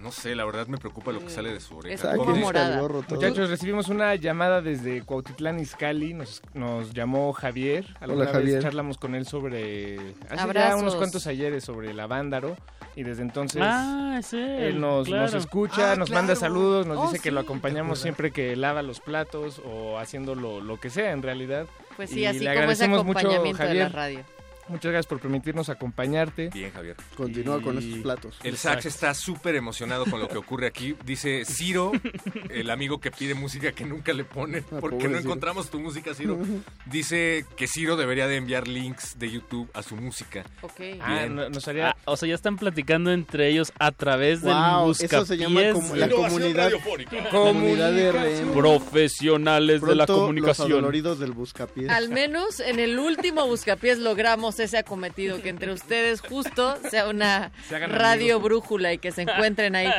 No 0.00 0.10
sé, 0.12 0.34
la 0.34 0.44
verdad 0.44 0.66
me 0.66 0.78
preocupa 0.78 1.12
lo 1.12 1.20
que 1.20 1.30
sale 1.30 1.52
de 1.52 1.60
su 1.60 1.76
oreja. 1.76 2.12
Es 2.12 2.16
como 2.18 2.34
morada. 2.36 2.82
Muchachos, 3.08 3.50
recibimos 3.50 3.88
una 3.88 4.14
llamada 4.14 4.60
desde 4.62 5.02
Cuautitlán 5.02 5.60
Izcalli. 5.60 6.14
Nos, 6.14 6.42
nos 6.54 6.92
llamó 6.94 7.32
Javier. 7.34 7.84
Alguna 8.00 8.22
Hola, 8.22 8.32
vez 8.32 8.32
Javier. 8.32 8.62
charlamos 8.62 8.96
con 8.96 9.14
él 9.14 9.26
sobre. 9.26 9.96
Hace 9.98 10.36
ya 10.36 10.42
Abrazos. 10.42 10.80
unos 10.80 10.94
cuantos 10.96 11.26
ayeres 11.26 11.64
sobre 11.64 11.90
el 11.90 12.00
Avándaro. 12.00 12.56
Y 12.96 13.02
desde 13.02 13.22
entonces. 13.22 13.60
Ah, 13.62 14.16
es 14.20 14.32
él, 14.32 14.80
nos, 14.80 15.06
claro. 15.08 15.22
nos 15.24 15.34
escucha, 15.34 15.92
Ah, 15.92 15.96
nos 15.96 16.08
claro. 16.08 16.22
manda 16.22 16.36
saludos, 16.36 16.86
nos 16.86 16.96
Oh, 16.98 17.02
dice 17.10 17.20
que 17.22 17.30
lo 17.32 17.40
sí. 17.40 17.46
acompañamos 17.46 17.98
siempre 17.98 18.30
que 18.30 18.54
lava 18.56 18.82
los 18.82 19.00
platos 19.00 19.60
o 19.64 19.98
haciendo 19.98 20.34
lo, 20.36 20.60
lo 20.60 20.78
que 20.78 20.90
sea 20.90 21.10
en 21.10 21.22
realidad. 21.22 21.66
Pues 21.96 22.10
sí, 22.10 22.20
Y 22.20 22.26
así 22.26 22.38
le 22.38 22.44
como 22.46 22.50
ese 22.52 22.60
agradecemos 22.84 23.04
mucho, 23.04 23.18
acompañamiento 23.18 23.62
de 23.64 23.74
la 23.74 23.88
Javier. 23.90 23.92
radio. 23.92 24.33
Muchas 24.68 24.92
gracias 24.92 25.06
por 25.06 25.20
permitirnos 25.20 25.68
acompañarte. 25.68 26.48
Bien, 26.52 26.70
Javier. 26.72 26.96
Continúa 27.16 27.60
con 27.60 27.78
esos 27.78 27.98
platos. 27.98 28.36
El 28.42 28.56
sax 28.56 28.86
está 28.86 29.12
súper 29.14 29.54
emocionado 29.56 30.04
con 30.06 30.20
lo 30.20 30.28
que 30.28 30.38
ocurre 30.38 30.66
aquí. 30.66 30.96
Dice 31.04 31.44
Ciro, 31.44 31.92
el 32.50 32.70
amigo 32.70 32.98
que 33.00 33.10
pide 33.10 33.34
música 33.34 33.72
que 33.72 33.84
nunca 33.84 34.12
le 34.12 34.24
pone, 34.24 34.64
Ah, 34.72 34.78
porque 34.80 35.04
no 35.08 35.18
Ciro. 35.18 35.20
encontramos 35.20 35.70
tu 35.70 35.78
música, 35.80 36.14
Ciro. 36.14 36.38
Dice 36.86 37.44
que 37.56 37.66
Ciro 37.66 37.96
debería 37.96 38.26
de 38.26 38.36
enviar 38.36 38.66
links 38.68 39.18
de 39.18 39.30
YouTube 39.30 39.68
a 39.74 39.82
su 39.82 39.96
música. 39.96 40.44
Ok. 40.62 40.80
Ah, 41.00 41.26
no- 41.28 41.48
nos 41.50 41.68
haría. 41.68 41.90
Ah, 41.90 41.96
o 42.06 42.16
sea, 42.16 42.28
ya 42.28 42.34
están 42.34 42.56
platicando 42.56 43.12
entre 43.12 43.48
ellos 43.48 43.72
a 43.78 43.92
través 43.92 44.42
del 44.42 44.54
Wow, 44.54 44.86
buscapiés. 44.86 45.12
eso 45.12 45.26
se 45.26 45.36
llama 45.36 45.60
como 45.72 45.94
la 45.96 46.08
comunidad, 46.08 46.72
comunidad 47.30 47.92
de 47.92 48.12
RM. 48.12 48.52
Profesionales 48.54 49.80
de 49.82 49.94
la 49.94 50.06
Los 50.06 50.16
comunicación. 50.16 50.72
adoloridos 50.72 51.18
del 51.18 51.32
buscapiés. 51.32 51.90
Al 51.90 52.08
menos 52.08 52.60
en 52.60 52.78
el 52.80 52.98
último 52.98 53.46
Buscapiés 53.46 53.98
logramos 53.98 54.53
ese 54.60 54.78
acometido, 54.78 55.40
que 55.42 55.48
entre 55.48 55.72
ustedes 55.72 56.20
justo 56.20 56.76
sea 56.90 57.08
una 57.08 57.50
Se 57.68 57.78
radio 57.86 58.34
amigos. 58.36 58.42
brújula 58.42 58.92
y 58.92 58.98
que 58.98 59.12
se 59.12 59.22
encuentren 59.22 59.74
ahí. 59.76 59.90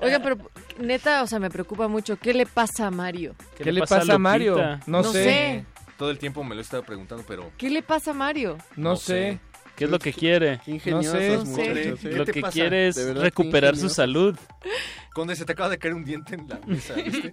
Oigan, 0.00 0.22
pero 0.22 0.36
neta, 0.78 1.22
o 1.22 1.26
sea, 1.26 1.38
me 1.38 1.50
preocupa 1.50 1.88
mucho. 1.88 2.16
¿Qué 2.16 2.34
le 2.34 2.46
pasa 2.46 2.86
a 2.86 2.90
Mario? 2.90 3.34
¿Qué, 3.56 3.70
le 3.72 3.80
pasa 3.80 4.14
a 4.14 4.18
Mario? 4.18 4.56
No, 4.86 5.02
No 5.02 5.04
sé. 5.04 5.24
sé. 5.24 5.64
Todo 5.98 6.10
el 6.10 6.18
tiempo 6.18 6.42
me 6.44 6.54
lo 6.54 6.60
he 6.60 6.64
estado 6.64 6.82
preguntando, 6.82 7.24
pero 7.28 7.52
¿Qué 7.58 7.68
le 7.68 7.82
pasa 7.82 8.12
a 8.12 8.14
Mario? 8.14 8.56
No, 8.76 8.90
No 8.90 8.96
sé. 8.96 9.04
sé. 9.06 9.40
¿Qué 9.76 9.84
es 9.84 9.90
lo 9.90 9.98
que 9.98 10.12
quiere? 10.12 10.60
Qué 10.64 10.72
ingeniosos 10.72 11.46
No 11.46 11.54
sé. 11.54 11.68
muchachos. 11.94 12.04
Lo 12.04 12.24
que 12.26 12.40
pasa? 12.40 12.52
quiere 12.52 12.88
es 12.88 12.96
verdad, 12.96 13.22
recuperar 13.22 13.76
su 13.76 13.88
salud. 13.88 14.36
Conde, 15.14 15.34
se 15.36 15.44
te 15.44 15.52
acaba 15.52 15.68
de 15.70 15.78
caer 15.78 15.94
un 15.94 16.04
diente 16.04 16.34
en 16.34 16.48
la 16.48 16.58
mesa, 16.66 16.94
¿viste? 16.94 17.32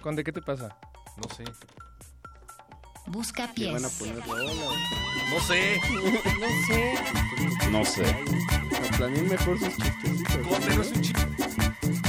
Conde, 0.00 0.22
¿qué 0.24 0.32
te 0.32 0.40
pasa? 0.42 0.76
No 1.16 1.28
sé. 1.34 1.44
Busca 3.06 3.52
Que 3.54 3.70
van 3.72 3.84
a 3.84 3.88
pies. 3.88 4.12
poner. 4.26 4.46
No 5.30 5.40
sé. 5.46 5.80
No 6.40 6.48
sé. 6.66 6.94
No 7.70 7.84
sé. 7.84 8.16
Aplaneen 8.94 9.28
mejor 9.28 9.58
sus 9.58 9.76
chistecitos. 9.76 10.36
Un. 10.66 12.06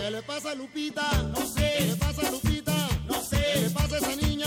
¿Qué 0.00 0.10
le 0.10 0.22
pasa 0.22 0.50
a 0.50 0.54
Lupita? 0.54 1.22
No 1.22 1.46
sé. 1.46 1.74
¿Qué 1.78 1.84
le 1.86 1.96
pasa 1.96 2.26
a 2.26 2.30
Lupita? 2.30 2.88
No 3.06 3.22
sé. 3.22 3.42
¿Qué 3.54 3.60
le 3.60 3.70
pasa 3.70 3.94
a 3.96 3.98
esa 3.98 4.16
niña? 4.16 4.46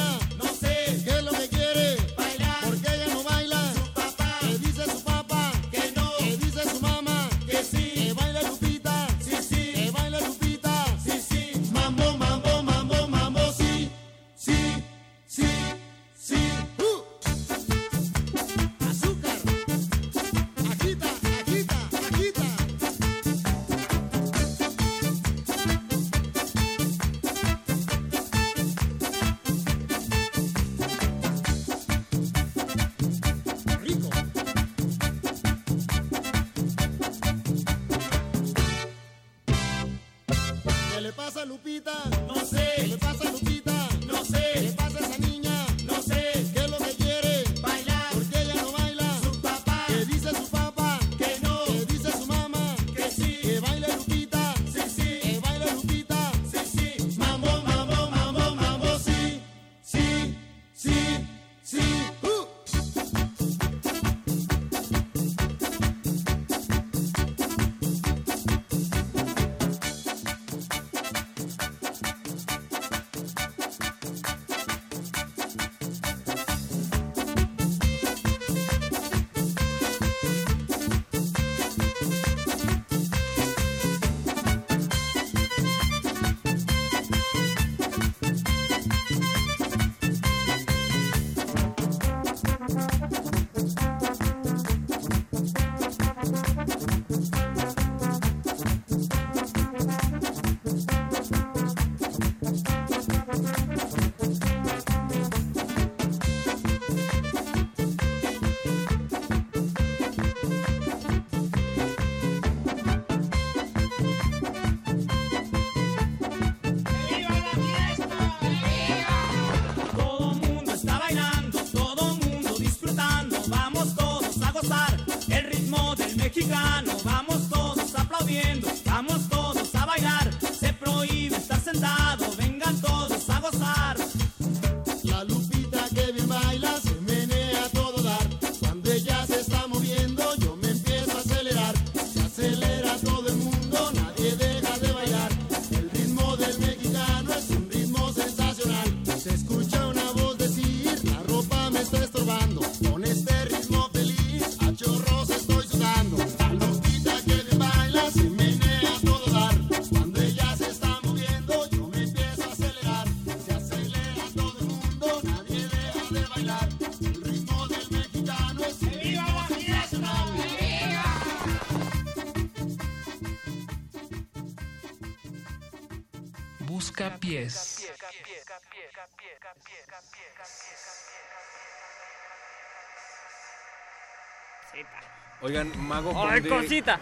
Oigan, 185.41 185.71
Mago 185.87 186.11
¡Ay, 186.15 186.41
Conde, 186.41 186.49
cosita! 186.49 186.99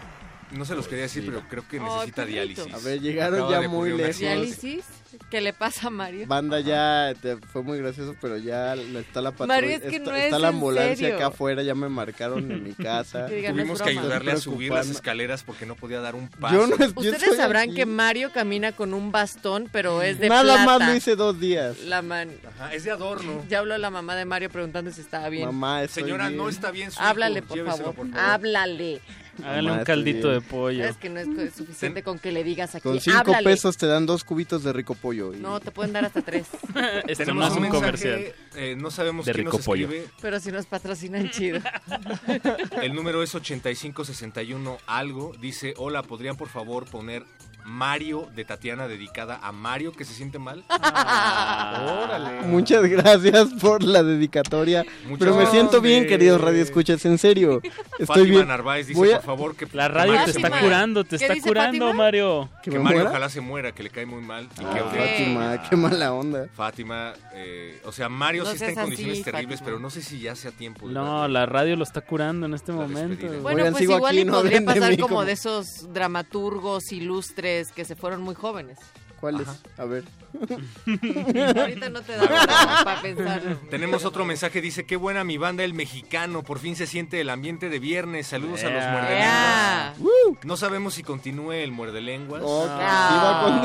No 0.52 0.64
se 0.64 0.74
los 0.74 0.88
quería 0.88 1.02
decir, 1.04 1.24
pero 1.26 1.42
creo 1.48 1.66
que 1.68 1.78
Ay, 1.78 1.84
necesita 1.84 2.22
perrito. 2.22 2.32
diálisis. 2.64 2.74
A 2.74 2.78
ver, 2.78 3.00
llegaron 3.00 3.34
Acaba 3.36 3.50
ya 3.52 3.60
de 3.60 3.68
muy 3.68 3.76
ocurrir 3.76 3.92
un 3.94 3.98
lejos. 3.98 4.10
accidente. 4.16 4.46
¿Diálisis? 4.46 4.84
¿Qué 5.30 5.40
le 5.40 5.52
pasa 5.52 5.86
a 5.86 5.90
Mario? 5.90 6.26
Banda 6.26 6.58
ya 6.60 7.14
te- 7.20 7.36
fue 7.36 7.62
muy 7.62 7.78
gracioso, 7.78 8.16
pero 8.20 8.36
ya 8.36 8.74
está 8.74 9.20
la 9.20 9.30
patrulla. 9.30 9.54
Mario, 9.54 9.70
es 9.76 9.80
que 9.82 9.96
está, 9.96 10.10
no 10.10 10.16
está 10.16 10.36
es 10.36 10.42
la 10.42 10.48
en 10.48 10.54
ambulancia 10.54 10.96
serio. 10.96 11.14
acá 11.16 11.26
afuera, 11.28 11.62
ya 11.62 11.74
me 11.76 11.88
marcaron 11.88 12.50
en 12.50 12.62
mi 12.64 12.72
casa. 12.72 13.26
Que 13.28 13.36
digan, 13.36 13.54
no 13.56 13.62
es 13.62 13.68
Tuvimos 13.68 13.82
que 13.82 13.90
ayudarle 13.90 14.32
a 14.32 14.36
subir 14.38 14.72
las 14.72 14.90
escaleras 14.90 15.42
porque 15.44 15.66
no 15.66 15.76
podía 15.76 16.00
dar 16.00 16.14
un 16.16 16.28
paso. 16.28 16.54
Yo 16.56 16.66
no 16.66 16.74
es- 16.84 16.94
yo 16.94 17.12
Ustedes 17.12 17.36
sabrán 17.36 17.68
aquí. 17.68 17.74
que 17.76 17.86
Mario 17.86 18.32
camina 18.32 18.72
con 18.72 18.92
un 18.92 19.12
bastón, 19.12 19.68
pero 19.70 20.02
es 20.02 20.18
de 20.18 20.28
Nada 20.28 20.42
plata. 20.42 20.64
más 20.78 20.88
lo 20.88 20.94
hice 20.96 21.14
dos 21.14 21.38
días. 21.38 21.78
La 21.84 22.02
man... 22.02 22.30
Ajá, 22.56 22.74
es 22.74 22.82
de 22.84 22.90
adorno. 22.90 23.44
Ya 23.48 23.60
habló 23.60 23.78
la 23.78 23.90
mamá 23.90 24.16
de 24.16 24.24
Mario 24.24 24.50
preguntando 24.50 24.90
si 24.90 25.00
estaba 25.00 25.28
bien. 25.28 25.46
Mamá, 25.46 25.86
Señora, 25.86 26.26
bien. 26.26 26.38
no 26.38 26.48
está 26.48 26.70
bien 26.72 26.90
su 26.90 26.98
hijo, 26.98 27.08
Háblale, 27.08 27.42
por 27.42 27.64
favor. 27.64 27.94
por 27.94 28.10
favor. 28.10 28.18
Háblale. 28.18 29.00
Hágale 29.44 29.72
un 29.72 29.84
caldito 29.84 30.28
bien. 30.28 30.40
de 30.40 30.46
pollo. 30.46 30.84
Es 30.84 30.96
que 30.96 31.08
no 31.08 31.20
es 31.20 31.54
suficiente 31.54 32.02
con 32.02 32.18
que 32.18 32.32
le 32.32 32.44
digas 32.44 32.74
aquí. 32.74 32.82
Con 32.82 33.00
cinco 33.00 33.18
Háblale. 33.18 33.44
pesos 33.44 33.76
te 33.76 33.86
dan 33.86 34.06
dos 34.06 34.24
cubitos 34.24 34.62
de 34.64 34.72
rico 34.72 34.94
pollo. 34.94 35.34
y- 35.34 35.38
No, 35.38 35.60
te 35.60 35.70
pueden 35.70 35.92
dar 35.92 36.04
hasta 36.04 36.22
tres. 36.22 36.46
Esto 37.06 37.24
Tenemos 37.24 37.34
no 37.36 37.44
es 37.46 37.50
un 37.52 37.56
un 37.56 37.62
mensaje, 37.62 37.80
comercial. 37.80 38.24
eh, 38.56 38.76
no 38.76 38.90
sabemos 38.90 39.26
De 39.26 39.32
quién 39.32 39.46
rico 39.46 39.56
nos 39.58 39.66
pollo. 39.66 39.86
escribe. 39.86 40.06
Pero 40.20 40.40
si 40.40 40.50
nos 40.52 40.66
patrocinan 40.66 41.30
chido. 41.30 41.60
El 42.82 42.94
número 42.94 43.22
es 43.22 43.34
8561 43.34 44.78
algo. 44.86 45.32
Dice, 45.40 45.74
hola, 45.76 46.02
¿podrían 46.02 46.36
por 46.36 46.48
favor 46.48 46.84
poner 46.90 47.24
Mario 47.64 48.28
de 48.34 48.44
Tatiana 48.44 48.88
dedicada 48.88 49.38
a 49.42 49.52
Mario 49.52 49.92
que 49.92 50.04
se 50.04 50.14
siente 50.14 50.38
mal? 50.38 50.64
Órale. 50.68 52.42
Muchas 52.46 52.82
gracias 52.84 53.48
por 53.60 53.82
la 53.82 54.02
dedicatoria. 54.02 54.84
Muchas 55.04 55.18
pero 55.18 55.30
me 55.32 55.42
gracias. 55.42 55.52
siento 55.60 55.80
bien, 55.80 56.06
queridos 56.06 56.40
radioescuchas, 56.40 57.04
en 57.04 57.18
serio. 57.18 57.60
Estoy 57.98 58.06
Fátima 58.06 58.24
bien. 58.26 58.48
Narváez 58.48 58.86
dice, 58.86 58.98
Voy 58.98 59.10
a- 59.10 59.16
por 59.16 59.24
favor, 59.26 59.56
que 59.56 59.66
La 59.72 59.88
radio 59.88 60.12
Mario 60.14 60.24
te 60.26 60.30
está 60.38 60.48
muera. 60.48 60.64
curando, 60.64 61.04
te 61.04 61.18
¿Qué 61.18 61.24
está 61.26 61.34
curando, 61.48 61.86
Fátima? 61.86 61.92
Mario. 62.04 62.48
¿Que 62.62 62.70
Mario 62.70 62.82
muera? 62.96 63.10
ojalá 63.10 63.28
se 63.28 63.40
muera, 63.40 63.72
que 63.72 63.82
le 63.82 63.90
cae 63.90 64.06
muy 64.06 64.22
mal. 64.22 64.48
Y 64.60 64.64
Ah, 64.64 64.72
que. 64.74 64.80
Fátima, 64.98 65.62
qué 65.68 65.76
mala 65.76 66.12
onda. 66.12 66.46
Fátima, 66.54 67.12
eh, 67.34 67.80
o 67.84 67.92
sea, 67.92 68.08
Mario 68.08 68.44
No 68.44 68.50
sí 68.50 68.56
está 68.56 68.68
en 68.70 68.74
condiciones 68.74 69.14
así, 69.14 69.22
terribles, 69.24 69.58
Fátima. 69.60 69.64
pero 69.66 69.78
no 69.80 69.90
sé 69.90 70.02
si 70.02 70.20
ya 70.20 70.34
sea 70.34 70.50
tiempo. 70.50 70.86
de 70.88 70.94
No, 70.94 71.28
la 71.28 71.46
radio 71.46 71.76
lo 71.76 71.84
está 71.84 72.00
curando 72.00 72.46
en 72.46 72.54
este 72.54 72.72
La 72.72 72.78
momento. 72.78 73.08
despedida. 73.22 73.42
Bueno, 73.42 73.58
Oigan, 73.58 73.72
pues 73.72 73.80
sigo 73.80 73.96
igual 73.96 74.10
aquí, 74.12 74.20
y 74.20 74.24
no 74.24 74.32
podría 74.32 74.64
pasar 74.64 74.98
como- 74.98 75.24
de 75.24 75.32
esos 75.32 75.92
dramaturgos 75.92 76.92
ilustres 76.92 77.49
que 77.74 77.84
se 77.84 77.96
fueron 77.96 78.22
muy 78.22 78.34
jóvenes. 78.34 78.78
¿Cuáles? 79.20 79.46
A 79.76 79.84
ver. 79.84 80.04
Ahorita 80.86 81.90
no 81.90 82.00
te 82.02 82.16
da 82.16 82.26
para, 82.26 82.84
para 82.84 83.02
pensar. 83.02 83.42
Tenemos 83.68 84.04
otro 84.04 84.24
mensaje, 84.24 84.60
dice, 84.60 84.86
qué 84.86 84.96
buena 84.96 85.24
mi 85.24 85.36
banda 85.38 85.64
El 85.64 85.74
Mexicano, 85.74 86.42
por 86.42 86.58
fin 86.58 86.76
se 86.76 86.86
siente 86.86 87.20
el 87.20 87.30
ambiente 87.30 87.68
de 87.68 87.78
viernes, 87.78 88.28
saludos 88.28 88.62
a 88.64 88.70
los 88.70 88.82
muerdelenguas. 88.82 89.18
Ya. 89.20 89.94
No 90.44 90.56
sabemos 90.56 90.94
si 90.94 91.02
continúe 91.02 91.52
el 91.52 91.72
muerdelenguas. 91.72 92.42
Oh, 92.44 92.66
Ah. 92.70 93.62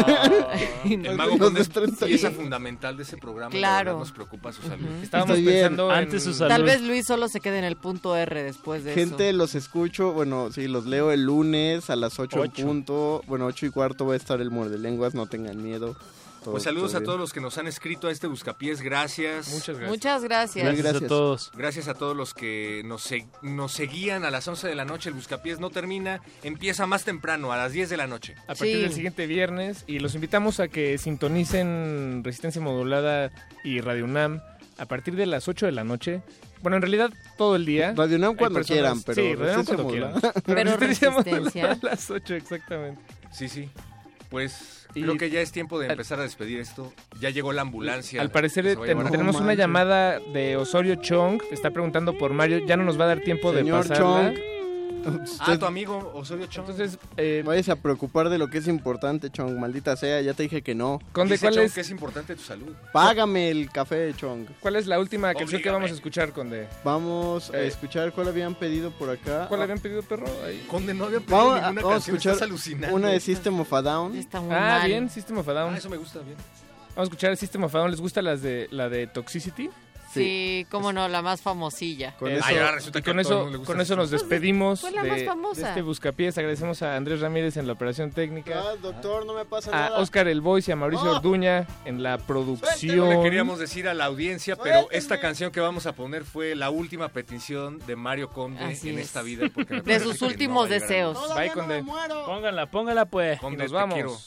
sí 0.83 0.95
con- 0.97 1.05
El 1.05 1.15
mago 1.15 1.37
30 1.51 2.05
pieza 2.05 2.31
fundamental 2.31 2.97
de 2.97 3.03
ese 3.03 3.17
programa, 3.17 3.51
Claro. 3.51 3.99
nos 3.99 4.11
preocupa 4.11 4.51
su 4.51 4.61
salud. 4.63 4.87
Estábamos 5.01 5.37
Estoy 5.37 5.51
bien. 5.53 5.63
pensando 5.69 5.91
en... 5.91 5.97
Antes 5.97 6.23
su 6.23 6.33
salud. 6.33 6.49
Tal 6.49 6.63
vez 6.63 6.81
Luis 6.81 7.05
solo 7.05 7.27
se 7.27 7.39
quede 7.39 7.59
en 7.59 7.65
el 7.65 7.75
punto 7.77 8.15
R 8.15 8.43
después 8.43 8.83
de 8.83 8.93
Gente, 8.93 9.29
eso. 9.29 9.37
los 9.37 9.55
escucho, 9.55 10.11
bueno, 10.13 10.51
sí, 10.51 10.67
los 10.67 10.85
leo 10.85 11.11
el 11.11 11.23
lunes 11.23 11.89
a 11.89 11.95
las 11.95 12.19
8 12.19 12.43
en 12.43 12.51
Ocho. 12.51 12.65
punto. 12.65 13.21
Bueno, 13.27 13.45
8 13.45 13.65
y 13.67 13.69
cuarto 13.69 14.05
va 14.05 14.13
a 14.13 14.17
estar 14.17 14.41
el 14.41 14.49
muerde 14.51 14.77
lenguas, 14.77 15.13
no 15.13 15.27
tengan 15.47 15.63
miedo. 15.63 15.95
Todo- 16.43 16.51
Pues 16.51 16.63
saludos 16.63 16.91
todo 16.91 16.97
a 16.97 16.99
bien. 16.99 17.05
todos 17.07 17.19
los 17.19 17.33
que 17.33 17.41
nos 17.41 17.57
han 17.57 17.65
escrito 17.65 18.07
a 18.07 18.11
este 18.11 18.27
Buscapiés, 18.27 18.79
gracias. 18.81 19.47
Muchas 19.47 19.77
gracias. 19.79 19.89
Muchas 19.89 20.23
gracias. 20.23 20.63
Gracias, 20.65 20.83
Gracias. 20.83 21.03
a 21.03 21.07
todos. 21.07 21.51
Gracias 21.55 21.87
a 21.87 21.93
todos 21.95 22.15
los 22.15 22.35
que 22.35 22.83
nos, 22.85 23.01
se- 23.01 23.25
nos 23.41 23.71
seguían 23.71 24.25
a 24.25 24.29
las 24.29 24.47
11 24.47 24.67
de 24.67 24.75
la 24.75 24.85
noche. 24.85 25.09
El 25.09 25.15
Buscapiés 25.15 25.59
no 25.59 25.71
termina, 25.71 26.21
empieza 26.43 26.85
más 26.85 27.03
temprano, 27.03 27.51
a 27.51 27.57
las 27.57 27.71
10 27.71 27.89
de 27.89 27.97
la 27.97 28.05
noche. 28.05 28.35
a 28.43 28.53
partir 28.53 28.75
Sí. 28.75 28.81
del 28.83 28.93
siguiente 28.93 29.25
viernes 29.25 29.85
y 29.87 29.97
los 29.97 30.13
invitamos 30.13 30.59
a 30.59 30.67
que 30.67 30.99
sintonicen 30.99 32.21
Resistencia 32.23 32.61
Modulada 32.61 33.31
y 33.63 33.81
Radio 33.81 34.05
UNAM 34.05 34.39
a 34.77 34.85
partir 34.85 35.15
de 35.15 35.25
las 35.25 35.47
8 35.47 35.65
de 35.65 35.71
la 35.71 35.83
noche. 35.83 36.21
Bueno, 36.61 36.75
en 36.77 36.83
realidad 36.83 37.11
todo 37.39 37.55
el 37.55 37.65
día. 37.65 37.93
Radio 37.97 38.17
UNAM 38.17 38.35
cuando 38.35 38.59
personas- 38.59 38.67
quieran, 38.81 39.01
pero 39.03 39.15
Sí, 39.21 39.33
Radio 39.35 39.53
UNAM 39.53 39.65
cuando 39.65 39.87
quieran. 39.87 40.13
Pero, 40.21 40.33
Pero 40.45 40.77
Resistencia 40.77 41.09
Resistencia. 41.09 41.61
Modulada 41.63 41.79
a 41.81 41.85
las 41.95 42.11
8 42.11 42.35
exactamente. 42.35 43.01
Sí, 43.31 43.49
sí. 43.49 43.67
Pues 44.29 44.87
Y- 44.95 45.03
creo 45.03 45.17
que 45.17 45.29
ya 45.29 45.41
es 45.41 45.51
tiempo 45.51 45.79
de 45.79 45.85
al- 45.85 45.91
empezar 45.91 46.19
a 46.19 46.23
despedir 46.23 46.59
esto. 46.59 46.91
Ya 47.19 47.29
llegó 47.29 47.53
la 47.53 47.61
ambulancia. 47.61 48.21
Al 48.21 48.31
parecer 48.31 48.75
tenemos 49.11 49.35
una 49.39 49.53
llamada 49.53 50.19
de 50.19 50.57
Osorio 50.57 50.95
Chong, 50.95 51.41
está 51.51 51.71
preguntando 51.71 52.17
por 52.17 52.33
Mario, 52.33 52.59
ya 52.65 52.77
no 52.77 52.83
nos 52.83 52.99
va 52.99 53.05
a 53.05 53.07
dar 53.07 53.19
tiempo 53.21 53.53
Señor 53.53 53.83
de 53.83 53.89
pasarla. 53.89 54.33
Chong, 54.33 54.39
Ah, 55.05 55.23
usted 55.23 55.59
tu 55.59 55.65
amigo 55.65 56.11
Osorio 56.15 56.47
Chong. 56.47 56.69
Entonces, 56.69 56.97
eh, 57.17 57.43
váyase 57.45 57.71
a 57.71 57.75
preocupar 57.75 58.29
de 58.29 58.37
lo 58.37 58.49
que 58.49 58.57
es 58.57 58.67
importante, 58.67 59.29
Chong, 59.29 59.57
maldita 59.59 59.95
sea, 59.95 60.21
ya 60.21 60.33
te 60.33 60.43
dije 60.43 60.61
que 60.61 60.73
no. 60.75 60.99
Conde, 61.11 61.33
Dice 61.35 61.45
¿cuál 61.45 61.53
Chong 61.55 61.65
es, 61.65 61.73
que 61.73 61.81
es 61.81 61.89
importante 61.89 62.35
tu 62.35 62.41
salud. 62.41 62.73
Págame 62.91 63.49
el 63.51 63.69
café, 63.71 64.13
Chong. 64.15 64.45
¿cuál 64.59 64.75
es 64.77 64.87
la 64.87 64.99
última 64.99 65.33
canción 65.33 65.61
que 65.61 65.69
vamos 65.69 65.91
a 65.91 65.93
escuchar, 65.93 66.31
Conde? 66.33 66.67
Vamos 66.83 67.49
a 67.51 67.57
Eh. 67.59 67.67
escuchar 67.67 68.11
cuál 68.13 68.27
habían 68.29 68.55
pedido 68.55 68.91
por 68.91 69.09
acá. 69.09 69.47
¿Cuál 69.47 69.61
habían 69.61 69.79
pedido, 69.79 70.01
perro? 70.03 70.25
Ahí. 70.45 70.65
Conde, 70.67 70.93
no 70.93 71.05
había 71.05 71.19
pedido 71.19 71.37
Vamos, 71.37 71.53
a- 71.59 71.61
ninguna 71.67 71.81
vamos 71.81 71.93
a 71.95 71.97
escuchar 72.11 72.33
estás 72.33 72.47
alucinando. 72.47 72.95
una 72.95 73.09
de 73.09 73.19
System 73.19 73.59
of 73.59 73.71
a 73.73 73.81
Down. 73.81 74.15
Está 74.17 74.41
muy 74.41 74.53
Ah, 74.55 74.77
mal. 74.79 74.87
bien, 74.87 75.09
System 75.09 75.37
of 75.37 75.47
a 75.49 75.53
Down. 75.53 75.73
Ah, 75.73 75.77
eso 75.77 75.89
me 75.89 75.97
gusta 75.97 76.19
bien. 76.19 76.35
Vamos 76.95 76.97
a 76.97 77.03
escuchar 77.03 77.31
el 77.31 77.37
System 77.37 77.63
of 77.63 77.75
a 77.75 77.79
Down. 77.79 77.91
¿Les 77.91 77.99
gusta 78.01 78.21
las 78.21 78.41
de, 78.41 78.67
la 78.71 78.87
de 78.89 79.07
Toxicity? 79.07 79.69
Sí, 80.21 80.67
cómo 80.71 80.91
no, 80.93 81.07
la 81.07 81.21
más 81.21 81.41
famosilla. 81.41 82.15
Con 82.17 82.31
Eso, 82.31 82.45
eso, 82.47 82.55
ya 82.55 82.71
resulta 82.71 82.99
y 82.99 83.01
que 83.01 83.11
con 83.11 83.19
a 83.19 83.23
todo 83.23 83.31
el 83.31 83.35
eso, 83.35 83.35
mundo 83.43 83.51
le 83.51 83.57
gusta 83.57 83.73
con 83.73 83.81
eso 83.81 83.95
nos 83.95 84.11
despedimos 84.11 84.81
Fue 84.81 84.91
la 84.91 85.03
de, 85.03 85.09
más 85.09 85.23
famosa. 85.23 85.61
de 85.61 85.67
este 85.69 85.81
Buscapiés. 85.81 86.37
Agradecemos 86.37 86.81
a 86.81 86.95
Andrés 86.95 87.19
Ramírez 87.21 87.57
en 87.57 87.67
la 87.67 87.73
operación 87.73 88.11
técnica, 88.11 88.61
Ah, 88.63 88.75
doctor, 88.81 89.25
no 89.25 89.33
me 89.33 89.45
pasa 89.45 89.69
a 89.71 89.89
nada. 89.89 89.97
Oscar 89.99 90.27
El 90.27 90.41
Voice 90.41 90.69
y 90.69 90.73
a 90.73 90.75
Mauricio 90.75 91.11
Oh. 91.11 91.15
Orduña 91.17 91.67
en 91.85 92.01
la 92.03 92.17
producción. 92.17 93.09
que 93.09 93.21
queríamos 93.21 93.59
decir 93.59 93.87
a 93.87 93.93
la 93.93 94.05
audiencia, 94.05 94.55
pero 94.55 94.87
esta 94.91 95.19
canción 95.19 95.51
que 95.51 95.59
vamos 95.59 95.85
a 95.85 95.93
poner 95.93 96.23
fue 96.25 96.55
la 96.55 96.69
última 96.69 97.09
petición 97.09 97.79
de 97.85 97.95
Mario 97.95 98.29
Conde 98.29 98.63
Así 98.63 98.89
en 98.89 98.99
es. 98.99 99.05
esta 99.05 99.21
vida. 99.21 99.47
porque 99.53 99.73
me 99.75 99.77
De 99.81 99.83
parece 99.83 100.05
sus 100.05 100.13
que 100.19 100.25
no 100.25 100.27
últimos 100.31 100.63
va 100.63 100.65
a 100.65 100.69
llegar. 100.69 100.89
deseos. 100.89 101.17
Bye, 101.19 101.27
Todavía 101.27 101.47
no 101.47 101.53
Conde. 101.61 101.81
muero. 101.83 102.25
Póngala, 102.25 102.65
póngala 102.71 103.05
pues. 103.05 103.39
Conde, 103.39 103.55
Y 103.55 103.61
nos 103.63 103.71
te 103.71 103.75
vamos. 103.75 103.93
quiero. 103.95 104.17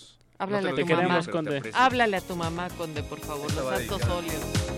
Háblale 0.40 0.70
No 0.70 0.76
a 0.76 0.78
tu 0.78 0.86
mamá. 0.86 1.20
Conde. 1.32 1.70
Háblale 1.74 2.16
a 2.16 2.20
tu 2.20 2.36
mamá, 2.36 2.68
Conde, 2.78 3.02
por 3.02 3.18
favor. 3.18 3.46
Esta 3.48 3.60
Los 3.60 3.70
va 3.72 3.76
actos 3.76 3.98
dedicada. 3.98 4.14
óleos. 4.18 4.77